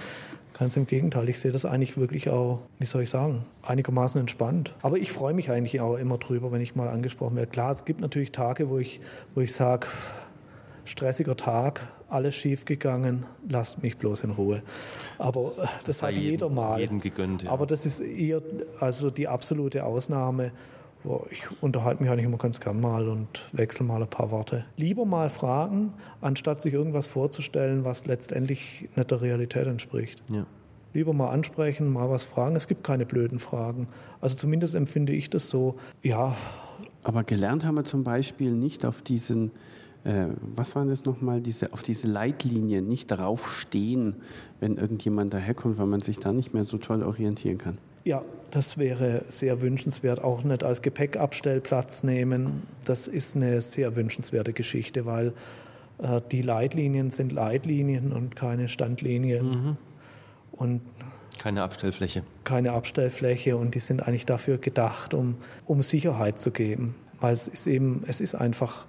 [0.57, 4.74] Ganz im Gegenteil, ich sehe das eigentlich wirklich auch, wie soll ich sagen, einigermaßen entspannt.
[4.82, 7.51] Aber ich freue mich eigentlich auch immer drüber, wenn ich mal angesprochen werde.
[7.51, 8.99] Klar, es gibt natürlich Tage, wo ich,
[9.36, 9.86] wo ich sage,
[10.88, 14.64] stressiger Tag, alles schief gegangen, lasst mich bloß in Ruhe.
[15.18, 16.80] Aber äh, das, sei hat jedem- jeder mal.
[16.80, 17.52] jedem gegönnt, ja.
[17.52, 18.42] Aber das ist eher
[18.80, 20.52] also die absolute Ausnahme.
[21.04, 24.66] Wo Ich unterhalte mich eigentlich immer ganz gern mal und wechsle mal ein paar Worte.
[24.78, 30.24] Lieber mal fragen, anstatt sich irgendwas vorzustellen, was letztendlich nicht der Realität entspricht.
[30.32, 30.48] Ja.
[30.94, 32.56] Lieber mal ansprechen, mal was fragen.
[32.56, 33.88] Es gibt keine blöden Fragen.
[34.22, 35.76] Also zumindest empfinde ich das so.
[36.02, 36.36] Ja,
[37.04, 39.52] Aber gelernt haben wir zum Beispiel nicht auf diesen,
[40.04, 44.16] äh, was waren das nochmal, diese, auf diese Leitlinie nicht darauf stehen,
[44.60, 47.78] wenn irgendjemand daherkommt, weil man sich da nicht mehr so toll orientieren kann.
[48.06, 48.22] Ja,
[48.52, 50.24] das wäre sehr wünschenswert.
[50.24, 52.64] Auch nicht als Gepäckabstellplatz nehmen.
[52.86, 55.34] Das ist eine sehr wünschenswerte Geschichte, weil
[55.98, 59.78] äh, die Leitlinien sind Leitlinien und keine Standlinien
[60.54, 60.82] und
[61.38, 62.24] Keine Abstellfläche.
[62.45, 65.36] keine Abstellfläche und die sind eigentlich dafür gedacht, um,
[65.66, 66.95] um Sicherheit zu geben.
[67.20, 68.86] Weil es ist eben, es ist einfach,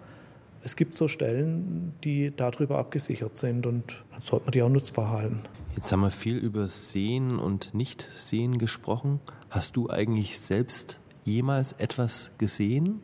[0.62, 5.10] es gibt so Stellen, die darüber abgesichert sind und dann sollte man die auch nutzbar
[5.10, 5.40] halten.
[5.76, 9.20] Jetzt haben wir viel über Sehen und Nicht-Sehen gesprochen.
[9.50, 13.00] Hast du eigentlich selbst jemals etwas gesehen?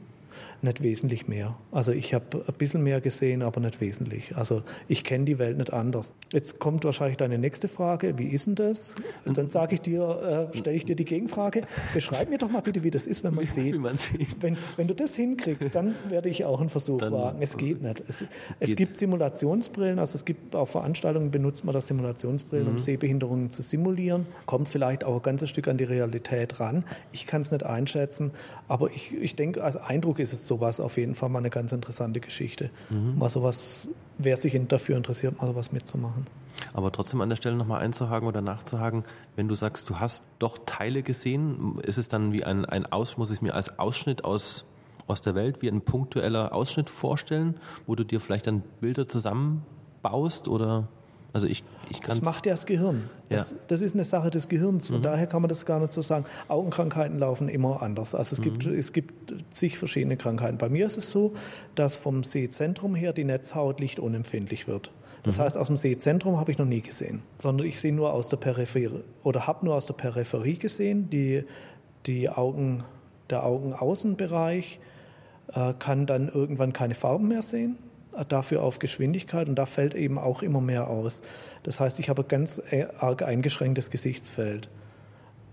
[0.65, 1.59] Nicht wesentlich mehr.
[1.73, 4.35] Also ich habe ein bisschen mehr gesehen, aber nicht wesentlich.
[4.35, 6.15] Also ich kenne die Welt nicht anders.
[6.33, 8.95] Jetzt kommt wahrscheinlich deine nächste Frage, wie ist denn das?
[9.27, 12.63] Und dann sage ich dir, äh, stelle ich dir die Gegenfrage, beschreib mir doch mal
[12.63, 13.79] bitte, wie das ist, wenn man sieht.
[13.79, 14.37] man sieht.
[14.41, 17.43] Wenn, wenn du das hinkriegst, dann werde ich auch einen Versuch Dann- wagen.
[17.43, 18.03] Es geht nicht.
[18.09, 18.17] Es,
[18.59, 22.73] es gibt Simulationsbrillen, also es gibt auf Veranstaltungen benutzt man das Simulationsbrillen, Mhm.
[22.73, 24.25] um Sehbehinderungen zu simulieren.
[24.47, 26.85] Kommt vielleicht auch ein ganzes Stück an die Realität ran.
[27.13, 28.31] Ich kann es nicht einschätzen,
[28.67, 31.73] aber ich, ich denke, als Eindruck ist es sowas auf jeden Fall mal eine ganz
[31.73, 32.71] interessante Geschichte.
[32.91, 33.19] Mhm.
[33.19, 33.89] Mal sowas,
[34.19, 36.27] wer sich dafür interessiert, mal sowas mitzumachen.
[36.73, 39.05] Aber trotzdem an der Stelle nochmal einzuhaken oder nachzuhaken,
[39.37, 43.17] wenn du sagst, du hast doch Teile gesehen, ist es dann wie ein, ein Aus,
[43.17, 44.65] muss ich mir als Ausschnitt aus,
[45.07, 50.47] aus der Welt, wie ein punktueller Ausschnitt vorstellen, wo du dir vielleicht dann Bilder zusammenbaust
[50.47, 50.89] oder,
[51.35, 53.11] also ich, ich kann Das macht ja das Gehirn.
[53.29, 53.57] Das, Ja.
[53.69, 54.87] das ist eine Sache des Gehirns.
[54.87, 56.25] Von daher kann man das gar nicht so sagen.
[56.49, 58.15] Augenkrankheiten laufen immer anders.
[58.15, 60.59] Also es, gibt, es gibt zig verschiedene Krankheiten.
[60.59, 61.35] Bei mir ist es so,
[61.75, 64.93] dass vom Sehzentrum her die Netzhaut lichtunempfindlich wird.
[65.25, 68.29] Das heißt, aus dem Sehzentrum habe ich noch nie gesehen, sondern ich sehe nur aus
[68.29, 71.09] der Peripherie oder habe nur aus der Peripherie gesehen.
[71.11, 71.45] Die,
[72.07, 72.85] die Augen,
[73.31, 74.81] der Augenaußenbereich
[75.55, 77.79] äh, kann dann irgendwann keine Farben mehr sehen,
[78.29, 81.23] dafür auf Geschwindigkeit und da fällt eben auch immer mehr aus.
[81.63, 84.69] Das heißt, ich habe ein ganz äh, arg eingeschränktes Gesichtsfeld.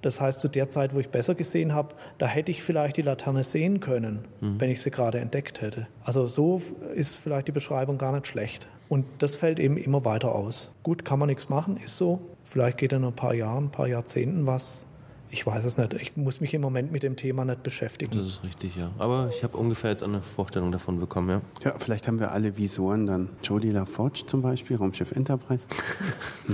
[0.01, 3.03] Das heißt, zu der Zeit, wo ich besser gesehen habe, da hätte ich vielleicht die
[3.03, 5.87] Laterne sehen können, wenn ich sie gerade entdeckt hätte.
[6.03, 6.61] Also so
[6.95, 8.67] ist vielleicht die Beschreibung gar nicht schlecht.
[8.89, 10.71] Und das fällt eben immer weiter aus.
[10.83, 12.19] Gut, kann man nichts machen, ist so.
[12.43, 14.85] Vielleicht geht in ein paar Jahren, ein paar Jahrzehnten was.
[15.33, 15.93] Ich weiß es nicht.
[15.93, 18.17] Ich muss mich im Moment mit dem Thema nicht beschäftigen.
[18.17, 18.91] Das ist richtig, ja.
[18.97, 21.41] Aber ich habe ungefähr jetzt eine Vorstellung davon bekommen, ja.
[21.59, 23.29] Tja, vielleicht haben wir alle Visoren dann.
[23.41, 25.65] Jodie LaForge zum Beispiel, Raumschiff Enterprise.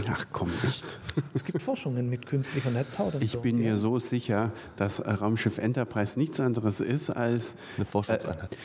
[0.09, 0.99] Ach komm, nicht.
[1.33, 3.39] Es gibt Forschungen mit künstlicher Netzhaut und Ich so.
[3.39, 8.55] bin mir so sicher, dass äh, Raumschiff Enterprise nichts anderes ist als, Eine Forschungseinheit.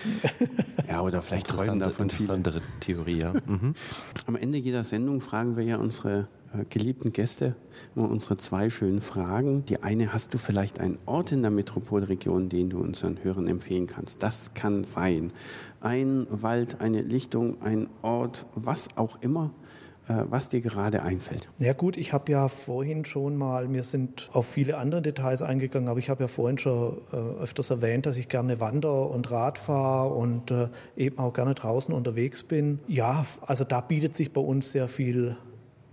[0.89, 2.35] ja, oder vielleicht träumen Interessante, davon viele.
[2.37, 3.33] interessantere Theorie, ja.
[3.47, 3.75] Mhm.
[4.27, 6.25] Am Ende jeder Sendung fragen wir ja unsere äh,
[6.69, 7.57] geliebten Gäste
[7.95, 9.65] immer unsere zwei schönen Fragen.
[9.65, 13.87] Die eine, hast du vielleicht einen Ort in der Metropolregion, den du unseren Hörern empfehlen
[13.87, 14.23] kannst?
[14.23, 15.33] Das kann sein.
[15.81, 19.51] Ein Wald, eine Lichtung, ein Ort, was auch immer,
[20.09, 21.49] äh, was dir gerade einfällt.
[21.59, 25.89] Ja gut, ich habe ja vorhin schon mal, wir sind auf viele andere Details eingegangen,
[25.89, 29.59] aber ich habe ja vorhin schon äh, öfters erwähnt, dass ich gerne wander und Rad
[29.59, 32.81] fahre und äh, eben auch gerne draußen unterwegs bin.
[32.89, 35.37] Ja, also da bietet sich bei uns sehr viel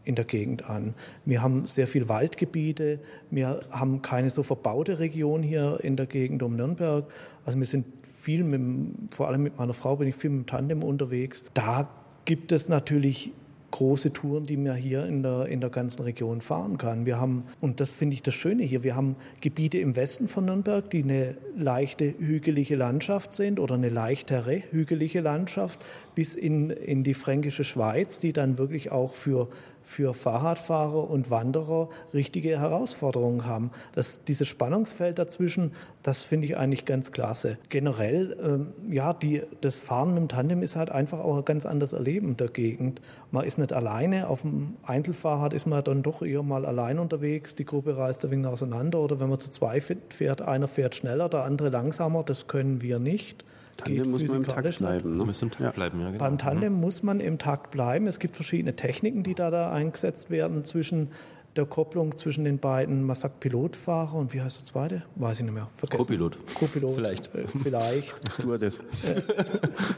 [0.09, 0.95] in der Gegend an.
[1.23, 2.99] Wir haben sehr viel Waldgebiete,
[3.29, 7.05] wir haben keine so verbaute Region hier in der Gegend um Nürnberg.
[7.45, 7.85] Also wir sind
[8.19, 11.43] viel, mit, vor allem mit meiner Frau bin ich viel mit dem Tandem unterwegs.
[11.53, 11.87] Da
[12.25, 13.31] gibt es natürlich
[13.71, 17.05] große Touren, die man hier in der, in der ganzen Region fahren kann.
[17.05, 20.45] Wir haben, und das finde ich das Schöne hier, wir haben Gebiete im Westen von
[20.45, 25.79] Nürnberg, die eine leichte hügelige Landschaft sind oder eine leichtere hügelige Landschaft
[26.15, 29.49] bis in, in die fränkische Schweiz, die dann wirklich auch für
[29.89, 33.71] für Fahrradfahrer und Wanderer richtige Herausforderungen haben.
[33.93, 35.71] Das, dieses Spannungsfeld dazwischen,
[36.03, 37.57] das finde ich eigentlich ganz klasse.
[37.69, 41.65] Generell, ähm, ja, die, das Fahren mit dem Tandem ist halt einfach auch ein ganz
[41.65, 43.01] anderes Erleben der Gegend.
[43.31, 47.55] Man ist nicht alleine, auf dem Einzelfahrrad ist man dann doch eher mal allein unterwegs,
[47.55, 51.29] die Gruppe reist ein wenig auseinander oder wenn man zu zweit fährt, einer fährt schneller,
[51.29, 53.43] der andere langsamer, das können wir nicht.
[53.83, 55.17] Tandem muss man im Takt bleiben.
[55.17, 55.25] Ne?
[55.25, 56.19] Muss im Takt bleiben, ja, genau.
[56.19, 58.07] Beim Tandem muss man im Takt bleiben.
[58.07, 61.09] Es gibt verschiedene Techniken, die da, da eingesetzt werden zwischen
[61.55, 65.03] der Kopplung zwischen den beiden, man sagt Pilotfahrer und wie heißt der zweite?
[65.15, 65.67] Weiß ich nicht mehr.
[65.75, 66.03] Vergessen.
[66.03, 66.39] Co-Pilot.
[66.53, 66.95] Co-Pilot.
[66.95, 67.35] Vielleicht.
[67.35, 68.15] Äh, vielleicht.
[68.33, 68.81] Stewardess.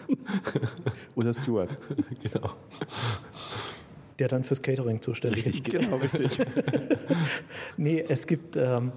[1.15, 1.77] Oder Steward.
[2.21, 2.49] Genau.
[4.19, 5.63] Der dann fürs Catering zuständig ist.
[5.63, 6.37] Genau, richtig.
[7.77, 8.91] Nee, es gibt, ähm,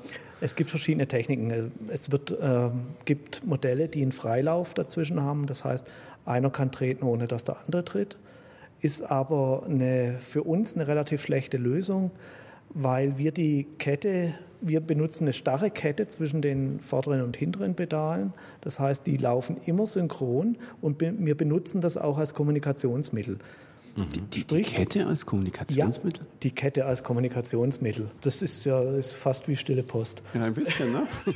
[0.44, 1.72] es gibt verschiedene Techniken.
[1.88, 5.46] Es wird, ähm, gibt Modelle, die einen Freilauf dazwischen haben.
[5.46, 5.86] Das heißt,
[6.26, 8.18] einer kann treten, ohne dass der andere tritt.
[8.82, 12.10] Ist aber eine, für uns eine relativ schlechte Lösung,
[12.74, 18.34] weil wir die Kette, wir benutzen eine starre Kette zwischen den vorderen und hinteren Pedalen.
[18.60, 23.38] Das heißt, die laufen immer synchron und wir benutzen das auch als Kommunikationsmittel.
[23.96, 26.26] Die, die Sprich- Kette als Ja, Kommunikationsmittel?
[26.42, 28.10] die Kette als Kommunikationsmittel.
[28.22, 30.22] Das ist ja ist fast wie stille Post.
[30.34, 31.06] Ja, ein bisschen, ne?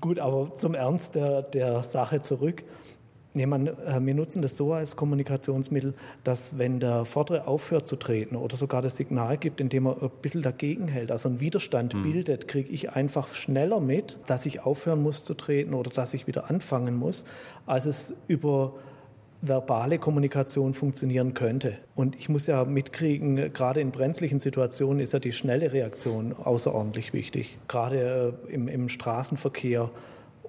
[0.00, 2.62] Gut, aber zum Ernst der, der Sache zurück.
[3.32, 7.94] Nee, man, äh, wir nutzen das so als Kommunikationsmittel, dass wenn der Vordere aufhört zu
[7.96, 12.02] treten oder sogar das Signal gibt, indem er ein bisschen dagegen hält, also einen Widerstand
[12.02, 16.26] bildet, kriege ich einfach schneller mit, dass ich aufhören muss zu treten oder dass ich
[16.26, 17.24] wieder anfangen muss,
[17.66, 18.74] als es über
[19.42, 21.78] verbale Kommunikation funktionieren könnte.
[21.94, 27.12] Und ich muss ja mitkriegen, gerade in brenzlichen Situationen ist ja die schnelle Reaktion außerordentlich
[27.12, 27.58] wichtig.
[27.66, 29.90] Gerade äh, im, im Straßenverkehr,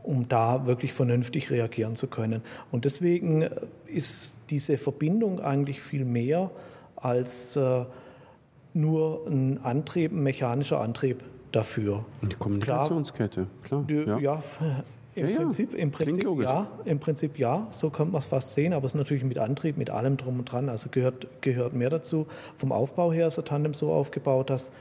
[0.03, 2.41] um da wirklich vernünftig reagieren zu können.
[2.71, 3.49] Und deswegen äh,
[3.87, 6.51] ist diese Verbindung eigentlich viel mehr
[6.97, 7.85] als äh,
[8.73, 11.23] nur ein Antrieb, ein mechanischer Antrieb
[11.53, 12.05] dafür.
[12.29, 13.85] Die Kommunikationskette, klar.
[13.87, 14.19] Die, ja.
[14.19, 14.43] ja.
[15.15, 15.37] Im Ja.
[15.37, 18.93] Prinzip, im Prinzip ja, im Prinzip ja, so könnte man es fast sehen, aber es
[18.93, 22.27] ist natürlich mit Antrieb, mit allem drum und dran, also gehört, gehört mehr dazu.
[22.57, 24.71] Vom Aufbau her ist der Tandem so aufgebaut, dass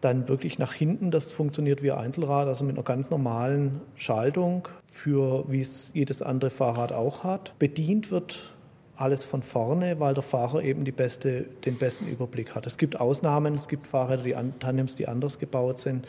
[0.00, 4.68] dann wirklich nach hinten das funktioniert wie ein Einzelrad, also mit einer ganz normalen Schaltung,
[4.90, 7.58] für wie es jedes andere Fahrrad auch hat.
[7.58, 8.54] Bedient wird
[8.96, 12.66] alles von vorne, weil der Fahrer eben die beste, den besten Überblick hat.
[12.66, 16.06] Es gibt Ausnahmen, es gibt Fahrräder, die an, Tandems, die anders gebaut sind.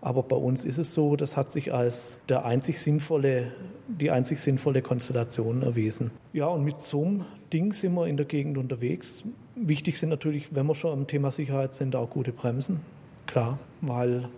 [0.00, 3.52] Aber bei uns ist es so, das hat sich als der einzig sinnvolle,
[3.88, 6.10] die einzig sinnvolle Konstellation erwiesen.
[6.32, 9.24] Ja, und mit so einem Ding sind wir in der Gegend unterwegs.
[9.56, 12.80] Wichtig sind natürlich, wenn wir schon am Thema Sicherheit sind, auch gute Bremsen.
[13.26, 14.28] Klar, weil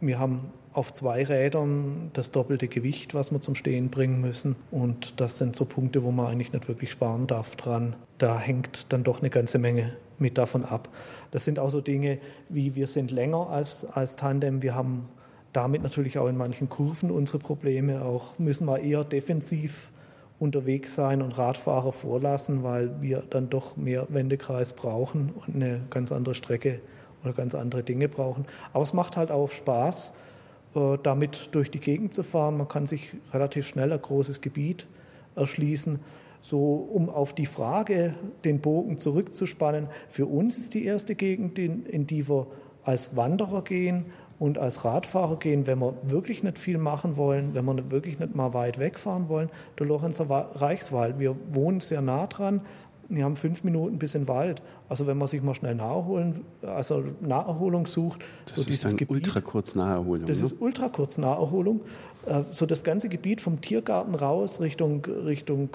[0.00, 4.54] wir haben auf zwei Rädern das doppelte Gewicht, was wir zum Stehen bringen müssen.
[4.70, 7.96] Und das sind so Punkte, wo man eigentlich nicht wirklich sparen darf dran.
[8.18, 10.88] Da hängt dann doch eine ganze Menge mit davon ab.
[11.30, 14.62] Das sind auch so Dinge wie wir sind länger als, als Tandem.
[14.62, 15.08] Wir haben
[15.52, 18.02] damit natürlich auch in manchen Kurven unsere Probleme.
[18.02, 19.90] Auch müssen wir eher defensiv
[20.38, 26.12] unterwegs sein und Radfahrer vorlassen, weil wir dann doch mehr Wendekreis brauchen und eine ganz
[26.12, 26.80] andere Strecke
[27.24, 28.46] oder ganz andere Dinge brauchen.
[28.72, 30.12] Aber es macht halt auch Spaß,
[30.74, 32.56] äh, damit durch die Gegend zu fahren.
[32.56, 34.86] Man kann sich relativ schnell ein großes Gebiet
[35.34, 35.98] erschließen.
[36.40, 38.14] So, um auf die Frage
[38.44, 42.46] den Bogen zurückzuspannen, für uns ist die erste Gegend, in, in die wir
[42.84, 44.06] als Wanderer gehen
[44.38, 48.34] und als Radfahrer gehen, wenn wir wirklich nicht viel machen wollen, wenn wir wirklich nicht
[48.36, 51.18] mal weit wegfahren wollen, der Lorenzer Wa- Reichswald.
[51.18, 52.60] Wir wohnen sehr nah dran.
[53.10, 54.62] Wir haben fünf Minuten bis in den Wald.
[54.88, 58.20] Also wenn man sich mal schnell Naherholen, also Naherholung sucht,
[58.54, 60.26] Das ist ein ultra kurz Naherholung.
[60.26, 60.44] das ne?
[60.44, 61.80] ist ultra kurz Naherholung.
[62.26, 65.70] Äh, So das ganze Gebiet vom Tiergarten raus Richtung, Richtung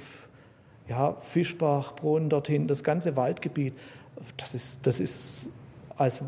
[0.88, 3.74] ja, Fischbach, Brunnen dorthin, das ganze Waldgebiet,
[4.38, 5.50] das ist, das ist
[5.98, 6.22] als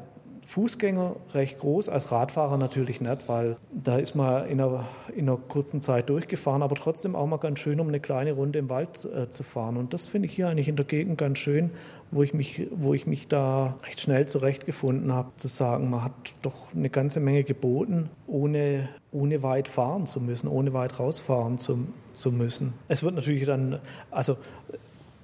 [0.45, 4.85] Fußgänger recht groß, als Radfahrer natürlich nicht, weil da ist man in einer,
[5.15, 8.59] in einer kurzen Zeit durchgefahren, aber trotzdem auch mal ganz schön, um eine kleine Runde
[8.59, 9.75] im Wald äh, zu fahren.
[9.75, 11.71] Und das finde ich hier eigentlich in der Gegend ganz schön,
[12.15, 16.13] wo ich mich, wo ich mich da recht schnell zurechtgefunden habe, zu sagen, man hat
[16.41, 21.87] doch eine ganze Menge geboten, ohne, ohne weit fahren zu müssen, ohne weit rausfahren zu,
[22.13, 22.73] zu müssen.
[22.87, 23.79] Es wird natürlich dann,
[24.11, 24.37] also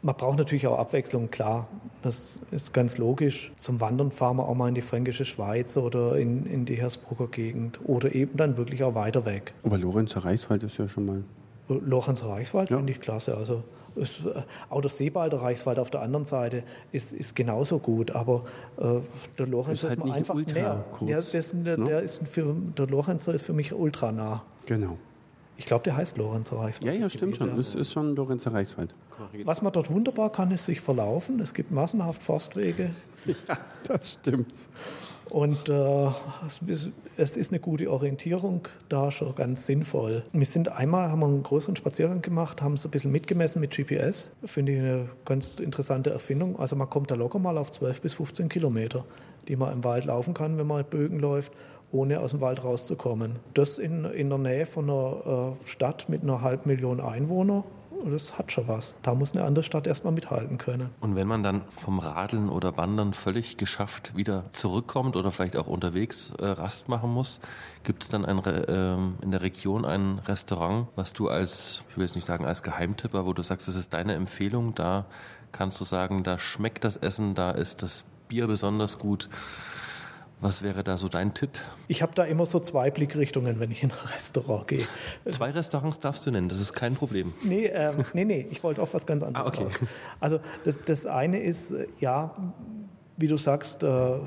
[0.02, 1.70] man braucht natürlich auch Abwechslung, klar.
[2.02, 3.54] Das ist ganz logisch.
[3.56, 7.28] Zum Wandern fahren wir auch mal in die fränkische Schweiz oder in, in die Hersbrucker
[7.28, 9.54] Gegend oder eben dann wirklich auch weiter weg.
[9.64, 11.24] Aber Lorenzer Reichswald ist ja schon mal.
[11.80, 12.78] Lorenzer Reichswald Ja.
[12.78, 13.36] finde ich klasse.
[13.38, 13.64] Also
[13.96, 18.12] ist, äh, auch der Seebalder Reichswald auf der anderen Seite ist, ist genauso gut.
[18.12, 18.44] Aber
[18.78, 19.00] äh,
[19.38, 20.86] der Lorenzer Ist halt mir nicht einfach ultra näher.
[20.92, 21.78] kurz, der, der, ist, ne?
[21.78, 24.44] der, ist für, der Lorenzer ist für mich ultra nah.
[24.66, 24.98] Genau.
[25.58, 26.92] Ich glaube, der heißt Lorenzer Reichswald.
[26.92, 27.60] Ja, ja, stimmt Gebiet, schon.
[27.60, 28.96] Es ist schon Lorenzer Reichswald.
[29.44, 31.40] Was man dort wunderbar kann, ist sich verlaufen.
[31.40, 32.90] Es gibt massenhaft Forstwege.
[33.48, 33.56] Ja,
[33.88, 34.52] das stimmt.
[35.32, 36.08] Und äh,
[36.68, 40.24] es, ist, es eine gute Orientierung da schon ganz sinnvoll.
[40.34, 43.72] Wir sind einmal, haben wir einen größeren Spaziergang gemacht, haben so ein bisschen mitgemessen mit
[43.72, 44.34] GPS.
[44.44, 46.60] Finde ich eine ganz interessante Erfindung.
[46.60, 49.06] Also man kommt da locker mal auf 12 bis 15 Kilometer,
[49.48, 51.54] die man im Wald laufen kann, wenn man in Bögen läuft,
[51.94, 53.38] ohne aus dem Wald rauszukommen.
[53.54, 57.64] Das in, in der Nähe von einer äh, Stadt mit einer halben Million Einwohner,
[58.10, 58.96] das hat schon was.
[59.02, 60.90] Da muss eine andere Stadt erstmal mithalten können.
[61.00, 65.68] Und wenn man dann vom Radeln oder Wandern völlig geschafft wieder zurückkommt oder vielleicht auch
[65.68, 67.40] unterwegs äh, Rast machen muss,
[67.84, 72.06] gibt es dann ein, ähm, in der Region ein Restaurant, was du als, ich will
[72.06, 75.06] jetzt nicht sagen als Geheimtipp, aber wo du sagst, das ist deine Empfehlung, da
[75.52, 79.30] kannst du sagen, da schmeckt das Essen, da ist das Bier besonders gut.
[80.42, 81.52] Was wäre da so dein Tipp?
[81.88, 84.88] Ich habe da immer so zwei Blickrichtungen, wenn ich in ein Restaurant gehe.
[85.30, 87.32] Zwei Restaurants darfst du nennen, das ist kein Problem.
[87.44, 89.64] Nee, ähm, nee, nee, ich wollte auf was ganz anderes Ah, okay.
[89.66, 89.74] raus.
[90.20, 92.34] Also das, das eine ist, äh, ja,
[93.18, 94.18] wie du sagst, äh,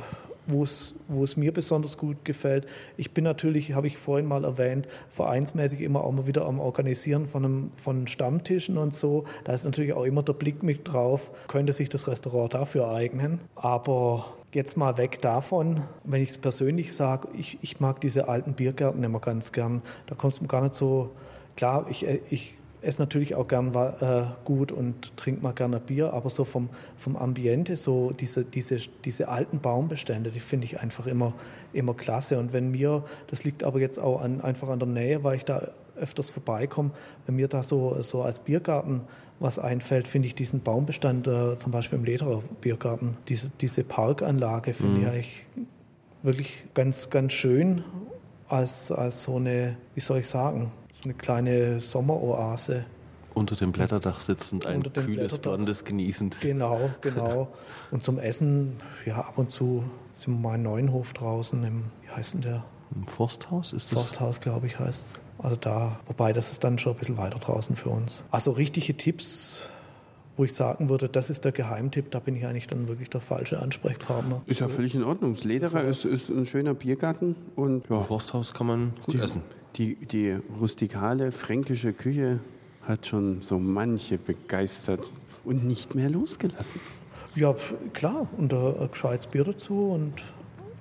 [0.47, 2.67] wo es mir besonders gut gefällt.
[2.97, 7.27] Ich bin natürlich, habe ich vorhin mal erwähnt, vereinsmäßig immer auch mal wieder am Organisieren
[7.27, 9.25] von, einem, von Stammtischen und so.
[9.45, 13.41] Da ist natürlich auch immer der Blick mit drauf, könnte sich das Restaurant dafür eignen.
[13.55, 18.55] Aber jetzt mal weg davon, wenn ich es persönlich sage, ich, ich mag diese alten
[18.55, 19.83] Biergärten immer ganz gern.
[20.07, 21.11] Da kommst du gar nicht so,
[21.57, 26.31] klar, ich, ich esse natürlich auch gern äh, gut und trinke mal gerne Bier, aber
[26.31, 31.35] so vom, vom Ambiente, so diese, diese, diese alten Baumbestände, die finde ich einfach immer,
[31.73, 32.39] immer klasse.
[32.39, 35.45] Und wenn mir, das liegt aber jetzt auch an, einfach an der Nähe, weil ich
[35.45, 36.91] da öfters vorbeikomme,
[37.27, 39.03] wenn mir da so, so als Biergarten
[39.41, 44.75] was einfällt, finde ich diesen Baumbestand, äh, zum Beispiel im Lederer Biergarten, diese, diese Parkanlage
[44.75, 45.47] finde ich eigentlich
[46.23, 47.85] wirklich ganz, ganz schön
[48.49, 50.73] als, als so eine, wie soll ich sagen,
[51.05, 52.87] eine kleine Sommeroase.
[53.35, 55.39] Unter dem Blätterdach sitzend, ein Unter dem kühles.
[55.39, 56.41] Blondes genießend.
[56.41, 57.49] Genau, genau.
[57.91, 59.83] Und zum Essen, ja, ab und zu
[60.13, 62.65] sind wir mal in Neuenhof draußen, im, wie heißt denn der?
[62.95, 63.99] Im Forsthaus ist das?
[63.99, 65.21] Forsthaus, glaube ich, heißt es.
[65.39, 68.23] Also da, wobei das ist dann schon ein bisschen weiter draußen für uns.
[68.31, 69.69] Also richtige Tipps,
[70.37, 73.21] wo ich sagen würde, das ist der Geheimtipp, da bin ich eigentlich dann wirklich der
[73.21, 74.43] falsche Ansprechpartner.
[74.47, 75.35] Ist ja völlig in Ordnung.
[75.35, 79.43] Das Lederer ist, ist ein schöner Biergarten und ja, Im Forsthaus kann man gut essen.
[79.77, 82.39] Die, die rustikale fränkische Küche
[82.87, 85.11] hat schon so manche begeistert
[85.45, 86.81] und nicht mehr losgelassen.
[87.35, 87.53] Ja,
[87.93, 90.13] klar, und ein gescheites Bier dazu und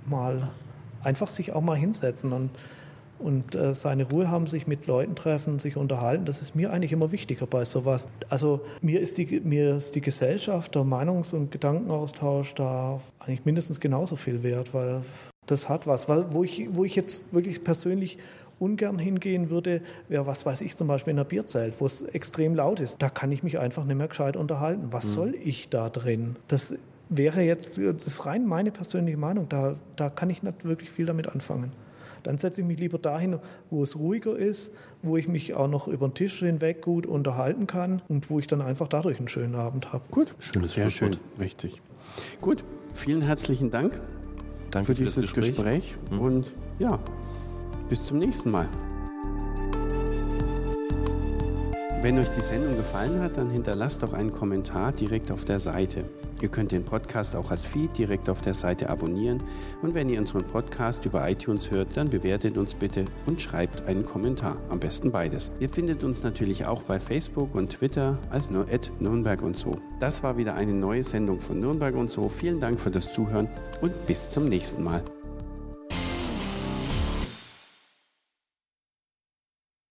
[0.05, 0.51] mal
[1.03, 2.51] einfach sich auch mal hinsetzen und,
[3.17, 6.25] und äh, seine Ruhe haben, sich mit Leuten treffen, sich unterhalten.
[6.25, 8.07] Das ist mir eigentlich immer wichtiger bei sowas.
[8.29, 13.79] Also mir ist die, mir ist die Gesellschaft, der Meinungs- und Gedankenaustausch da eigentlich mindestens
[13.79, 15.01] genauso viel wert, weil
[15.47, 16.07] das hat was.
[16.07, 18.19] Weil, wo, ich, wo ich jetzt wirklich persönlich
[18.63, 22.55] ungern hingehen würde, wäre, was weiß ich, zum Beispiel in einer Bierzelt, wo es extrem
[22.55, 23.01] laut ist.
[23.01, 24.87] Da kann ich mich einfach nicht mehr gescheit unterhalten.
[24.91, 26.37] Was soll ich da drin?
[26.47, 26.73] Das
[27.09, 31.05] wäre jetzt, das ist rein meine persönliche Meinung, da, da kann ich nicht wirklich viel
[31.05, 31.71] damit anfangen.
[32.23, 34.71] Dann setze ich mich lieber dahin, wo es ruhiger ist,
[35.01, 38.47] wo ich mich auch noch über den Tisch hinweg gut unterhalten kann und wo ich
[38.47, 40.03] dann einfach dadurch einen schönen Abend habe.
[40.09, 41.81] Gut, Schönes sehr schön, richtig.
[42.39, 42.63] Gut,
[42.93, 43.99] vielen herzlichen Dank
[44.71, 46.97] Danke für das dieses Gespräch, und ja,
[47.93, 48.67] bis zum nächsten Mal.
[52.01, 56.03] Wenn euch die Sendung gefallen hat, dann hinterlasst doch einen Kommentar direkt auf der Seite.
[56.41, 59.43] Ihr könnt den Podcast auch als Feed direkt auf der Seite abonnieren
[59.83, 64.07] und wenn ihr unseren Podcast über iTunes hört, dann bewertet uns bitte und schreibt einen
[64.07, 64.57] Kommentar.
[64.71, 65.51] Am besten beides.
[65.59, 68.65] Ihr findet uns natürlich auch bei Facebook und Twitter als nur
[69.01, 69.77] Nürnberg und so.
[69.99, 72.27] Das war wieder eine neue Sendung von Nürnberg und so.
[72.27, 73.49] Vielen Dank für das Zuhören
[73.81, 75.03] und bis zum nächsten Mal.